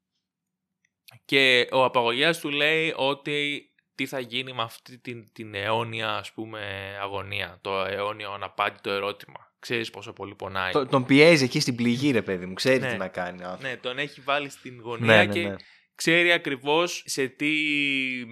Και 1.25 1.69
ο 1.73 1.85
απαγωγέας 1.85 2.39
του 2.39 2.51
λέει 2.51 2.95
ότι 2.97 3.69
τι 3.95 4.07
θα 4.07 4.21
γίνει 4.21 4.53
με 4.53 4.63
αυτή 4.63 4.99
την, 4.99 5.33
την 5.33 5.55
αιώνια 5.55 6.17
ας 6.17 6.33
πούμε 6.33 6.61
αγωνία, 7.01 7.59
το 7.61 7.85
αιώνιο 7.85 8.33
αναπάντητο 8.33 8.91
ερώτημα. 8.91 9.53
Ξέρεις 9.59 9.91
πόσο 9.91 10.13
πολύ 10.13 10.35
πονάει. 10.35 10.73
τον 10.73 11.05
πιέζει 11.05 11.45
εκεί 11.45 11.61
στην 11.61 11.75
πληγή 11.75 12.11
ρε 12.11 12.23
παιδί 12.23 12.47
μου, 12.47 12.55
ξέρει 12.55 12.81
ναι. 12.81 12.91
τι 12.91 12.97
να 12.97 13.09
κάνει. 13.09 13.43
Ναι, 13.61 13.77
τον 13.77 13.99
έχει 13.99 14.21
βάλει 14.21 14.49
στην 14.49 14.81
γωνία 14.81 15.17
ναι, 15.17 15.25
ναι, 15.25 15.33
και 15.33 15.57
ξέρει 15.95 16.33
ακριβώς 16.33 17.03
σε 17.07 17.27
τι 17.27 17.53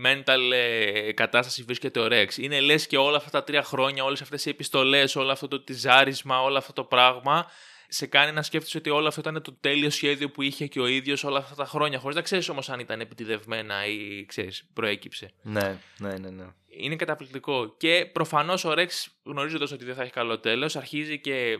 mental 0.05 0.53
ε, 0.53 1.13
κατάσταση 1.13 1.63
βρίσκεται 1.63 2.01
ο 2.01 2.07
Ρεξ. 2.07 2.37
Είναι 2.37 2.61
λες 2.61 2.87
και 2.87 2.97
όλα 2.97 3.17
αυτά 3.17 3.31
τα 3.31 3.45
τρία 3.45 3.63
χρόνια, 3.63 4.05
όλες 4.05 4.23
αυτές 4.23 4.47
οι 4.47 4.49
επιστολές, 4.49 5.17
όλο 5.17 5.33
αυτό 5.33 5.49
το 5.49 5.61
τυζάρισμα, 5.61 6.43
όλο 6.43 6.59
αυτό 6.59 6.73
το 6.73 6.85
πράγμα 6.85 7.47
σε 7.93 8.07
κάνει 8.07 8.33
να 8.33 8.43
σκέφτεσαι 8.43 8.79
ότι 8.79 8.91
όλο 8.91 9.09
αυτό 9.09 9.21
ήταν 9.21 9.43
το 9.43 9.53
τέλειο 9.53 9.91
σχέδιο 9.91 10.31
που 10.31 10.43
είχε 10.43 10.67
και 10.67 10.81
ο 10.81 10.87
ίδιος 10.87 11.25
όλα 11.25 11.39
αυτά 11.39 11.55
τα 11.55 11.65
χρόνια. 11.65 11.99
Χωρίς 11.99 12.17
να 12.17 12.23
ξέρεις 12.23 12.49
όμως 12.49 12.69
αν 12.69 12.81
ήταν 12.81 13.01
επιτιδευμένα 13.01 13.87
ή 13.87 14.25
ξέρεις, 14.27 14.71
προέκυψε. 14.73 15.33
Ναι, 15.43 15.79
ναι, 15.99 16.19
ναι, 16.19 16.31
ναι. 16.31 16.45
Είναι 16.69 16.97
καταπληκτικό. 16.97 17.77
Και 17.77 18.11
προφανώς 18.13 18.65
ο 18.65 18.75
Ρεξ, 18.75 19.09
γνωρίζοντας 19.23 19.73
ότι 19.73 19.85
δεν 19.85 19.95
θα 19.95 20.03
έχει 20.03 20.11
καλό 20.11 20.39
τέλος, 20.39 20.77
αρχίζει 20.77 21.21
και 21.21 21.59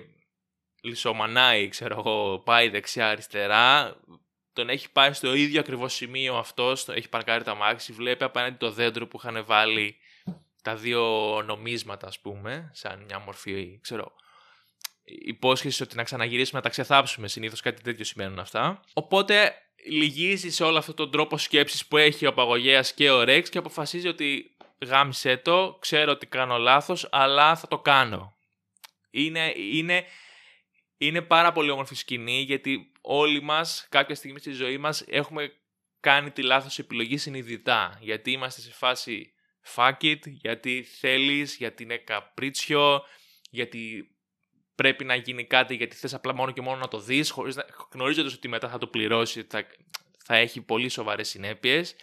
λισομανάει, 0.83 1.69
ξέρω 1.69 1.97
εγώ, 1.99 2.43
πάει 2.45 2.69
δεξιά-αριστερά, 2.69 3.97
τον 4.53 4.69
έχει 4.69 4.91
πάει 4.91 5.13
στο 5.13 5.35
ίδιο 5.35 5.61
ακριβώς 5.61 5.95
σημείο 5.95 6.37
αυτός, 6.37 6.89
έχει 6.89 7.09
παρκάρει 7.09 7.45
τα 7.45 7.55
μάξι, 7.55 7.93
βλέπει 7.93 8.25
απέναντι 8.25 8.57
το 8.57 8.71
δέντρο 8.71 9.07
που 9.07 9.19
είχαν 9.23 9.45
βάλει 9.45 9.97
τα 10.63 10.77
δύο 10.77 11.03
νομίσματα, 11.47 12.07
ας 12.07 12.21
πούμε, 12.21 12.71
σαν 12.73 13.05
μια 13.09 13.19
μορφή, 13.19 13.81
ξέρω, 13.83 14.13
υπόσχεσης 15.05 15.81
ότι 15.81 15.97
να 15.97 16.03
ξαναγυρίσουμε 16.03 16.59
να 16.59 16.65
τα 16.65 16.71
ξεθάψουμε. 16.71 17.29
Συνήθως 17.29 17.61
κάτι 17.61 17.83
τέτοιο 17.83 18.05
σημαίνουν 18.05 18.39
αυτά. 18.39 18.81
Οπότε 18.93 19.55
λυγίζει 19.91 20.51
σε 20.51 20.65
όλο 20.65 20.79
αυτόν 20.79 20.95
τον 20.95 21.11
τρόπο 21.11 21.39
σκέψης 21.39 21.87
που 21.87 21.97
έχει 21.97 22.27
ο 22.27 22.29
Απαγωγέα 22.29 22.85
και 22.95 23.11
ο 23.11 23.23
Ρεξ 23.23 23.49
και 23.49 23.59
αποφασίζει 23.59 24.09
ότι 24.09 24.57
γάμισε 24.87 25.37
το, 25.37 25.77
ξέρω 25.81 26.13
ότι 26.13 26.27
κάνω 26.27 26.59
λάθος, 26.59 27.09
αλλά 27.11 27.57
θα 27.57 27.69
το 27.69 27.79
κάνω. 27.79 28.37
Είναι, 29.11 29.53
είναι, 29.57 30.05
είναι 30.97 31.23
πάρα 31.23 31.53
πολύ 31.53 31.71
όμορφη 31.71 31.95
σκηνή 31.95 32.41
γιατί 32.41 32.92
όλοι 33.03 33.43
μας 33.43 33.87
κάποια 33.89 34.15
στιγμή 34.15 34.39
στη 34.39 34.51
ζωή 34.51 34.79
μας 34.79 35.05
έχουμε 35.07 35.53
κάνει 36.01 36.31
τη 36.31 36.43
λάθος 36.43 36.79
επιλογή 36.79 37.17
συνειδητά. 37.17 37.99
Γιατί 38.01 38.31
είμαστε 38.31 38.61
σε 38.61 38.73
φάση 38.73 39.33
fuck 39.75 39.97
it, 40.01 40.19
γιατί 40.25 40.83
θέλεις, 40.83 41.57
γιατί 41.57 41.83
είναι 41.83 41.97
καπρίτσιο, 41.97 43.03
γιατί 43.51 44.07
πρέπει 44.75 45.05
να 45.05 45.15
γίνει 45.15 45.47
κάτι 45.47 45.75
γιατί 45.75 45.97
θες 45.97 46.15
απλά 46.15 46.35
μόνο 46.35 46.51
και 46.51 46.61
μόνο 46.61 46.77
να 46.77 46.89
το 46.89 47.01
δεις, 47.01 47.31
χωρίς 47.31 47.57
να, 47.57 47.65
γνωρίζοντας 47.93 48.35
ότι 48.35 48.49
μετά 48.49 48.69
θα 48.69 48.79
το 48.79 48.87
πληρώσεις, 48.87 49.45
θα, 49.49 49.67
θα 50.25 50.37
έχει 50.37 50.61
πολύ 50.61 50.89
σοβαρές 50.89 51.29
συνέπειες. 51.29 51.95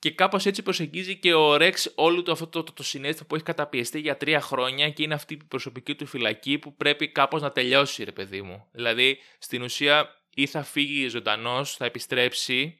Και 0.00 0.10
κάπως 0.10 0.46
έτσι 0.46 0.62
προσεγγίζει 0.62 1.16
και 1.16 1.34
ο 1.34 1.56
Ρεξ 1.56 1.92
όλο 1.94 2.22
το 2.22 2.32
αυτό 2.32 2.46
το, 2.46 2.62
το, 2.62 2.72
το 2.72 2.82
συνέστημα 2.82 3.26
που 3.28 3.34
έχει 3.34 3.44
καταπιεστεί 3.44 4.00
για 4.00 4.16
τρία 4.16 4.40
χρόνια 4.40 4.90
και 4.90 5.02
είναι 5.02 5.14
αυτή 5.14 5.34
η 5.34 5.44
προσωπική 5.48 5.94
του 5.94 6.06
φυλακή 6.06 6.58
που 6.58 6.74
πρέπει 6.74 7.08
κάπως 7.08 7.42
να 7.42 7.52
τελειώσει, 7.52 8.04
ρε 8.04 8.12
παιδί 8.12 8.42
μου. 8.42 8.68
Δηλαδή, 8.72 9.18
στην 9.38 9.62
ουσία, 9.62 10.24
ή 10.34 10.46
θα 10.46 10.62
φύγει 10.62 11.08
ζωντανός, 11.08 11.76
θα 11.76 11.84
επιστρέψει 11.84 12.78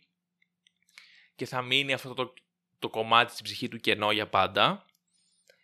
και 1.35 1.47
θα 1.47 1.63
μείνει 1.63 1.93
αυτό 1.93 2.15
το, 2.15 2.33
το 2.79 2.89
κομμάτι 2.89 3.33
στην 3.33 3.45
ψυχή 3.45 3.69
του 3.69 3.79
κενό 3.79 4.13
για 4.13 4.29
πάντα, 4.29 4.85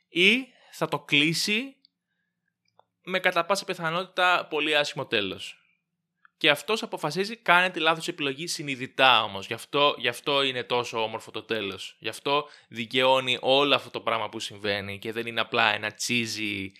ή 0.08 0.46
θα 0.72 0.88
το 0.88 0.98
κλείσει 0.98 1.76
με 3.02 3.18
κατά 3.18 3.44
πάσα 3.44 3.64
πιθανότητα 3.64 4.46
πολύ 4.50 4.76
άσχημο 4.76 5.06
τέλος. 5.06 5.65
Και 6.38 6.50
αυτός 6.50 6.82
αποφασίζει 6.82 7.36
κάνει 7.36 7.70
τη 7.70 7.80
λάθος 7.80 8.08
επιλογή 8.08 8.46
συνειδητά 8.46 9.22
όμως. 9.22 9.46
Γι 9.46 9.54
αυτό, 9.54 9.94
γι' 9.98 10.08
αυτό 10.08 10.42
είναι 10.42 10.62
τόσο 10.62 11.02
όμορφο 11.02 11.30
το 11.30 11.42
τέλος. 11.42 11.96
Γι' 11.98 12.08
αυτό 12.08 12.48
δικαιώνει 12.68 13.38
όλο 13.40 13.74
αυτό 13.74 13.90
το 13.90 14.00
πράγμα 14.00 14.28
που 14.28 14.40
συμβαίνει 14.40 14.98
και 14.98 15.12
δεν 15.12 15.26
είναι 15.26 15.40
απλά 15.40 15.74
ένα 15.74 15.92
τσίζι 15.92 16.72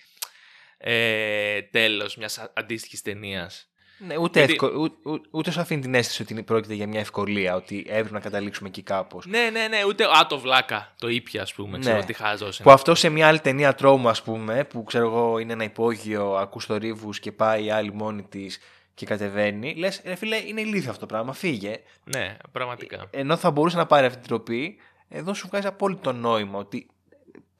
ε, 0.79 1.63
τέλος 1.63 2.17
μιας 2.17 2.51
αντίστοιχης 2.55 3.03
ταινίας. 3.03 3.69
Ναι, 3.99 4.17
ούτε, 4.17 4.39
Γιατί... 4.39 4.53
ευκο... 4.53 4.69
ούτε, 4.69 5.21
ούτε 5.31 5.51
σου 5.51 5.61
αφήνει 5.61 5.81
την 5.81 5.95
αίσθηση 5.95 6.23
ότι 6.23 6.43
πρόκειται 6.43 6.75
για 6.75 6.87
μια 6.87 7.01
ευκολία, 7.01 7.55
ότι 7.55 7.87
έπρεπε 7.89 8.11
να 8.11 8.21
καταλήξουμε 8.21 8.69
εκεί 8.69 8.83
κάπως. 8.83 9.27
Ναι, 9.27 9.51
ναι, 9.53 9.69
ναι, 9.69 9.85
ούτε. 9.85 10.05
Α, 10.05 10.27
το 10.29 10.39
βλάκα, 10.39 10.95
το 10.99 11.09
ήπια, 11.09 11.43
ας 11.43 11.55
πούμε. 11.55 11.79
Ξέρω 11.79 11.97
ναι. 11.97 12.05
τι 12.05 12.13
χάζω. 12.13 12.49
Που 12.63 12.71
αυτό 12.71 12.95
σε 12.95 13.09
μια 13.09 13.29
άλλη 13.29 13.41
ταινία 13.41 13.75
τρόμου, 13.75 14.09
ας 14.09 14.23
πούμε, 14.23 14.65
που 14.65 14.85
ξέρω 14.85 15.07
εγώ 15.07 15.39
είναι 15.39 15.53
ένα 15.53 15.65
υπόγειο, 15.65 16.35
ακούς 16.35 16.67
το 16.67 16.77
ρίβους 16.77 17.21
και 17.21 17.33
πάει 17.33 17.65
η 17.65 17.71
άλλη 17.71 17.93
μόνη 17.93 18.23
της 18.23 18.59
και 18.97 19.07
κατεβαίνει. 19.07 19.75
Λες, 19.75 20.01
ρε 20.05 20.15
φίλε, 20.15 20.37
είναι 20.37 20.61
ηλίθιο 20.61 20.91
αυτό 20.91 21.01
το 21.01 21.07
πράγμα, 21.07 21.33
φύγε. 21.33 21.81
Ναι, 22.05 22.37
πραγματικά. 22.53 23.09
Ε, 23.11 23.21
ενώ 23.21 23.37
θα 23.37 23.51
μπορούσε 23.51 23.77
να 23.77 23.87
πάρει 23.87 24.07
αυτή 24.07 24.19
την 24.19 24.29
τροπή, 24.29 24.77
εδώ 25.09 25.35
σου 25.35 25.47
βγάζει 25.47 25.67
απόλυτο 25.67 26.13
νόημα 26.13 26.59
ότι 26.59 26.87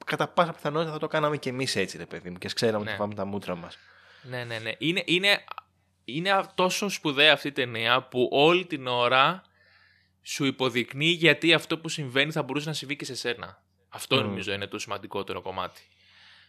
κατά 0.05 0.27
πάσα 0.27 0.53
πιθανότητα 0.53 0.91
θα 0.91 0.99
το 0.99 1.07
κάναμε 1.07 1.37
κι 1.37 1.49
εμείς 1.49 1.75
έτσι, 1.75 1.97
ρε 1.97 2.05
παιδί 2.05 2.29
μου, 2.29 2.37
και 2.37 2.49
ξέραμε 2.53 2.83
ναι. 2.83 2.89
ότι 2.89 2.99
πάμε 2.99 3.13
τα 3.13 3.25
μούτρα 3.25 3.55
μας. 3.55 3.77
Ναι, 4.21 4.43
ναι, 4.43 4.59
ναι. 4.59 4.71
Είναι, 4.77 5.03
είναι 5.05 5.43
είναι 6.09 6.43
τόσο 6.55 6.89
σπουδαία 6.89 7.33
αυτή 7.33 7.47
η 7.47 7.51
ταινία 7.51 8.03
που 8.03 8.29
όλη 8.31 8.65
την 8.65 8.87
ώρα 8.87 9.41
σου 10.21 10.45
υποδεικνύει 10.45 11.09
γιατί 11.09 11.53
αυτό 11.53 11.77
που 11.77 11.89
συμβαίνει 11.89 12.31
θα 12.31 12.43
μπορούσε 12.43 12.67
να 12.67 12.73
συμβεί 12.73 12.95
και 12.95 13.05
σε 13.05 13.15
σένα. 13.15 13.61
Αυτό 13.89 14.17
mm. 14.17 14.21
νομίζω 14.21 14.53
είναι 14.53 14.67
το 14.67 14.79
σημαντικότερο 14.79 15.41
κομμάτι. 15.41 15.81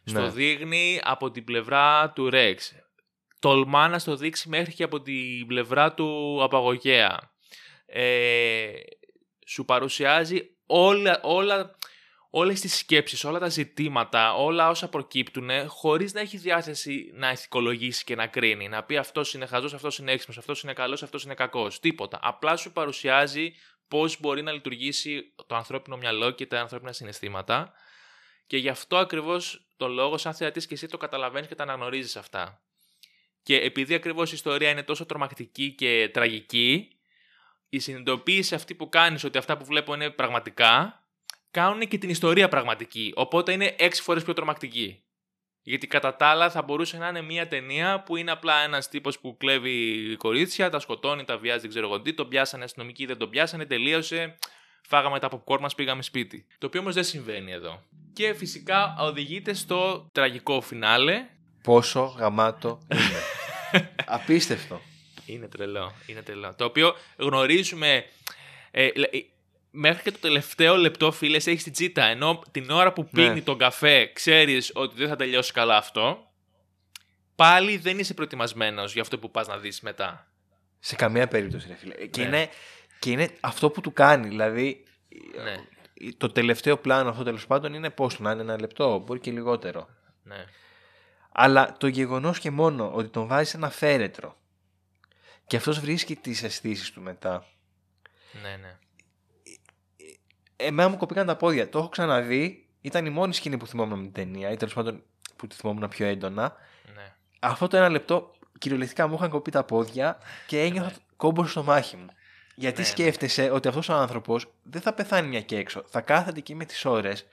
Ναι. 0.05 0.21
Στο 0.21 0.31
δείχνει 0.31 1.01
από 1.05 1.31
την 1.31 1.45
πλευρά 1.45 2.11
του 2.11 2.31
Ρεξ. 2.31 2.75
Τολμά 3.39 3.89
να 3.89 3.99
στο 3.99 4.17
δείξει 4.17 4.49
μέχρι 4.49 4.75
και 4.75 4.83
από 4.83 5.01
την 5.01 5.47
πλευρά 5.47 5.95
του 5.95 6.39
απαγωγέα. 6.43 7.33
Ε, 7.87 8.71
σου 9.47 9.65
παρουσιάζει 9.65 10.57
όλα, 10.67 11.21
όλα 11.23 11.77
όλες 12.31 12.61
τις 12.61 12.77
σκέψεις, 12.77 13.25
όλα 13.25 13.39
τα 13.39 13.49
ζητήματα, 13.49 14.35
όλα 14.35 14.69
όσα 14.69 14.89
προκύπτουν, 14.89 15.51
χωρίς 15.69 16.13
να 16.13 16.21
έχει 16.21 16.37
διάθεση 16.37 17.11
να 17.15 17.31
ηθικολογήσει 17.31 18.05
και 18.05 18.15
να 18.15 18.27
κρίνει. 18.27 18.69
Να 18.69 18.83
πει 18.83 18.97
αυτός 18.97 19.35
είναι 19.35 19.47
χαζός, 19.47 19.75
αυτός 19.75 19.99
είναι 19.99 20.13
έξυπνος, 20.13 20.39
αυτός 20.39 20.63
είναι 20.63 20.73
καλός, 20.73 21.03
αυτός 21.03 21.25
είναι 21.25 21.35
κακός. 21.35 21.81
Τίποτα. 21.81 22.19
Απλά 22.23 22.57
σου 22.57 22.73
παρουσιάζει 22.73 23.53
πώς 23.89 24.21
μπορεί 24.21 24.43
να 24.43 24.53
λειτουργήσει 24.53 25.35
το 25.47 25.55
ανθρώπινο 25.55 25.97
μυαλό 25.97 26.31
και 26.31 26.47
τα 26.47 26.61
ανθρώπινα 26.61 26.93
συναισθήματα. 26.93 27.73
Και 28.47 28.57
γι' 28.57 28.69
αυτό 28.69 28.97
ακριβώς 28.97 29.67
το 29.77 29.89
λόγο, 29.89 30.19
σαν 30.19 30.35
θεατής 30.35 30.67
και 30.67 30.75
εσύ 30.75 30.87
το 30.87 30.97
καταλαβαίνεις 30.97 31.49
και 31.49 31.55
τα 31.55 31.63
αναγνωρίζεις 31.63 32.17
αυτά. 32.17 32.63
Και 33.49 33.57
επειδή 33.57 33.95
ακριβώς 33.95 34.31
η 34.31 34.35
ιστορία 34.35 34.71
είναι 34.71 34.83
τόσο 34.83 35.07
τρομακτική 35.07 35.73
και 35.73 36.11
τραγική, 36.13 36.89
η 37.69 37.79
συνειδητοποίηση 37.79 38.55
αυτή 38.55 38.75
που 38.75 38.89
κάνεις 38.89 39.25
ότι 39.25 39.39
αυτά 39.39 39.57
που 39.57 39.65
βλέπω 39.65 39.95
είναι 39.95 40.11
πραγματικά, 40.11 41.03
κάνουν 41.51 41.81
και 41.81 41.99
την 41.99 42.11
ιστορία 42.11 42.49
πραγματική. 42.49 43.13
Οπότε 43.17 43.53
είναι 43.53 43.75
έξι 43.79 44.03
φορές 44.03 44.23
πιο 44.23 44.33
τρομακτική. 44.33 45.03
Γιατί 45.63 45.87
κατά 45.87 46.17
τα 46.17 46.27
άλλα 46.27 46.51
θα 46.51 46.63
μπορούσε 46.63 46.99
να 46.99 47.09
είναι 47.09 47.23
μια 47.23 47.49
ταινία 47.49 48.03
που 48.03 48.17
είναι 48.17 48.31
απλά 48.31 48.59
ένας 48.59 48.89
τύπος 48.89 49.19
που 49.19 49.37
κλέβει 49.37 50.17
κορίτσια, 50.17 50.71
τα 50.71 50.79
σκοτώνει, 50.79 51.25
τα 51.25 51.39
βιάζει, 51.39 51.61
δεν 51.61 51.71
ξέρω 51.71 51.87
εγώ 51.87 52.01
τι, 52.01 52.15
τον 52.15 52.29
πιάσανε 52.29 52.65
αστυνομικοί, 52.65 53.07
δεν 53.07 53.17
τον 53.17 53.31
πιάσανε, 53.31 53.67
τελείωσε. 53.67 54.39
Φάγαμε 54.83 55.19
τα 55.19 55.29
popcorn 55.31 55.61
μας, 55.61 55.75
πήγαμε 55.75 56.03
σπίτι. 56.03 56.47
Το 56.59 56.67
οποίο 56.67 56.81
όμως 56.81 56.95
δεν 56.95 57.05
συμβαίνει 57.05 57.53
εδώ. 57.53 57.83
Και 58.13 58.35
φυσικά 58.35 58.97
οδηγείται 58.99 59.53
στο 59.53 60.09
τραγικό 60.13 60.61
φινάλε. 60.61 61.27
Πόσο 61.63 62.15
γαμάτο 62.19 62.79
είναι. 62.93 63.21
Απίστευτο. 64.07 64.81
Είναι 65.27 65.49
τρελό, 65.49 65.95
είναι 66.07 66.23
τρελό. 66.23 66.55
Το 66.57 66.65
οποίο 66.65 66.97
γνωρίζουμε. 67.17 68.05
Ε, 68.71 68.89
μέχρι 69.71 70.03
και 70.03 70.11
το 70.11 70.19
τελευταίο 70.19 70.77
λεπτό, 70.77 71.13
φίλες, 71.13 71.47
έχεις 71.47 71.63
την 71.63 71.73
τσίτα. 71.73 72.05
Ενώ 72.05 72.43
την 72.51 72.71
ώρα 72.71 72.93
που 72.93 73.09
πίνει 73.09 73.35
ναι. 73.35 73.41
τον 73.41 73.59
καφέ, 73.59 74.11
ξέρεις 74.13 74.71
ότι 74.75 74.95
δεν 74.97 75.09
θα 75.09 75.17
τελειώσει 75.17 75.53
καλά 75.53 75.77
αυτό. 75.77 76.31
Πάλι 77.35 77.77
δεν 77.77 77.99
είσαι 77.99 78.15
προετοιμασμένος 78.15 78.93
για 78.93 79.03
αυτό 79.03 79.19
που 79.19 79.31
πας 79.31 79.47
να 79.47 79.59
δεις 79.59 79.81
μετά. 79.81 80.27
Σε 80.79 80.97
καμία 80.97 81.29
περίπτωση, 81.29 81.69
ρε 81.69 81.75
φίλε. 81.75 81.95
Και, 81.95 82.21
ναι. 82.21 82.27
είναι, 82.27 82.49
και 82.99 83.11
είναι 83.11 83.31
αυτό 83.41 83.71
που 83.71 83.81
του 83.81 83.93
κάνει. 83.93 84.29
Δηλαδή, 84.29 84.85
ναι. 85.45 85.57
το 86.17 86.33
τελευταίο 86.33 86.77
πλάνο 86.77 87.11
αυτό 87.11 87.23
τέλος 87.23 87.47
πάντων 87.47 87.75
είναι 87.75 87.91
πώς 87.91 88.19
να 88.19 88.31
είναι 88.31 88.41
ένα 88.41 88.61
λεπτό, 88.61 88.99
μπορεί 88.99 89.21
και 89.21 89.31
λιγότερο. 89.31 89.89
Ναι. 90.23 90.45
Αλλά 91.33 91.77
το 91.79 91.87
γεγονός 91.87 92.39
και 92.39 92.51
μόνο 92.51 92.91
ότι 92.95 93.09
τον 93.09 93.27
βάζει 93.27 93.51
σε 93.51 93.57
ένα 93.57 93.71
φέρετρο 93.71 94.37
και 95.47 95.57
αυτός 95.57 95.81
βρίσκει 95.81 96.17
τις 96.17 96.43
αισθήσεις 96.43 96.91
του 96.91 97.01
μετά. 97.01 97.47
Ναι, 98.43 98.57
ναι 98.57 98.79
εμένα 100.59 100.89
μου 100.89 100.97
κοπήκαν 100.97 101.27
τα 101.27 101.37
πόδια. 101.37 101.69
Το 101.69 101.79
έχω 101.79 101.89
ξαναδεί. 101.89 102.67
Ήταν 102.81 103.07
η 103.07 103.11
μόνη 103.11 103.35
σκηνή 103.35 103.57
που 103.57 103.67
θυμόμουν 103.67 103.99
με 103.99 104.05
την 104.05 104.13
ταινία, 104.13 104.51
ή 104.51 104.57
τέλος 104.57 104.75
πάντων 104.75 105.03
που 105.37 105.47
τη 105.47 105.57
θυμόμουν 105.57 105.89
πιο 105.89 106.07
έντονα. 106.07 106.57
Ναι. 106.95 107.15
Αυτό 107.39 107.69
το 107.69 107.77
ένα 107.77 107.89
λεπτό 107.89 108.35
κυριολεκτικά 108.59 109.07
μου 109.07 109.15
είχαν 109.15 109.31
κοπεί 109.31 109.51
τα 109.51 109.65
πόδια 109.65 110.19
και 110.47 110.63
ένιωθα 110.63 110.91
ναι. 110.91 110.97
κόμπος 111.17 111.51
στο 111.51 111.63
μάχη 111.63 111.97
μου. 111.97 112.07
Γιατί 112.55 112.81
ναι, 112.81 112.87
ναι. 112.87 112.93
σκέφτεσαι 112.93 113.51
ότι 113.51 113.69
αυτός 113.69 113.89
ο 113.89 113.95
άνθρωπος 113.95 114.47
δεν 114.63 114.81
θα 114.81 114.93
πεθάνει 114.93 115.29
μια 115.29 115.41
και 115.41 115.57
έξω. 115.57 115.85
Θα 115.87 116.01
κάθεται 116.01 116.39
εκεί 116.39 116.55
με 116.55 116.65
τις 116.65 116.85
ώρες, 116.85 117.27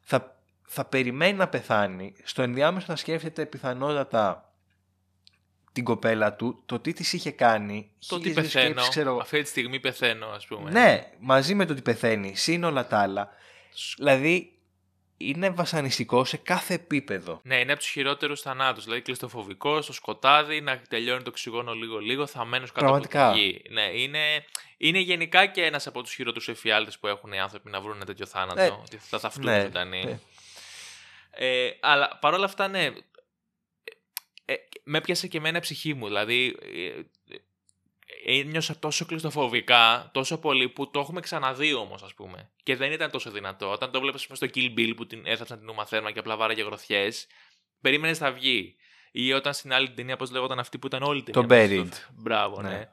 θα, 0.00 0.36
θα 0.74 0.84
περιμένει 0.84 1.36
να 1.36 1.48
πεθάνει. 1.48 2.14
Στο 2.22 2.42
ενδιάμεσο 2.42 2.86
θα 2.86 2.96
σκέφτεται 2.96 3.46
πιθανότατα 3.46 4.52
την 5.72 5.84
κοπέλα 5.84 6.34
του, 6.34 6.62
το 6.66 6.78
τι 6.78 6.92
της 6.92 7.12
είχε 7.12 7.30
κάνει. 7.30 7.90
Το 8.06 8.14
ότι 8.14 8.30
πεθαίνω. 8.30 8.68
Σκέψεις, 8.68 8.88
ξέρω... 8.88 9.16
Αυτή 9.16 9.42
τη 9.42 9.48
στιγμή 9.48 9.80
πεθαίνω, 9.80 10.26
ας 10.26 10.46
πούμε. 10.46 10.70
Ναι, 10.70 11.10
μαζί 11.18 11.54
με 11.54 11.66
το 11.66 11.72
ότι 11.72 11.82
πεθαίνει, 11.82 12.36
συν 12.36 12.64
όλα 12.64 12.86
τα 12.86 13.00
άλλα. 13.00 13.28
Δηλαδή, 13.96 14.52
είναι 15.16 15.50
βασανιστικό 15.50 16.24
σε 16.24 16.36
κάθε 16.36 16.74
επίπεδο. 16.74 17.40
Ναι, 17.44 17.58
είναι 17.58 17.72
από 17.72 17.80
τους 17.80 17.90
χειρότερους 17.90 18.40
θανάτους. 18.40 18.84
Δηλαδή, 18.84 19.02
κλειστοφοβικό, 19.02 19.82
στο 19.82 19.92
σκοτάδι, 19.92 20.60
να 20.60 20.80
τελειώνει 20.88 21.22
το 21.22 21.28
οξυγόνο 21.28 21.72
λίγο-λίγο, 21.72 22.26
θα 22.26 22.44
μένω 22.44 22.66
κάτω 22.74 22.94
από 22.94 23.08
τη 23.08 23.40
γη. 23.40 23.62
Ναι, 23.70 23.82
είναι, 23.82 24.44
είναι 24.76 24.98
γενικά 24.98 25.46
και 25.46 25.64
ένας 25.64 25.86
από 25.86 26.02
τους 26.02 26.14
χειρότερους 26.14 26.48
εφιάλτες 26.48 26.98
που 26.98 27.06
έχουν 27.06 27.32
οι 27.32 27.40
άνθρωποι 27.40 27.70
να 27.70 27.80
βρουν 27.80 27.94
ένα 27.96 28.04
τέτοιο 28.04 28.26
θάνατο. 28.26 28.60
Ε, 28.60 28.68
ότι 28.68 28.96
θα 28.96 29.18
θαυτούν 29.18 29.44
ναι, 29.44 29.60
ζωντανοί. 29.60 30.20
Ναι. 31.38 31.46
Ε, 31.46 31.78
αλλά 31.80 32.18
παρόλα 32.20 32.44
αυτά, 32.44 32.68
ναι, 32.68 32.90
ε, 34.44 34.54
με 34.84 34.98
έπιασε 34.98 35.26
και 35.26 35.38
εμένα 35.38 35.56
η 35.56 35.60
ψυχή 35.60 35.94
μου. 35.94 36.06
Δηλαδή, 36.06 36.56
ε, 36.62 37.00
ε, 38.26 38.40
ένιωσα 38.40 38.78
τόσο 38.78 39.04
κλειστοφοβικά, 39.04 40.10
τόσο 40.12 40.38
πολύ 40.38 40.68
που 40.68 40.90
το 40.90 41.00
έχουμε 41.00 41.20
ξαναδεί 41.20 41.74
όμως, 41.74 42.02
ας 42.02 42.14
πούμε. 42.14 42.50
Και 42.62 42.76
δεν 42.76 42.92
ήταν 42.92 43.10
τόσο 43.10 43.30
δυνατό. 43.30 43.70
Όταν 43.70 43.90
το 43.90 44.00
βλέπω 44.00 44.18
στο 44.18 44.46
Kill 44.54 44.78
Bill 44.78 44.92
που 44.96 45.06
την 45.06 45.22
έθαψαν 45.26 45.58
την 45.58 45.68
Ούμα 45.68 45.86
Θέρμα 45.86 46.10
και 46.10 46.18
απλά 46.18 46.36
βάραγε 46.36 46.62
γροθιές, 46.62 47.26
περίμενες 47.80 48.18
θα 48.18 48.32
βγει. 48.32 48.76
Ή 49.12 49.32
όταν 49.32 49.54
στην 49.54 49.72
άλλη 49.72 49.90
ταινία, 49.90 50.16
πώς 50.16 50.30
λέγονταν 50.30 50.58
αυτή 50.58 50.78
που 50.78 50.86
ήταν 50.86 51.02
όλη 51.02 51.22
την 51.22 51.48
ταινία. 51.48 51.48
Το 51.48 51.54
Buried. 51.54 51.92
Μπράβο, 52.14 52.62
ναι. 52.62 52.68
ναι. 52.68 52.88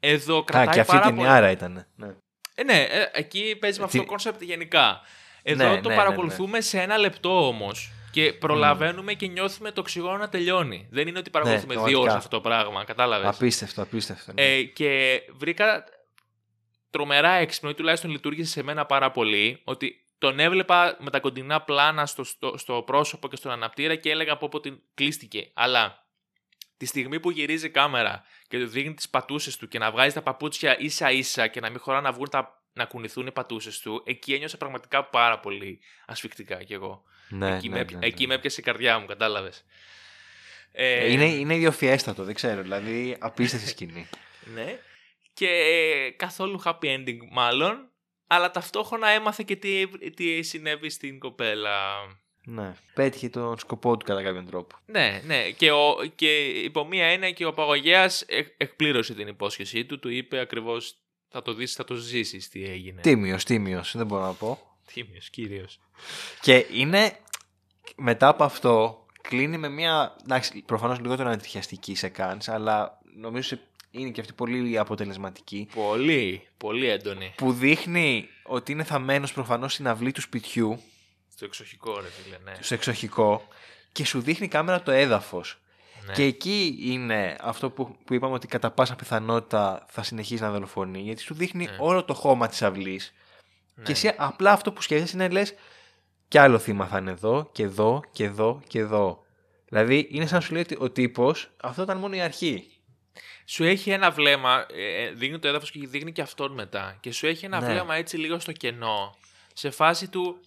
Εδώ 0.00 0.44
κρατάει. 0.44 0.68
Α, 0.68 0.72
και 0.72 0.80
αυτή 0.80 1.00
την 1.00 1.26
άρα 1.26 1.50
ήταν. 1.50 1.86
Ναι. 1.96 2.14
Ε, 2.54 2.62
ναι, 2.62 2.82
ε, 2.82 3.10
εκεί 3.12 3.56
παίζει 3.60 3.78
με 3.78 3.84
αυτό 3.84 3.98
το 3.98 4.04
concept 4.04 4.42
γενικά. 4.42 5.00
Εδώ 5.46 5.64
ναι, 5.64 5.80
το 5.80 5.88
ναι, 5.88 5.94
ναι 5.94 6.02
παρακολουθούμε 6.02 6.60
σε 6.60 6.80
ένα 6.80 6.98
λεπτό 6.98 7.46
όμως. 7.46 7.92
Και 8.10 8.32
προλαβαίνουμε 8.32 9.12
mm. 9.12 9.16
και 9.16 9.26
νιώθουμε 9.26 9.70
το 9.70 9.80
οξυγόνο 9.80 10.16
να 10.16 10.28
τελειώνει. 10.28 10.88
Δεν 10.90 11.08
είναι 11.08 11.18
ότι 11.18 11.30
παρακολουθούμε 11.30 11.74
ναι, 11.74 11.82
δύο 11.82 12.00
ώρες 12.00 12.14
αυτό 12.14 12.28
το 12.28 12.40
πράγμα. 12.40 12.84
Κατάλαβες; 12.84 13.28
Απίστευτο, 13.28 13.82
απίστευτο. 13.82 14.32
Ναι. 14.32 14.42
Ε, 14.42 14.62
και 14.62 15.20
βρήκα 15.36 15.84
τρομερά 16.90 17.30
έξυπνο, 17.30 17.70
ή 17.70 17.74
τουλάχιστον 17.74 18.10
λειτούργησε 18.10 18.50
σε 18.50 18.62
μένα 18.62 18.86
πάρα 18.86 19.10
πολύ, 19.10 19.60
ότι 19.64 20.06
τον 20.18 20.38
έβλεπα 20.38 20.96
με 21.00 21.10
τα 21.10 21.20
κοντινά 21.20 21.62
πλάνα 21.62 22.06
στο, 22.06 22.24
στο, 22.24 22.54
στο 22.56 22.82
πρόσωπο 22.86 23.28
και 23.28 23.36
στον 23.36 23.50
αναπτήρα 23.52 23.94
και 23.94 24.10
έλεγα 24.10 24.32
από 24.32 24.60
την 24.60 24.80
κλείστηκε. 24.94 25.50
Αλλά 25.54 26.06
τη 26.76 26.86
στιγμή 26.86 27.20
που 27.20 27.30
γυρίζει 27.30 27.66
η 27.66 27.70
κάμερα 27.70 28.22
και 28.48 28.58
του 28.58 28.66
δείχνει 28.66 28.94
τις 28.94 29.08
πατούσες 29.08 29.56
του 29.56 29.68
και 29.68 29.78
να 29.78 29.90
βγάζει 29.90 30.14
τα 30.14 30.22
παπούτσια 30.22 30.78
ίσα 30.78 31.10
ίσα 31.10 31.46
και 31.46 31.60
να 31.60 31.70
μην 31.70 31.80
χωρά 31.80 32.00
να 32.00 32.12
βγουν 32.12 32.28
τα 32.30 32.63
να 32.74 32.84
κουνηθούν 32.84 33.26
οι 33.26 33.32
πατούσες 33.32 33.80
του, 33.80 34.02
εκεί 34.06 34.34
ένιωσα 34.34 34.56
πραγματικά 34.56 35.04
πάρα 35.04 35.38
πολύ 35.40 35.80
ασφικτικά 36.06 36.62
κι 36.62 36.72
εγώ. 36.72 37.04
Ναι, 37.28 37.56
εκεί, 37.56 37.68
ναι, 37.68 37.78
με, 37.78 37.84
ναι, 37.84 37.98
ναι. 37.98 38.06
εκεί 38.06 38.26
με 38.26 38.34
έπιασε 38.34 38.60
η 38.60 38.62
καρδιά 38.64 38.98
μου, 38.98 39.06
κατάλαβες. 39.06 39.64
Ε, 40.72 41.12
είναι, 41.12 41.24
είναι 41.24 41.54
ιδιοφιέστατο, 41.54 42.24
δεν 42.24 42.34
ξέρω. 42.34 42.62
Δηλαδή, 42.62 43.16
απίστευτη 43.18 43.68
σκηνή. 43.68 44.08
ναι. 44.54 44.78
Και 45.32 46.14
καθόλου 46.16 46.62
happy 46.64 46.84
ending, 46.84 47.18
μάλλον. 47.30 47.88
αλλά 48.26 48.50
ταυτόχρονα 48.50 49.08
έμαθε 49.08 49.42
και 49.46 49.56
τι, 49.56 49.88
τι 50.10 50.42
συνέβη 50.42 50.90
στην 50.90 51.18
κοπέλα. 51.18 51.76
Ναι. 52.46 52.74
Πέτυχε 52.94 53.28
τον 53.28 53.58
σκοπό 53.58 53.96
του 53.96 54.04
κατά 54.04 54.22
κάποιον 54.22 54.46
τρόπο. 54.46 54.76
Ναι, 54.86 55.22
ναι. 55.24 55.50
Και, 55.50 55.70
ο, 55.72 55.96
και 56.14 56.44
υπό 56.46 56.86
μία 56.86 57.06
έννοια 57.06 57.30
και 57.30 57.44
ο 57.46 57.52
Παγωγέας 57.52 58.24
εκπλήρωσε 58.56 59.14
την 59.14 59.28
υπόσχεσή 59.28 59.84
του. 59.84 59.98
Του 59.98 60.08
είπε 60.08 60.38
ακριβώς 60.38 60.96
θα 61.34 61.42
το 61.42 61.54
δεις, 61.54 61.72
θα 61.72 61.84
το 61.84 61.94
ζήσεις 61.94 62.48
τι 62.48 62.64
έγινε. 62.64 63.00
Τίμιος, 63.00 63.44
τίμιος. 63.44 63.96
Δεν 63.96 64.06
μπορώ 64.06 64.24
να 64.24 64.32
πω. 64.32 64.76
Τίμιος, 64.92 65.30
κύριος. 65.30 65.80
Και 66.40 66.66
είναι 66.72 67.18
μετά 67.96 68.28
από 68.28 68.44
αυτό 68.44 69.06
κλείνει 69.20 69.58
με 69.58 69.68
μια. 69.68 70.16
Εντάξει, 70.22 70.62
προφανώς 70.66 70.98
λιγότερο 71.00 71.30
αντιχιαστική 71.30 71.94
σε 71.94 72.08
καν, 72.08 72.40
αλλά 72.46 73.00
νομίζω 73.16 73.58
είναι 73.90 74.10
και 74.10 74.20
αυτή 74.20 74.32
πολύ 74.32 74.78
αποτελεσματική. 74.78 75.68
Πολύ, 75.74 76.48
πολύ 76.56 76.88
έντονη. 76.88 77.32
Που 77.36 77.52
δείχνει 77.52 78.28
ότι 78.42 78.72
είναι 78.72 78.84
θαμμένο 78.84 79.28
προφανώς 79.34 79.72
στην 79.72 79.88
αυλή 79.88 80.12
του 80.12 80.20
σπιτιού. 80.20 80.80
Στο 81.34 81.44
εξοχικό, 81.44 82.00
ρε 82.00 82.08
φίλε, 82.08 82.38
ναι. 82.44 82.52
Στο 82.60 82.74
εξοχικό. 82.74 83.48
Και 83.92 84.04
σου 84.04 84.20
δείχνει 84.20 84.48
κάμερα 84.48 84.82
το 84.82 84.90
έδαφος. 84.90 85.58
Ναι. 86.06 86.12
Και 86.12 86.22
εκεί 86.22 86.78
είναι 86.80 87.36
αυτό 87.40 87.70
που, 87.70 87.96
που 88.04 88.14
είπαμε 88.14 88.34
ότι 88.34 88.46
κατά 88.46 88.70
πάσα 88.70 88.94
πιθανότητα 88.94 89.84
θα 89.88 90.02
συνεχίσει 90.02 90.42
να 90.42 90.50
δολοφονεί. 90.50 91.00
Γιατί 91.00 91.22
σου 91.22 91.34
δείχνει 91.34 91.64
ναι. 91.64 91.76
όλο 91.78 92.04
το 92.04 92.14
χώμα 92.14 92.48
της 92.48 92.62
αυλής. 92.62 93.14
Ναι. 93.74 93.84
Και 93.84 93.92
εσύ 93.92 94.12
απλά 94.16 94.52
αυτό 94.52 94.72
που 94.72 94.82
σκέφτεσαι 94.82 95.16
είναι 95.16 95.28
λες, 95.28 95.54
κι 96.28 96.38
άλλο 96.38 96.58
θύμα 96.58 96.86
θα 96.86 96.98
είναι 96.98 97.10
εδώ 97.10 97.48
και 97.52 97.62
εδώ 97.62 98.02
και 98.12 98.24
εδώ 98.24 98.62
και 98.66 98.78
εδώ. 98.78 99.24
Δηλαδή 99.68 100.08
είναι 100.10 100.26
σαν 100.26 100.38
να 100.38 100.44
σου 100.44 100.52
λέει 100.52 100.62
ότι 100.62 100.76
ο 100.78 100.90
τύπος 100.90 101.50
αυτό 101.56 101.82
ήταν 101.82 101.98
μόνο 101.98 102.14
η 102.14 102.20
αρχή. 102.20 102.68
Σου 103.44 103.64
έχει 103.64 103.90
ένα 103.90 104.10
βλέμμα, 104.10 104.66
ε, 104.74 105.02
ε, 105.02 105.10
δείχνει 105.10 105.38
το 105.38 105.48
έδαφος 105.48 105.70
και 105.70 105.86
δείχνει 105.86 106.12
και 106.12 106.22
αυτόν 106.22 106.52
μετά. 106.52 106.96
Και 107.00 107.12
σου 107.12 107.26
έχει 107.26 107.44
ένα 107.44 107.60
ναι. 107.60 107.66
βλέμμα 107.66 107.94
έτσι 107.94 108.16
λίγο 108.16 108.38
στο 108.38 108.52
κενό. 108.52 109.16
Σε 109.52 109.70
φάση 109.70 110.08
του. 110.08 110.40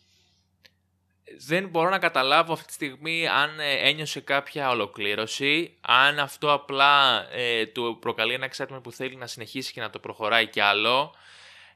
Δεν 1.40 1.68
μπορώ 1.68 1.90
να 1.90 2.00
καταλάβω 2.00 2.54
αυτή 2.54 2.68
τη 2.68 2.74
στιγμή 2.74 3.28
αν 3.28 3.60
ε, 3.60 3.90
ένιωσε 3.90 4.20
κάποια 4.20 4.70
ολοκλήρωση, 4.70 5.78
αν 5.82 6.20
αυτό 6.20 6.54
απλά 6.54 7.28
ε, 7.32 7.66
του 7.66 7.98
προκαλεί 8.02 8.34
ένα 8.34 8.46
εξάρτημα 8.46 8.82
που 8.82 8.92
θέλει 8.92 9.16
να 9.16 9.28
συνεχίσει 9.28 9.74
και 9.74 9.82
να 9.82 9.90
το 9.90 10.00
προχωράει 10.00 10.48
κι 10.48 10.60
άλλο, 10.60 11.14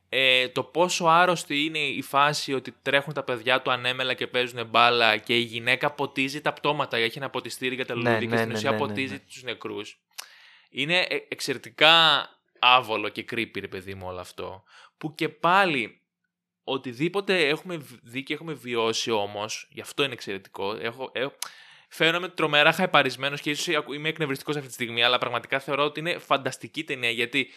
ε, 0.10 0.47
το 0.47 0.64
πόσο 0.64 1.06
άρρωστη 1.06 1.64
είναι 1.64 1.80
η 1.80 2.02
φάση 2.02 2.54
ότι 2.54 2.76
τρέχουν 2.82 3.14
τα 3.14 3.24
παιδιά 3.24 3.62
του 3.62 3.72
ανέμελα 3.72 4.14
και 4.14 4.28
παίζουν 4.28 4.66
μπάλα 4.66 5.18
και 5.18 5.38
η 5.38 5.41
γυναίκα 5.41 5.91
ποτίζει 5.91 6.41
τα 6.41 6.54
πτώματα, 6.54 6.97
έχει 6.97 7.18
ένα 7.18 7.30
ποτιστήρι 7.30 7.76
για 7.76 7.86
τα 7.86 7.95
ναι, 7.95 8.02
λουλούδια 8.02 8.28
και 8.28 8.36
στην 8.38 8.49
ναι, 8.49 8.54
ουσία 8.54 8.72
ναι, 8.72 8.78
ποτίζει 8.78 9.20
τους 9.20 9.43
νεκρούς. 9.43 9.99
Είναι 10.70 10.99
ε, 10.99 11.18
εξαιρετικά 11.28 12.26
άβολο 12.60 13.10
και 13.10 13.26
creepy 13.32 13.60
ρε 13.60 13.68
παιδί 13.68 13.93
μου 13.93 14.08
όλο 14.08 14.20
αυτό. 14.20 14.64
Που 14.97 15.16
και 15.16 15.30
πάλι 15.30 16.01
οτιδήποτε 16.64 17.47
έχουμε 17.47 17.82
δει 18.01 18.24
και 18.24 18.34
έχουμε 18.34 18.53
βιώσει 18.53 19.12
όμως, 19.12 19.68
γι' 19.72 19.82
αυτό 19.82 20.03
είναι 20.03 20.14
εξαιρετικό, 20.14 20.78
έχω, 20.82 21.09
έχω, 21.14 21.34
φαίνομαι 21.89 22.28
τρομερά 22.28 22.72
χαϊπαρισμένος 22.72 23.41
και 23.41 23.49
ίσως 23.49 23.84
είμαι 23.95 24.09
εκνευριστικός 24.09 24.55
αυτή 24.55 24.68
τη 24.68 24.74
στιγμή, 24.74 25.03
αλλά 25.03 25.18
πραγματικά 25.18 25.59
θεωρώ 25.59 25.84
ότι 25.84 25.99
είναι 25.99 26.18
φανταστική 26.18 26.84
ταινία 26.84 27.09
γιατί 27.09 27.49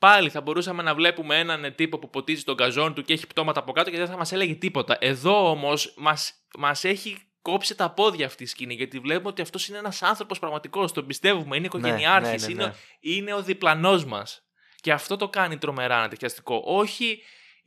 Πάλι 0.00 0.30
θα 0.30 0.40
μπορούσαμε 0.40 0.82
να 0.82 0.94
βλέπουμε 0.94 1.38
έναν 1.38 1.74
τύπο 1.74 1.98
που 1.98 2.10
ποτίζει 2.10 2.42
τον 2.42 2.56
καζόν 2.56 2.94
του 2.94 3.02
και 3.02 3.12
έχει 3.12 3.26
πτώματα 3.26 3.60
από 3.60 3.72
κάτω 3.72 3.90
και 3.90 3.96
δεν 3.96 4.06
θα 4.06 4.16
μας 4.16 4.32
έλεγε 4.32 4.54
τίποτα. 4.54 4.96
Εδώ 5.00 5.50
όμως 5.50 5.94
μας 5.96 6.32
μας 6.58 6.84
έχει 6.84 7.18
κόψει 7.42 7.74
τα 7.74 7.90
πόδια 7.90 8.26
αυτή 8.26 8.42
η 8.42 8.46
σκηνή 8.46 8.74
γιατί 8.74 8.98
βλέπουμε 8.98 9.28
ότι 9.28 9.42
αυτός 9.42 9.68
είναι 9.68 9.78
ένας 9.78 10.02
άνθρωπος 10.02 10.38
πραγματικός. 10.38 10.92
Τον 10.92 11.06
πιστεύουμε, 11.06 11.56
είναι 11.56 11.66
οικογενειάρχης, 11.66 12.42
ναι, 12.42 12.48
ναι, 12.48 12.54
ναι, 12.54 12.62
είναι, 12.62 12.76
ναι. 13.00 13.12
είναι 13.12 13.34
ο 13.34 13.42
διπλανός 13.42 14.04
μας. 14.04 14.42
Και 14.80 14.92
αυτό 14.92 15.16
το 15.16 15.28
κάνει 15.28 15.58
τρομερά 15.58 15.96
ανατριχιαστικό. 15.96 16.62
Όχι 16.64 17.22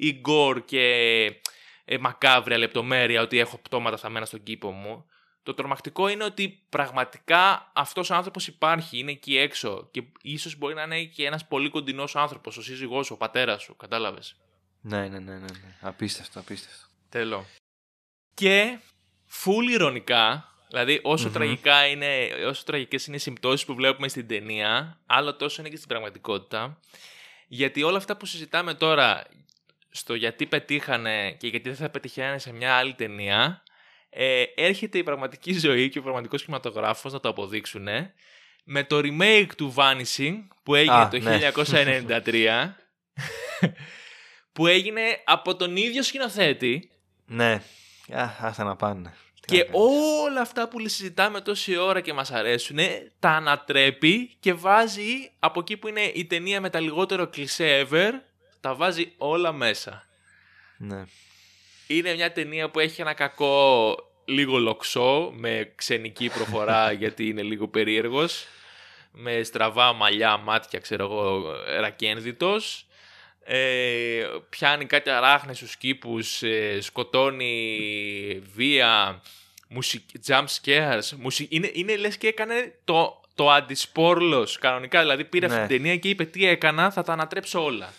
η 0.08 0.20
γκορ 0.20 0.66
και 0.66 0.86
ε, 1.86 1.98
μακάβρια 1.98 2.58
λεπτομέρεια 2.58 3.22
ότι 3.22 3.40
έχω 3.40 3.58
πτώματα 3.58 3.98
θα 3.98 4.10
μένα 4.10 4.26
στον 4.26 4.44
κήπο 4.44 4.72
μου. 4.72 5.06
Το 5.44 5.54
τρομακτικό 5.54 6.08
είναι 6.08 6.24
ότι 6.24 6.66
πραγματικά 6.70 7.72
αυτός 7.74 8.10
ο 8.10 8.16
άνθρωπος 8.16 8.48
υπάρχει, 8.48 8.98
είναι 8.98 9.12
εκεί 9.12 9.38
έξω 9.38 9.88
και 9.92 10.04
ίσως 10.22 10.58
μπορεί 10.58 10.74
να 10.74 10.84
είναι 10.84 11.04
και 11.04 11.26
ένας 11.26 11.48
πολύ 11.48 11.70
κοντινός 11.70 12.16
άνθρωπος, 12.16 12.58
ο 12.58 12.62
σύζυγός 12.62 13.06
σου, 13.06 13.14
ο 13.14 13.18
πατέρας 13.18 13.62
σου, 13.62 13.76
κατάλαβες; 13.76 14.36
Ναι, 14.82 14.98
ναι, 14.98 15.20
ναι, 15.20 15.34
ναι, 15.34 15.40
ναι. 15.40 15.76
Απίστευτο, 15.82 16.40
απίστευτο. 16.40 16.86
Τέλο. 17.10 17.46
Και 18.34 18.80
φουλ 19.26 19.68
ηρωνικά, 19.68 20.54
δηλαδή 20.70 21.00
όσο, 21.04 21.28
mm-hmm. 21.28 21.34
τραγικά 21.34 21.88
είναι, 21.88 22.30
όσο 22.48 22.64
τραγικές 22.64 23.06
είναι 23.06 23.16
οι 23.16 23.20
συμπτώσεις 23.20 23.66
που 23.66 23.76
βλέπουμε 23.76 24.08
στην 24.08 24.28
ταινία, 24.28 25.02
άλλο 25.06 25.36
τόσο 25.36 25.62
είναι 25.62 25.70
και 25.70 25.78
στην 25.78 25.88
πραγματικότητα. 25.88 26.80
Γιατί 27.48 27.84
όλα 27.84 27.98
αυτά 27.98 28.18
που 28.18 28.26
συζητάμε 28.26 28.74
τώρα 28.74 29.24
στο 29.96 30.14
γιατί 30.14 30.46
πετύχανε 30.46 31.32
και 31.32 31.48
γιατί 31.48 31.70
δεν 31.70 31.78
θα 31.78 31.90
πετυχαίνανε 31.90 32.38
σε 32.38 32.54
μια 32.54 32.74
άλλη 32.74 32.94
ταινία, 32.94 33.64
ε, 34.10 34.44
έρχεται 34.56 34.98
η 34.98 35.04
πραγματική 35.04 35.54
ζωή 35.54 35.90
και 35.90 36.00
ο 36.00 36.02
πραγματικός 36.02 36.44
κινηματογράφος 36.44 37.14
να 37.14 37.20
το 37.20 37.30
αποδείξουν 37.30 37.88
με 38.64 38.84
το 38.84 38.98
remake 38.98 39.50
του 39.58 39.74
Vanishing 39.78 40.36
που 40.64 40.76
έγινε 40.76 41.08
το 41.12 41.20
1993 41.22 42.34
ναι. 42.34 42.74
που 44.54 44.68
έγινε 44.68 45.02
από 45.24 45.56
τον 45.56 45.76
ίδιο 45.76 46.04
σκηνοθέτη. 46.04 46.92
Ναι, 47.26 47.62
άστα 48.40 48.64
να 48.64 48.76
πάνε 48.76 49.14
και 49.46 49.68
όλα 49.72 50.42
αυτά 50.42 50.68
που 50.68 50.80
συζητάμε 50.80 51.42
τόση 51.42 51.78
ώρα 51.78 52.02
και 52.02 52.14
μας 52.14 52.32
αρέσουν 52.32 52.78
τα 53.20 53.30
ανατρέπει 53.30 54.36
και 54.40 54.54
βάζει 54.54 55.32
από 55.40 55.60
εκεί 55.60 55.78
που 55.78 55.88
είναι 55.88 56.02
η 56.02 56.26
ταινία 56.26 56.62
με 56.62 56.70
τα 56.70 56.80
λιγότερο 56.80 57.28
κλισέ 57.28 57.88
ever 57.90 58.12
τα 58.64 58.76
βάζει 58.76 59.14
όλα 59.18 59.52
μέσα. 59.52 60.08
Ναι 60.78 61.06
είναι 61.88 62.14
μια 62.14 62.32
ταινία 62.32 62.70
που 62.70 62.80
έχει 62.80 63.02
ένα 63.02 63.14
κακό 63.14 63.96
λίγο 64.26 64.58
λοξό, 64.58 65.32
με 65.36 65.72
ξενική 65.76 66.30
προφορά 66.30 66.92
γιατί 67.02 67.28
είναι 67.28 67.42
λίγο 67.42 67.68
περίεργος, 67.68 68.46
με 69.12 69.44
στραβά 69.44 69.94
μαλλιά, 69.94 70.38
μάτια, 70.38 70.80
ξέρω 70.80 71.04
εγώ, 71.04 71.54
ρακένδυτος. 71.80 72.86
Ε, 73.46 74.26
πιάνει 74.50 74.86
κάτι 74.86 75.10
αράχνες 75.10 75.58
στους 75.58 75.76
κήπους, 75.76 76.44
ε, 76.44 76.82
σκοτώνει 76.82 78.42
βία, 78.54 79.22
music, 79.68 80.04
jump 80.28 80.46
scares. 80.62 81.10
Music, 81.18 81.52
είναι, 81.52 81.72
είναι 81.74 81.96
λες 81.96 82.18
και 82.18 82.28
έκανε 82.28 82.76
το, 82.84 83.22
το 83.36 83.52
αντι 83.52 83.84
Spoorloos 83.84 84.58
κανονικά. 84.58 85.00
Δηλαδή 85.02 85.26
πήρε 85.26 85.46
αυτή 85.46 85.58
την 85.58 85.68
ναι. 85.68 85.78
ταινία 85.78 85.98
και 85.98 86.10
είπε 86.10 86.26
τι 86.26 86.46
έκανα, 86.46 86.92
θα 86.92 87.04
τα 87.04 87.14
ανατρέψω 87.14 87.64
όλα. 87.64 87.94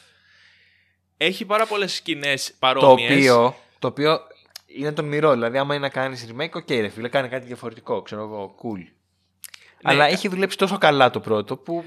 Έχει 1.16 1.44
πάρα 1.44 1.66
πολλές 1.66 1.94
σκηνές 1.94 2.54
παρόμοιες. 2.58 3.08
Το 3.08 3.14
οποίο 3.14 3.56
το 3.78 3.86
οποίο 3.86 4.20
είναι 4.66 4.92
το 4.92 5.02
μυρό. 5.02 5.32
Δηλαδή, 5.32 5.58
άμα 5.58 5.74
είναι 5.74 5.82
να 5.86 5.92
κάνεις 5.92 6.26
remake, 6.30 6.50
OK, 6.52 6.66
okay, 6.68 6.80
ρε 6.80 6.88
φίλε, 6.88 7.08
κάνει 7.08 7.28
κάτι 7.28 7.46
διαφορετικό. 7.46 8.02
Ξέρω 8.02 8.22
εγώ, 8.22 8.54
cool. 8.62 8.78
Ναι, 8.78 8.86
Αλλά 9.82 10.06
έχει 10.06 10.28
δουλέψει 10.28 10.56
τόσο 10.56 10.78
καλά 10.78 11.10
το 11.10 11.20
πρώτο 11.20 11.56
που. 11.56 11.84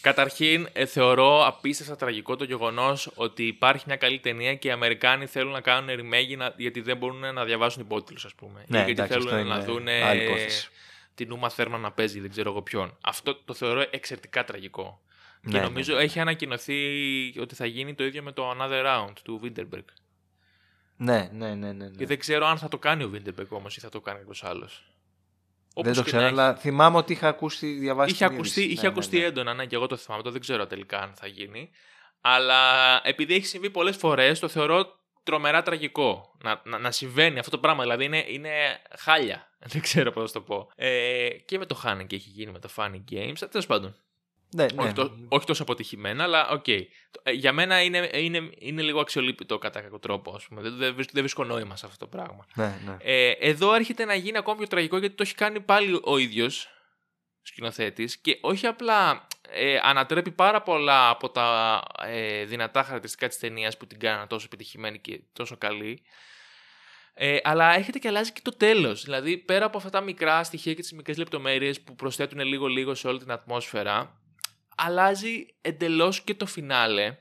Καταρχήν, 0.00 0.68
ε, 0.72 0.86
θεωρώ 0.86 1.46
απίστευτα 1.46 1.96
τραγικό 1.96 2.36
το 2.36 2.44
γεγονός 2.44 3.10
ότι 3.14 3.46
υπάρχει 3.46 3.84
μια 3.86 3.96
καλή 3.96 4.18
ταινία 4.18 4.54
και 4.54 4.68
οι 4.68 4.70
Αμερικάνοι 4.70 5.26
θέλουν 5.26 5.52
να 5.52 5.60
κάνουν 5.60 5.88
remake 5.90 6.50
γιατί 6.56 6.80
δεν 6.80 6.96
μπορούν 6.96 7.34
να 7.34 7.44
διαβάσουν 7.44 7.82
υπότιτλους, 7.82 8.24
ας 8.24 8.34
πούμε. 8.34 8.64
Ναι, 8.66 8.76
γιατί 8.76 8.90
εντάξει, 8.90 9.28
θέλουν 9.28 9.46
να 9.46 9.60
δουν 9.60 9.86
την 11.14 11.32
Ούμα 11.32 11.50
Θέρμαν 11.50 11.78
να 11.78 11.90
παίζει, 11.90 12.20
δεν 12.20 12.30
ξέρω 12.30 12.50
εγώ 12.50 12.62
ποιον. 12.62 12.96
Αυτό 13.00 13.34
το 13.44 13.54
θεωρώ 13.54 13.84
εξαιρετικά 13.90 14.44
τραγικό. 14.44 15.00
Ναι, 15.48 15.58
και 15.58 15.64
νομίζω 15.64 15.94
ναι. 15.94 16.02
έχει 16.02 16.20
ανακοινωθεί 16.20 16.74
ότι 17.40 17.54
θα 17.54 17.66
γίνει 17.66 17.94
το 17.94 18.04
ίδιο 18.04 18.22
με 18.22 18.32
το 18.32 18.50
Another 18.50 18.84
Round 18.86 19.12
του 19.22 19.40
Vinterberg. 19.44 19.84
Ναι, 20.96 21.30
ναι, 21.32 21.54
ναι, 21.54 21.72
ναι. 21.72 21.88
Και 21.88 22.06
δεν 22.06 22.18
ξέρω 22.18 22.46
αν 22.46 22.58
θα 22.58 22.68
το 22.68 22.78
κάνει 22.78 23.02
ο 23.02 23.08
Βίντερμπεργκ 23.08 23.52
όμως 23.52 23.76
ή 23.76 23.80
θα 23.80 23.88
το 23.88 24.00
κάνει 24.00 24.18
κάποιος 24.18 24.44
άλλος. 24.44 24.92
Δεν 25.74 25.94
το 25.94 26.02
ξέρω, 26.02 26.24
αλλά 26.24 26.54
θυμάμαι 26.54 26.96
ότι 26.96 27.12
είχα 27.12 27.28
ακούσει, 27.28 27.66
διαβάσει. 27.66 28.12
Είχε 28.12 28.24
ακουστεί, 28.24 28.62
είχε 28.62 28.82
ναι, 28.82 28.88
ακουστεί 28.88 29.16
ναι, 29.16 29.22
ναι. 29.22 29.28
έντονα, 29.28 29.54
ναι, 29.54 29.66
και 29.66 29.74
εγώ 29.74 29.86
το 29.86 29.96
θυμάμαι. 29.96 30.22
Το 30.22 30.30
δεν 30.30 30.40
ξέρω 30.40 30.66
τελικά 30.66 30.98
αν 30.98 31.12
θα 31.14 31.26
γίνει. 31.26 31.70
Αλλά 32.20 32.60
επειδή 33.04 33.34
έχει 33.34 33.46
συμβεί 33.46 33.70
πολλές 33.70 33.96
φορές, 33.96 34.38
το 34.38 34.48
θεωρώ 34.48 34.98
τρομερά 35.22 35.62
τραγικό 35.62 36.34
να, 36.42 36.60
να, 36.64 36.78
να, 36.78 36.90
συμβαίνει 36.90 37.38
αυτό 37.38 37.50
το 37.50 37.58
πράγμα. 37.58 37.82
Δηλαδή 37.82 38.04
είναι, 38.04 38.24
είναι 38.28 38.50
χάλια. 38.98 39.48
Δεν 39.72 39.82
ξέρω 39.82 40.10
πώς 40.10 40.32
να 40.32 40.40
το 40.40 40.46
πω. 40.46 40.70
Ε, 40.76 41.28
και 41.28 41.58
με 41.58 41.66
το 41.66 41.74
Χάνεκ 41.74 42.12
έχει 42.12 42.28
γίνει 42.28 42.52
με 42.52 42.58
το 42.58 42.68
Funny 42.76 43.02
Games. 43.10 43.38
Τέλος 43.50 43.66
πάντων. 43.66 43.96
Ναι, 44.50 44.66
ναι. 44.74 44.82
Όχι, 44.82 44.92
το, 44.92 45.10
όχι, 45.28 45.46
τόσο 45.46 45.62
αποτυχημένα, 45.62 46.22
αλλά 46.22 46.48
OK. 46.48 46.64
Okay. 46.66 46.82
Ε, 47.22 47.30
για 47.30 47.52
μένα 47.52 47.82
είναι, 47.82 48.10
είναι, 48.12 48.50
είναι 48.58 48.82
λίγο 48.82 49.00
αξιολύπητο 49.00 49.58
κατά 49.58 49.80
κάποιο 49.80 49.98
τρόπο. 49.98 50.34
Ας 50.34 50.44
πούμε. 50.44 50.60
Δεν, 50.60 50.76
δεν, 50.76 50.94
δεν 50.94 51.06
βρίσκω 51.12 51.44
νόημα 51.44 51.76
σε 51.76 51.86
αυτό 51.86 51.98
το 51.98 52.06
πράγμα. 52.06 52.46
Ναι, 52.54 52.78
ναι. 52.84 52.96
Ε, 53.00 53.30
εδώ 53.30 53.74
έρχεται 53.74 54.04
να 54.04 54.14
γίνει 54.14 54.38
ακόμη 54.38 54.58
πιο 54.58 54.66
τραγικό 54.66 54.98
γιατί 54.98 55.14
το 55.14 55.22
έχει 55.22 55.34
κάνει 55.34 55.60
πάλι 55.60 56.00
ο 56.04 56.18
ίδιος 56.18 56.68
σκηνοθέτης 57.42 58.18
και 58.18 58.38
όχι 58.40 58.66
απλά 58.66 59.26
ε, 59.50 59.78
ανατρέπει 59.82 60.30
πάρα 60.30 60.62
πολλά 60.62 61.08
από 61.08 61.30
τα 61.30 61.82
ε, 62.04 62.44
δυνατά 62.44 62.82
χαρακτηριστικά 62.82 63.28
της 63.28 63.38
ταινίας 63.38 63.76
που 63.76 63.86
την 63.86 63.98
κάνανε 63.98 64.26
τόσο 64.26 64.46
επιτυχημένη 64.46 64.98
και 64.98 65.20
τόσο 65.32 65.56
καλή. 65.56 66.02
Ε, 67.14 67.36
αλλά 67.42 67.74
έρχεται 67.74 67.98
και 67.98 68.08
αλλάζει 68.08 68.32
και 68.32 68.40
το 68.42 68.56
τέλος. 68.56 69.04
Δηλαδή, 69.04 69.38
πέρα 69.38 69.64
από 69.64 69.76
αυτά 69.78 69.90
τα 69.90 70.00
μικρά 70.00 70.44
στοιχεία 70.44 70.74
και 70.74 70.80
τις 70.80 70.92
μικρές 70.92 71.16
λεπτομέρειες 71.16 71.80
που 71.80 71.94
προσθέτουν 71.94 72.40
λίγο-λίγο 72.40 72.94
σε 72.94 73.08
όλη 73.08 73.18
την 73.18 73.30
ατμόσφαιρα, 73.30 74.17
αλλάζει 74.78 75.46
εντελώς 75.60 76.20
και 76.20 76.34
το 76.34 76.46
φινάλε 76.46 77.16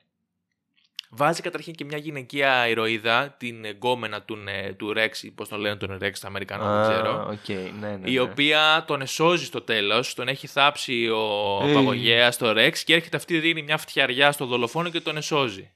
Βάζει 1.09 1.41
καταρχήν 1.41 1.73
και 1.73 1.85
μια 1.85 1.97
γυναικεία 1.97 2.67
ηρωίδα, 2.67 3.35
την 3.37 3.65
εγκόμενα 3.65 4.21
του, 4.21 4.37
του 4.77 4.93
Ρέξ, 4.93 5.23
πώς 5.35 5.47
τον 5.49 5.59
λένε 5.59 5.75
τον 5.75 5.97
Ρέξ, 5.99 6.19
τα 6.19 6.27
Αμερικανό, 6.27 6.81
δεν 6.81 6.91
ξέρω. 6.91 7.29
Okay, 7.31 7.71
ναι, 7.79 7.87
ναι, 7.87 8.09
η 8.09 8.13
ναι. 8.13 8.19
οποία 8.19 8.83
τον 8.87 9.01
εσώζει 9.01 9.45
στο 9.45 9.61
τέλος, 9.61 10.13
τον 10.13 10.27
έχει 10.27 10.47
θάψει 10.47 11.07
ο 11.07 11.67
Ε. 11.67 11.73
Παγωγέας 11.73 12.35
στο 12.35 12.51
Ρέξ 12.51 12.83
και 12.83 12.93
έρχεται 12.93 13.17
αυτή, 13.17 13.39
δίνει 13.39 13.61
μια 13.61 13.77
φτιαριά 13.77 14.31
στο 14.31 14.45
δολοφόνο 14.45 14.89
και 14.89 15.01
τον 15.01 15.17
εσώζει. 15.17 15.71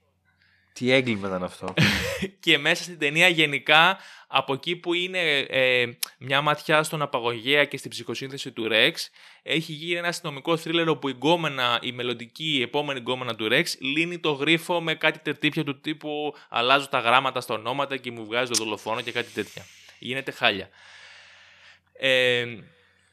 Τι 0.73 0.91
έγκλημα 0.91 1.27
ήταν 1.27 1.43
αυτό. 1.43 1.73
και 2.43 2.57
μέσα 2.57 2.83
στην 2.83 2.99
ταινία 2.99 3.27
γενικά 3.27 3.97
από 4.27 4.53
εκεί 4.53 4.75
που 4.75 4.93
είναι 4.93 5.39
ε, 5.39 5.85
μια 6.17 6.41
ματιά 6.41 6.83
στον 6.83 7.01
απαγωγέα 7.01 7.65
και 7.65 7.77
στην 7.77 7.89
ψυχοσύνθεση 7.89 8.51
του 8.51 8.67
Ρεξ 8.67 9.09
έχει 9.43 9.73
γίνει 9.73 9.97
ένα 9.97 10.07
αστυνομικό 10.07 10.57
θρίλερ 10.57 10.89
όπου 10.89 11.07
η, 11.07 11.11
γκόμενα, 11.11 11.79
η 11.81 11.91
μελλοντική, 11.91 12.57
η 12.57 12.61
επόμενη 12.61 12.99
γκόμενα 12.99 13.35
του 13.35 13.47
Ρεξ 13.47 13.77
λύνει 13.79 14.19
το 14.19 14.31
γρίφο 14.31 14.81
με 14.81 14.95
κάτι 14.95 15.19
τερτύπια 15.19 15.63
του 15.63 15.79
τύπου 15.79 16.35
αλλάζω 16.49 16.87
τα 16.87 16.99
γράμματα 16.99 17.41
στα 17.41 17.53
ονόματα 17.53 17.97
και 17.97 18.11
μου 18.11 18.25
βγάζει 18.25 18.51
το 18.51 18.63
δολοφόνο 18.63 19.01
και 19.01 19.11
κάτι 19.11 19.31
τέτοια. 19.31 19.65
Γίνεται 19.99 20.31
χάλια. 20.31 20.69
Ε, 21.93 22.45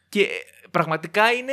και 0.09 0.29
πραγματικά 0.71 1.33
είναι 1.33 1.53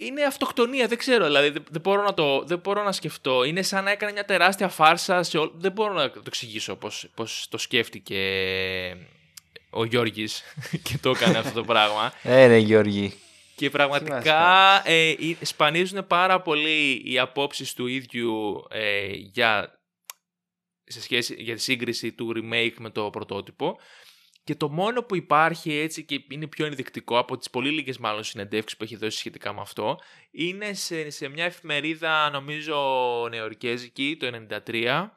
είναι 0.00 0.24
αυτοκτονία, 0.24 0.86
δεν 0.86 0.98
ξέρω. 0.98 1.24
Δηλαδή, 1.24 1.48
δεν, 1.48 1.64
δεν, 1.70 1.80
μπορώ 1.80 2.02
να 2.02 2.14
το, 2.14 2.44
δεν 2.44 2.58
μπορώ 2.58 2.82
να 2.82 2.92
σκεφτώ. 2.92 3.44
Είναι 3.44 3.62
σαν 3.62 3.84
να 3.84 3.90
έκανε 3.90 4.12
μια 4.12 4.24
τεράστια 4.24 4.68
φάρσα. 4.68 5.22
Σε 5.22 5.38
ό, 5.38 5.52
δεν 5.54 5.72
μπορώ 5.72 5.92
να 5.92 6.10
το 6.10 6.22
εξηγήσω 6.26 6.76
πώς, 6.76 7.08
πώς 7.14 7.46
το 7.50 7.58
σκέφτηκε 7.58 8.16
ο 9.70 9.84
Γιώργης 9.84 10.42
και 10.86 10.98
το 10.98 11.10
έκανε 11.10 11.38
αυτό 11.38 11.52
το 11.52 11.64
πράγμα. 11.64 12.12
Ε, 12.22 12.46
ρε 12.46 12.56
Γιώργη. 12.56 13.14
Και 13.54 13.70
πραγματικά 13.70 14.82
ε, 14.88 15.14
σπανίζουν 15.42 16.06
πάρα 16.06 16.40
πολύ 16.40 17.02
οι 17.04 17.18
απόψεις 17.18 17.74
του 17.74 17.86
ίδιου 17.86 18.64
ε, 18.70 19.06
για, 19.12 19.80
σε 20.84 21.02
σχέση, 21.02 21.34
για 21.38 21.54
τη 21.54 21.60
σύγκριση 21.60 22.12
του 22.12 22.32
remake 22.36 22.74
με 22.78 22.90
το 22.90 23.10
πρωτότυπο. 23.10 23.78
Και 24.48 24.54
το 24.54 24.68
μόνο 24.68 25.02
που 25.02 25.16
υπάρχει 25.16 25.74
έτσι 25.74 26.04
και 26.04 26.24
είναι 26.30 26.46
πιο 26.46 26.66
ενδεικτικό 26.66 27.18
από 27.18 27.36
τις 27.36 27.50
πολύ 27.50 27.70
λίγες 27.70 27.98
μάλλον 27.98 28.24
συνεντεύξεις 28.24 28.78
που 28.78 28.84
έχει 28.84 28.96
δώσει 28.96 29.18
σχετικά 29.18 29.52
με 29.52 29.60
αυτό 29.60 29.98
είναι 30.30 30.72
σε, 30.72 31.10
σε 31.10 31.28
μια 31.28 31.44
εφημερίδα 31.44 32.30
νομίζω 32.30 32.76
νεορικέζικη 33.30 34.16
το 34.20 34.46
1993 34.66 35.08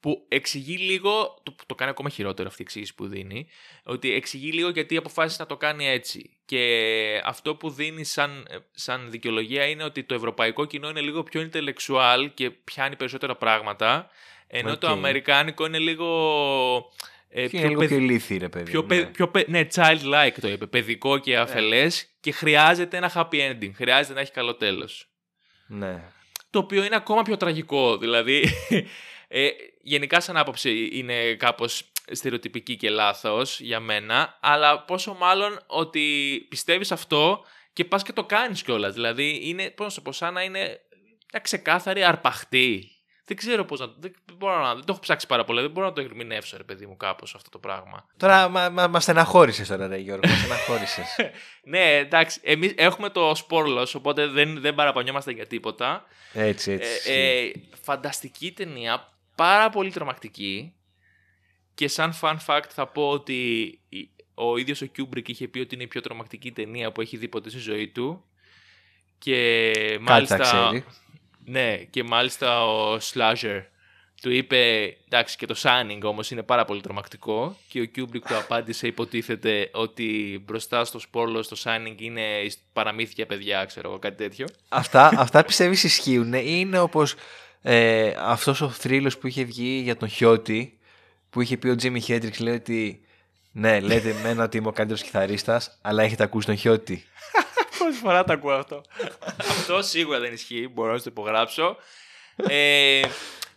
που 0.00 0.24
εξηγεί 0.28 0.76
λίγο, 0.76 1.40
το, 1.42 1.54
το 1.66 1.74
κάνει 1.74 1.90
ακόμα 1.90 2.08
χειρότερο 2.08 2.48
αυτή 2.48 2.60
η 2.60 2.64
εξήγηση 2.64 2.94
που 2.94 3.06
δίνει, 3.06 3.48
ότι 3.84 4.12
εξηγεί 4.12 4.52
λίγο 4.52 4.68
γιατί 4.68 4.96
αποφάσισε 4.96 5.42
να 5.42 5.48
το 5.48 5.56
κάνει 5.56 5.88
έτσι. 5.88 6.38
Και 6.44 7.22
αυτό 7.24 7.54
που 7.54 7.70
δίνει 7.70 8.04
σαν, 8.04 8.46
σαν 8.72 9.10
δικαιολογία 9.10 9.66
είναι 9.66 9.84
ότι 9.84 10.04
το 10.04 10.14
ευρωπαϊκό 10.14 10.64
κοινό 10.64 10.88
είναι 10.88 11.00
λίγο 11.00 11.22
πιο 11.22 11.50
intellectual 11.52 12.30
και 12.34 12.50
πιάνει 12.50 12.96
περισσότερα 12.96 13.36
πράγματα, 13.36 14.10
ενώ 14.46 14.72
okay. 14.72 14.78
το 14.78 14.88
αμερικάνικο 14.88 15.66
είναι 15.66 15.78
λίγο... 15.78 16.92
Ε, 17.38 17.48
πιο, 17.48 17.68
λίγο 17.68 17.80
παιδ... 17.80 17.88
πιο 17.88 17.96
ηλίθι, 17.96 18.36
ρε 18.36 18.48
παιδί. 18.48 18.70
Πιο, 18.70 18.82
ναι. 18.88 19.04
πιο, 19.04 19.30
ναι, 19.46 19.66
childlike 19.74 20.36
το 20.40 20.48
είπε. 20.48 20.66
Παιδικό 20.66 21.18
και 21.18 21.38
αφελές 21.38 22.02
ναι. 22.02 22.16
και 22.20 22.32
χρειάζεται 22.32 22.96
ένα 22.96 23.12
happy 23.14 23.52
ending. 23.52 23.70
Χρειάζεται 23.74 24.14
να 24.14 24.20
έχει 24.20 24.32
καλό 24.32 24.54
τέλος. 24.54 25.08
Ναι. 25.66 26.02
Το 26.50 26.58
οποίο 26.58 26.84
είναι 26.84 26.96
ακόμα 26.96 27.22
πιο 27.22 27.36
τραγικό. 27.36 27.96
Δηλαδή, 27.98 28.48
ε, 29.28 29.48
γενικά 29.82 30.20
σαν 30.20 30.36
άποψη 30.36 30.88
είναι 30.92 31.34
κάπως 31.34 31.92
στερεοτυπική 32.10 32.76
και 32.76 32.90
λάθος 32.90 33.60
για 33.60 33.80
μένα, 33.80 34.38
αλλά 34.40 34.84
πόσο 34.84 35.14
μάλλον 35.14 35.58
ότι 35.66 36.46
πιστεύεις 36.48 36.92
αυτό 36.92 37.44
και 37.72 37.84
πας 37.84 38.02
και 38.02 38.12
το 38.12 38.24
κάνεις 38.24 38.62
κιόλας. 38.62 38.94
Δηλαδή, 38.94 39.40
είναι, 39.42 39.70
πώς 39.70 39.86
να 39.86 39.92
σου 39.92 40.02
πω, 40.02 40.12
σαν 40.12 40.34
να 40.34 40.42
είναι 40.42 40.80
μια 41.32 41.40
ξεκάθαρη 41.42 42.04
αρπαχτή. 42.04 42.90
Δεν 43.26 43.36
ξέρω 43.36 43.64
πώς 43.64 43.80
να. 43.80 43.86
Δεν, 43.98 44.14
μπορώ 44.36 44.62
να. 44.62 44.74
Δεν 44.74 44.84
το 44.84 44.92
έχω 44.92 45.00
ψάξει 45.00 45.26
πάρα 45.26 45.44
πολύ. 45.44 45.60
Δεν 45.60 45.70
μπορώ 45.70 45.86
να 45.86 45.92
το 45.92 46.00
ερμηνεύσω, 46.00 46.56
ρε 46.56 46.62
παιδί 46.62 46.86
μου, 46.86 46.96
κάπως 46.96 47.34
αυτό 47.34 47.50
το 47.50 47.58
πράγμα. 47.58 48.06
Τώρα 48.16 48.48
μα, 48.48 48.68
μα, 48.68 48.86
μας 48.86 49.02
στεναχώρησες 49.02 49.68
τώρα, 49.68 49.86
ρε 49.86 49.96
Γιώργο. 49.96 50.28
Μας 50.28 50.38
στεναχώρησες. 50.38 51.16
ναι, 51.72 51.96
εντάξει. 51.96 52.40
Εμείς 52.42 52.72
έχουμε 52.76 53.10
το 53.10 53.34
σπόρλος, 53.34 53.94
οπότε 53.94 54.26
δεν, 54.26 54.60
δεν 54.60 54.74
παραπονιόμαστε 54.74 55.32
για 55.32 55.46
τίποτα. 55.46 56.04
Έτσι, 56.32 56.72
έτσι. 56.72 57.12
Ε, 57.12 57.44
ε, 57.44 57.52
φανταστική 57.82 58.52
ταινία. 58.52 59.12
Πάρα 59.34 59.70
πολύ 59.70 59.90
τρομακτική. 59.90 60.74
Και 61.74 61.88
σαν 61.88 62.12
fun 62.20 62.36
fact 62.46 62.68
θα 62.68 62.86
πω 62.86 63.08
ότι 63.08 63.80
ο 64.34 64.56
ίδιος 64.56 64.82
ο 64.82 64.86
Kubrick 64.96 65.28
είχε 65.28 65.48
πει 65.48 65.58
ότι 65.58 65.74
είναι 65.74 65.84
η 65.84 65.86
πιο 65.86 66.00
τρομακτική 66.00 66.52
ταινία 66.52 66.92
που 66.92 67.00
έχει 67.00 67.16
δει 67.16 67.28
ποτέ 67.28 67.50
στη 67.50 67.58
ζωή 67.58 67.88
του. 67.88 68.24
Και 69.18 69.98
μάλιστα. 70.00 70.38
ξέρει. 70.38 70.84
Ναι, 71.48 71.76
και 71.76 72.02
μάλιστα 72.04 72.64
ο 72.66 72.96
Slasher 72.96 73.62
του 74.22 74.30
είπε, 74.30 74.96
εντάξει 75.08 75.36
και 75.36 75.46
το 75.46 75.54
Shining 75.62 76.00
όμως 76.02 76.30
είναι 76.30 76.42
πάρα 76.42 76.64
πολύ 76.64 76.80
τρομακτικό 76.80 77.56
και 77.68 77.80
ο 77.80 77.84
Kubrick 77.96 78.20
του 78.28 78.36
απάντησε 78.36 78.86
υποτίθεται 78.86 79.70
ότι 79.72 80.40
μπροστά 80.46 80.84
στο 80.84 80.98
σπόρλο 80.98 81.42
στο 81.42 81.56
Shining 81.64 81.94
είναι 81.96 82.22
παραμύθια 82.72 83.26
παιδιά, 83.26 83.64
ξέρω 83.64 83.88
εγώ, 83.88 83.98
κάτι 83.98 84.16
τέτοιο. 84.16 84.46
Αυτά, 84.68 85.10
αυτά 85.16 85.44
πιστεύεις 85.44 85.84
ισχύουν 85.84 86.32
ή 86.32 86.42
είναι 86.46 86.78
όπως 86.78 87.14
ε, 87.62 88.12
αυτός 88.18 88.60
ο 88.60 88.68
θρύλος 88.68 89.18
που 89.18 89.26
είχε 89.26 89.44
βγει 89.44 89.80
για 89.84 89.96
τον 89.96 90.08
Χιώτη 90.08 90.78
που 91.30 91.40
είχε 91.40 91.56
πει 91.56 91.68
ο 91.68 91.76
Jimmy 91.82 92.00
Hendrix 92.06 92.40
λέει 92.40 92.54
ότι 92.54 93.00
ναι, 93.52 93.80
λέτε 93.80 94.10
εμένα 94.10 94.44
ότι 94.44 94.56
είμαι 94.56 94.68
ο 94.68 94.72
καλύτερος 94.72 95.02
κιθαρίστας 95.02 95.78
αλλά 95.82 96.02
έχετε 96.02 96.22
ακούσει 96.22 96.46
τον 96.46 96.56
Χιώτη. 96.56 97.04
Πόση 97.78 97.98
φορά 97.98 98.24
το 98.24 98.32
ακούω 98.32 98.52
αυτό. 98.52 98.82
αυτό 99.38 99.82
σίγουρα 99.82 100.18
δεν 100.18 100.32
ισχύει, 100.32 100.68
μπορώ 100.72 100.92
να 100.92 100.98
το 100.98 101.04
υπογράψω. 101.06 101.76
Ε, 102.36 103.00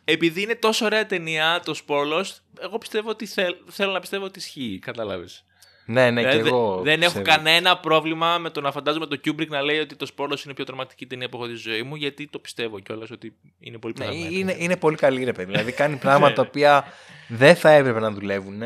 επειδή 0.04 0.42
είναι 0.42 0.56
τόσο 0.56 0.86
ωραία 0.86 1.06
ταινία 1.06 1.62
το 1.66 1.74
Σπόρλο, 1.74 2.26
εγώ 2.60 2.78
πιστεύω 2.78 3.10
ότι 3.10 3.26
θέλ, 3.26 3.56
θέλω 3.70 3.92
να 3.92 4.00
πιστεύω 4.00 4.26
ότι 4.26 4.40
ισχύει. 4.40 4.80
Κατάλαβες. 4.82 5.44
Ναι, 5.86 6.12
ναι, 6.12 6.22
δηλαδή, 6.22 6.42
και 6.42 6.48
εγώ. 6.48 6.82
Δεν 6.84 7.00
πιστεύω. 7.00 7.20
έχω 7.20 7.36
κανένα 7.36 7.78
πρόβλημα 7.78 8.38
με 8.38 8.50
το 8.50 8.62
να 8.62 8.72
φαντάζομαι 8.72 9.06
το 9.06 9.20
Kubrick 9.26 9.48
να 9.48 9.62
λέει 9.62 9.80
ότι 9.80 9.96
το 9.96 10.06
Σπόρλο 10.06 10.38
είναι 10.44 10.52
η 10.52 10.56
πιο 10.56 10.66
τρομακτική 10.66 11.06
ταινία 11.06 11.30
που 11.30 11.38
έχω 11.38 11.46
δει 11.46 11.58
στη 11.58 11.70
ζωή 11.70 11.84
μου, 11.84 11.96
γιατί 11.96 12.28
το 12.28 12.40
πιστεύω 12.40 12.80
κιόλας 12.80 13.12
ότι 13.12 13.36
είναι 13.60 13.78
πολύ 13.78 13.94
ναι, 13.98 14.04
πραγματικό. 14.04 14.36
είναι, 14.40 14.56
είναι 14.60 14.78
πολύ 14.78 14.96
καλή, 14.96 15.24
ρε 15.24 15.32
παιδί. 15.32 15.52
Δηλαδή 15.52 15.72
κάνει 15.72 15.96
πράγματα 16.06 16.34
τα 16.34 16.42
οποία 16.42 16.86
δεν 17.28 17.56
θα 17.56 17.70
έπρεπε 17.70 18.00
να 18.00 18.12
δουλεύουν 18.12 18.62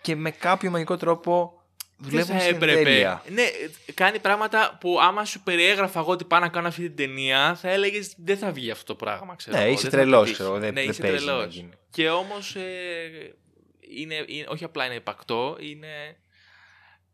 και 0.00 0.16
με 0.16 0.30
κάποιο 0.30 0.70
μαγικό 0.70 0.96
τρόπο 0.96 1.59
δουλεύουν 2.00 2.34
θα 2.36 2.40
στην 2.42 2.54
έπρεπε. 2.54 2.82
τέλεια. 2.82 3.22
Ναι, 3.28 3.42
κάνει 3.94 4.18
πράγματα 4.18 4.76
που 4.80 4.98
άμα 5.00 5.24
σου 5.24 5.40
περιέγραφα 5.42 6.00
εγώ 6.00 6.10
ότι 6.12 6.24
πάω 6.24 6.40
να 6.40 6.48
κάνω 6.48 6.68
αυτή 6.68 6.82
την 6.82 6.96
ταινία, 6.96 7.54
θα 7.54 7.68
έλεγες 7.70 8.14
δεν 8.16 8.38
θα 8.38 8.52
βγει 8.52 8.70
αυτό 8.70 8.84
το 8.84 8.94
πράγμα. 8.94 9.34
Ξέρω, 9.36 9.56
Ναι, 9.56 9.62
εγώ, 9.62 9.72
είσαι 9.72 9.82
δεν 9.82 9.90
θα 9.90 9.96
τρελός, 9.96 10.20
πετύχει. 10.20 10.34
ξέρω, 10.42 10.58
δεν- 10.58 10.74
ναι, 10.74 10.80
δεν 10.80 10.90
είσαι 10.90 11.02
παίζει 11.02 11.24
να 11.26 11.32
τρελός. 11.32 11.54
γίνει. 11.54 11.70
Και 11.90 12.10
όμως 12.10 12.54
ε, 12.56 13.34
είναι, 13.80 14.24
είναι, 14.26 14.46
όχι 14.48 14.64
απλά 14.64 14.84
είναι 14.84 14.94
υπακτό, 14.94 15.56
είναι, 15.60 16.16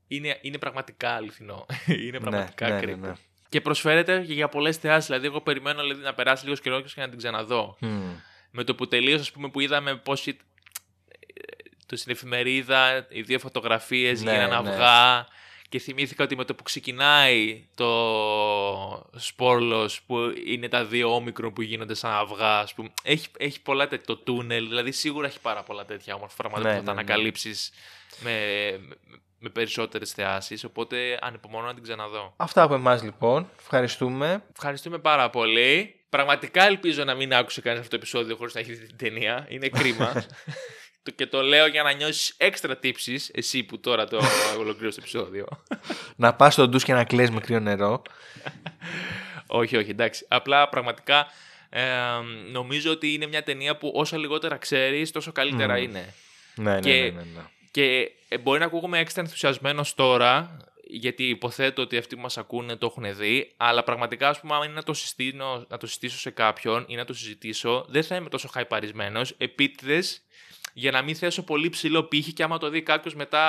είναι, 0.09 0.39
είναι 0.41 0.59
πραγματικά 0.59 1.11
αληθινό. 1.11 1.67
είναι 2.07 2.21
πραγματικά 2.21 2.69
ναι, 2.69 2.75
ναι, 2.81 2.93
creepy. 2.93 2.99
ναι. 2.99 3.13
Και 3.49 3.61
προσφέρεται 3.61 4.25
και 4.27 4.33
για 4.33 4.49
πολλές 4.49 4.77
θεάσεις. 4.77 5.07
Δηλαδή, 5.07 5.27
εγώ 5.27 5.41
περιμένω 5.41 5.81
δηλαδή, 5.83 6.03
να 6.03 6.15
περάσει 6.15 6.45
λίγος 6.45 6.61
καιρός 6.61 6.95
και 6.95 7.01
να 7.01 7.09
την 7.09 7.19
ξαναδώ. 7.19 7.77
Μμμ. 7.81 8.11
Με 8.51 8.65
το 8.65 8.75
που 8.75 8.89
τελείωσε, 8.89 9.21
ας 9.21 9.31
πούμε, 9.33 9.49
που 9.49 9.61
είδαμε 9.61 9.97
πώς. 9.97 10.27
Το 11.87 11.97
στην 11.97 12.13
εφημερίδα, 12.13 13.07
οι 13.09 13.23
δύο 13.23 13.39
φωτογραφίες 13.39 14.23
Ναι, 14.23 14.31
γίνανε 14.31 14.61
ναι. 14.61 14.71
αυγά. 14.71 15.27
Και 15.69 15.79
θυμήθηκα 15.79 16.25
ότι 16.25 16.37
με 16.37 16.45
το 16.45 16.55
που 16.55 16.63
ξεκινάει 16.63 17.65
το 17.75 19.11
σπόρλος 19.17 20.03
που 20.03 20.17
είναι 20.47 20.69
τα 20.69 20.85
δύο 20.85 21.15
όμικρον 21.15 21.53
που 21.53 21.63
γίνονται 21.63 21.95
σαν 21.95 22.13
αυγά, 22.13 22.59
ας 22.59 22.75
πούμε. 22.75 22.89
Έχει, 23.03 23.27
έχει 23.39 23.61
πολλά 23.61 23.89
τέτοια, 23.89 24.05
το 24.07 24.17
τούνελ, 24.17 24.69
δηλαδή 24.69 24.93
σίγουρα 24.93 25.27
έχει 25.27 25.41
πάρα 25.41 25.63
πολλά 25.63 25.85
τέτοια 25.85 26.15
όμορφα 26.15 26.35
πράγματα 26.37 26.63
Ναι, 26.63 26.75
που 26.75 26.79
θα 26.79 26.85
τα 26.85 26.95
ναι, 26.95 27.03
ναι. 27.03 27.11
ανακαλύψεις 27.11 27.71
με, 28.21 28.31
με, 28.89 28.97
με 29.39 29.49
περισσότερες 29.49 30.13
θεάσεις, 30.13 30.65
οπότε 30.65 31.19
ανυπομονώ 31.21 31.67
να 31.67 31.75
την 31.75 31.83
ξαναδώ. 31.83 32.35
Αυτά 32.37 32.63
από 32.63 32.75
εμάς 32.75 33.03
λοιπόν. 33.03 33.51
Ευχαριστούμε. 33.61 34.43
Ευχαριστούμε 34.53 34.99
πάρα 34.99 35.31
πολύ. 35.31 36.01
Πραγματικά 36.09 36.65
ελπίζω 36.67 37.05
να 37.05 37.15
μην 37.15 37.35
άκουσε 37.35 37.61
κανένα 37.61 37.81
αυτό 37.81 37.91
το 37.91 38.03
επεισόδιο 38.03 38.37
χωρίς 38.37 38.55
να 38.55 38.61
έχει 38.61 38.73
δει 38.73 38.87
την 38.87 38.97
ταινία. 38.97 39.47
Είναι 39.49 39.69
κρίμα. 39.69 40.13
Το- 41.07 41.13
και 41.15 41.27
το 41.27 41.43
λέω 41.43 41.67
για 41.67 41.83
να 41.83 41.93
νιώσεις 41.93 42.35
έξτρα 42.37 42.77
τύψεις, 42.77 43.31
εσύ 43.35 43.63
που 43.63 43.81
τώρα 43.81 44.07
το 44.07 44.21
ολοκλήρωσε 44.61 45.01
το 45.01 45.07
επεισόδιο. 45.09 45.47
Να 46.17 46.35
πας 46.35 46.53
στο 46.53 46.69
ντους 46.69 46.85
και 46.85 46.93
να 46.93 47.05
κλαις 47.05 47.31
με 47.31 47.41
κρύο 47.41 47.61
νερό. 47.61 48.03
όχι, 49.47 49.77
όχι, 49.77 49.91
εντάξει. 49.91 50.25
Απλά 50.29 50.69
πραγματικά 50.69 51.27
ε, 51.71 51.83
νομίζω 52.53 52.91
ότι 52.91 53.13
είναι 53.13 53.27
μια 53.27 53.43
ταινία 53.43 53.77
που 53.77 53.93
όσα 53.95 54.17
λιγότερα 54.19 54.57
ξέρεις, 54.57 55.11
τόσο 55.11 55.33
καλύτερα 55.33 55.75
Μμμ. 55.77 55.83
είναι. 55.83 56.15
Ναι, 56.55 56.73
ναι, 56.75 56.81
Και- 56.81 57.01
ναι, 57.01 57.11
ναι, 57.11 57.21
ναι. 57.35 57.41
Και 57.71 58.11
ε, 58.29 58.39
μπορεί 58.39 58.59
να 58.59 58.65
ακούγομαι 58.65 58.99
έξτρα 58.99 59.23
ενθουσιασμένος 59.23 59.95
τώρα, 59.95 60.57
γιατί 60.89 61.29
υποθέτω 61.29 61.83
ότι 61.83 61.97
αυτοί 61.97 62.15
που 62.17 62.21
μας 62.23 62.39
ακούνε 62.39 62.77
το 62.77 62.87
έχουν 62.97 63.17
δει, 63.17 63.53
αλλά 63.57 63.83
πραγματικά, 63.85 64.29
ας 64.29 64.41
πούμε, 64.41 64.55
αν 64.55 64.63
είναι 64.63 64.73
να 64.73 64.83
το, 64.83 64.95
συστήνω, 64.95 65.67
να 65.69 65.77
το 65.77 65.87
συστήσω 65.87 66.19
σε 66.19 66.31
κάποιον 66.31 66.85
ή 66.89 66.95
να 66.95 67.05
το 67.05 67.15
συζητήσω, 67.15 67.87
δεν 67.89 68.03
θα 68.05 68.17
είμαι 68.17 68.29
τόσο 68.29 68.49
χαϊπαρισμένος. 68.49 69.35
Επίτηδες 69.39 70.21
για 70.79 70.91
να 70.91 71.03
μην 71.03 71.17
θέσω 71.17 71.43
πολύ 71.43 71.69
ψηλό 71.69 72.03
πύχη 72.03 72.33
και 72.33 72.43
άμα 72.43 72.59
το 72.59 72.69
δει 72.71 72.83
κάποιος 72.83 73.15
μετά 73.15 73.41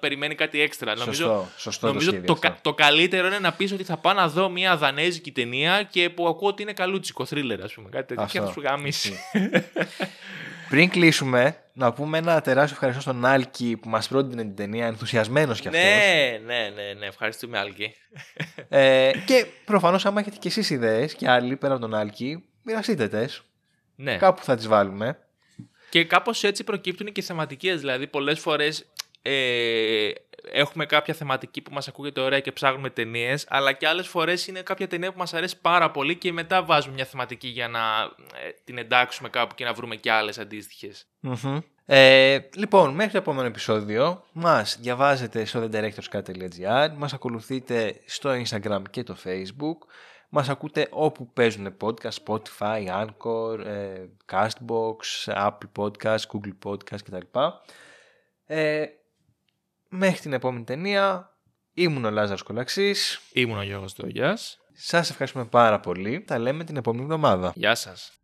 περιμένει 0.00 0.34
κάτι 0.34 0.60
έξτρα. 0.60 0.96
Σωστό, 0.96 1.26
νομίζω 1.26 1.48
σωστό 1.56 1.86
νομίζω 1.86 2.10
το, 2.10 2.16
το, 2.16 2.16
σχέδιο 2.18 2.34
κα- 2.40 2.48
αυτό. 2.48 2.60
το 2.70 2.74
καλύτερο 2.74 3.26
είναι 3.26 3.38
να 3.38 3.52
πεις 3.52 3.72
ότι 3.72 3.84
θα 3.84 3.96
πάω 3.96 4.12
να 4.12 4.28
δω 4.28 4.48
μια 4.48 4.76
δανέζικη 4.76 5.32
ταινία 5.32 5.82
και 5.82 6.10
που 6.10 6.28
ακούω 6.28 6.48
ότι 6.48 6.62
είναι 6.62 6.72
καλούτσικο 6.72 7.24
θρίλερ, 7.24 7.62
ας 7.62 7.72
πούμε. 7.72 7.88
Κάτι 7.88 8.06
τέτοιο. 8.06 8.26
Και 8.30 8.38
θα 8.38 8.44
Αυτό. 8.46 8.60
σου 8.60 8.66
γάμισει. 8.68 9.14
Πριν 10.68 10.88
κλείσουμε, 10.90 11.56
να 11.72 11.92
πούμε 11.92 12.18
ένα 12.18 12.40
τεράστιο 12.40 12.72
ευχαριστώ 12.74 13.00
στον 13.00 13.24
Άλκη 13.24 13.76
που 13.82 13.88
μας 13.88 14.08
πρότεινε 14.08 14.42
την 14.42 14.56
ταινία, 14.56 14.86
ενθουσιασμένος 14.86 15.60
κι 15.60 15.68
αυτός. 15.68 15.82
ναι, 15.82 16.38
ναι, 16.46 16.70
ναι, 16.74 16.92
ναι. 16.98 17.06
Ευχαριστούμε, 17.06 17.58
Άλκη. 17.58 17.94
Ε, 18.68 19.10
και 19.26 19.46
προφανώς 19.64 20.06
άμα 20.06 20.20
έχετε 20.20 20.36
κι 20.40 20.46
εσείς 20.48 20.70
ιδέες 20.70 21.14
και 21.14 21.30
άλλοι 21.30 21.56
πέρα 21.56 21.72
από 21.72 21.82
τον 21.82 21.94
Άλκη, 21.94 22.44
μοιραστείτε 22.62 23.08
τες. 23.08 23.42
Ναι. 23.96 24.16
Κάπου 24.16 24.42
θα 24.44 24.56
τις 24.56 24.68
βάλουμε. 24.68 25.18
Και 25.90 26.04
κάπως 26.04 26.44
έτσι 26.44 26.64
προκύπτουν 26.64 27.12
και 27.12 27.22
θεματικές. 27.22 27.80
Δηλαδή, 27.80 28.06
πολλές 28.06 28.40
φορές 28.40 28.86
ε, 29.22 30.10
έχουμε 30.52 30.86
κάποια 30.86 31.14
θεματική 31.14 31.60
που 31.60 31.72
μας 31.72 31.88
ακούγεται 31.88 32.20
ωραία 32.20 32.40
και 32.40 32.52
ψάχνουμε 32.52 32.90
ταινίες, 32.90 33.46
αλλά 33.48 33.72
και 33.72 33.88
άλλες 33.88 34.06
φορές 34.06 34.46
είναι 34.46 34.60
κάποια 34.60 34.86
ταινία 34.86 35.12
που 35.12 35.18
μας 35.18 35.34
αρέσει 35.34 35.60
πάρα 35.60 35.90
πολύ 35.90 36.16
και 36.16 36.32
μετά 36.32 36.64
βάζουμε 36.64 36.94
μια 36.94 37.04
θεματική 37.04 37.48
για 37.48 37.68
να 37.68 37.80
ε, 38.46 38.50
την 38.64 38.78
εντάξουμε 38.78 39.28
κάπου 39.28 39.54
και 39.54 39.64
να 39.64 39.72
βρούμε 39.72 39.96
και 39.96 40.10
άλλες 40.10 40.38
αντίστοιχες. 40.38 41.06
Μμμ. 41.20 41.58
Ε, 41.92 42.38
λοιπόν, 42.54 42.94
μέχρι 42.94 43.12
το 43.12 43.18
επόμενο 43.18 43.46
επεισόδιο 43.46 44.24
μας 44.32 44.78
διαβάζετε 44.80 45.44
στο 45.44 45.68
thedirectorscat.gr 45.72 46.88
μας 46.96 47.12
ακολουθείτε 47.12 48.00
στο 48.06 48.30
Instagram 48.30 48.82
και 48.90 49.02
το 49.02 49.16
Facebook 49.24 49.76
μας 50.30 50.48
ακούτε 50.48 50.88
όπου 50.90 51.32
παίζουν 51.32 51.76
podcast, 51.80 52.10
Spotify, 52.24 52.86
Anchor, 52.86 53.66
ε, 53.66 54.06
Castbox, 54.32 55.24
Apple 55.24 55.70
Podcast, 55.78 56.18
Google 56.32 56.52
Podcast 56.64 57.02
κτλ. 57.04 57.38
Ε, 58.46 58.86
μέχρι 59.88 60.20
την 60.20 60.32
επόμενη 60.32 60.64
ταινία 60.64 61.34
ήμουν 61.74 62.04
ο 62.04 62.10
Λάζαρος 62.10 62.42
Κολαξής 62.42 63.20
Ήμουν 63.32 63.58
ο 63.58 63.62
Γιώργος 63.62 63.92
Δόγιας. 63.92 64.58
Σας 64.72 65.10
ευχαριστούμε 65.10 65.44
πάρα 65.44 65.80
πολύ 65.80 66.20
Τα 66.20 66.38
λέμε 66.38 66.64
την 66.64 66.76
επόμενη 66.76 67.02
εβδομάδα 67.02 67.52
Γεια 67.54 67.74
σας. 67.74 68.19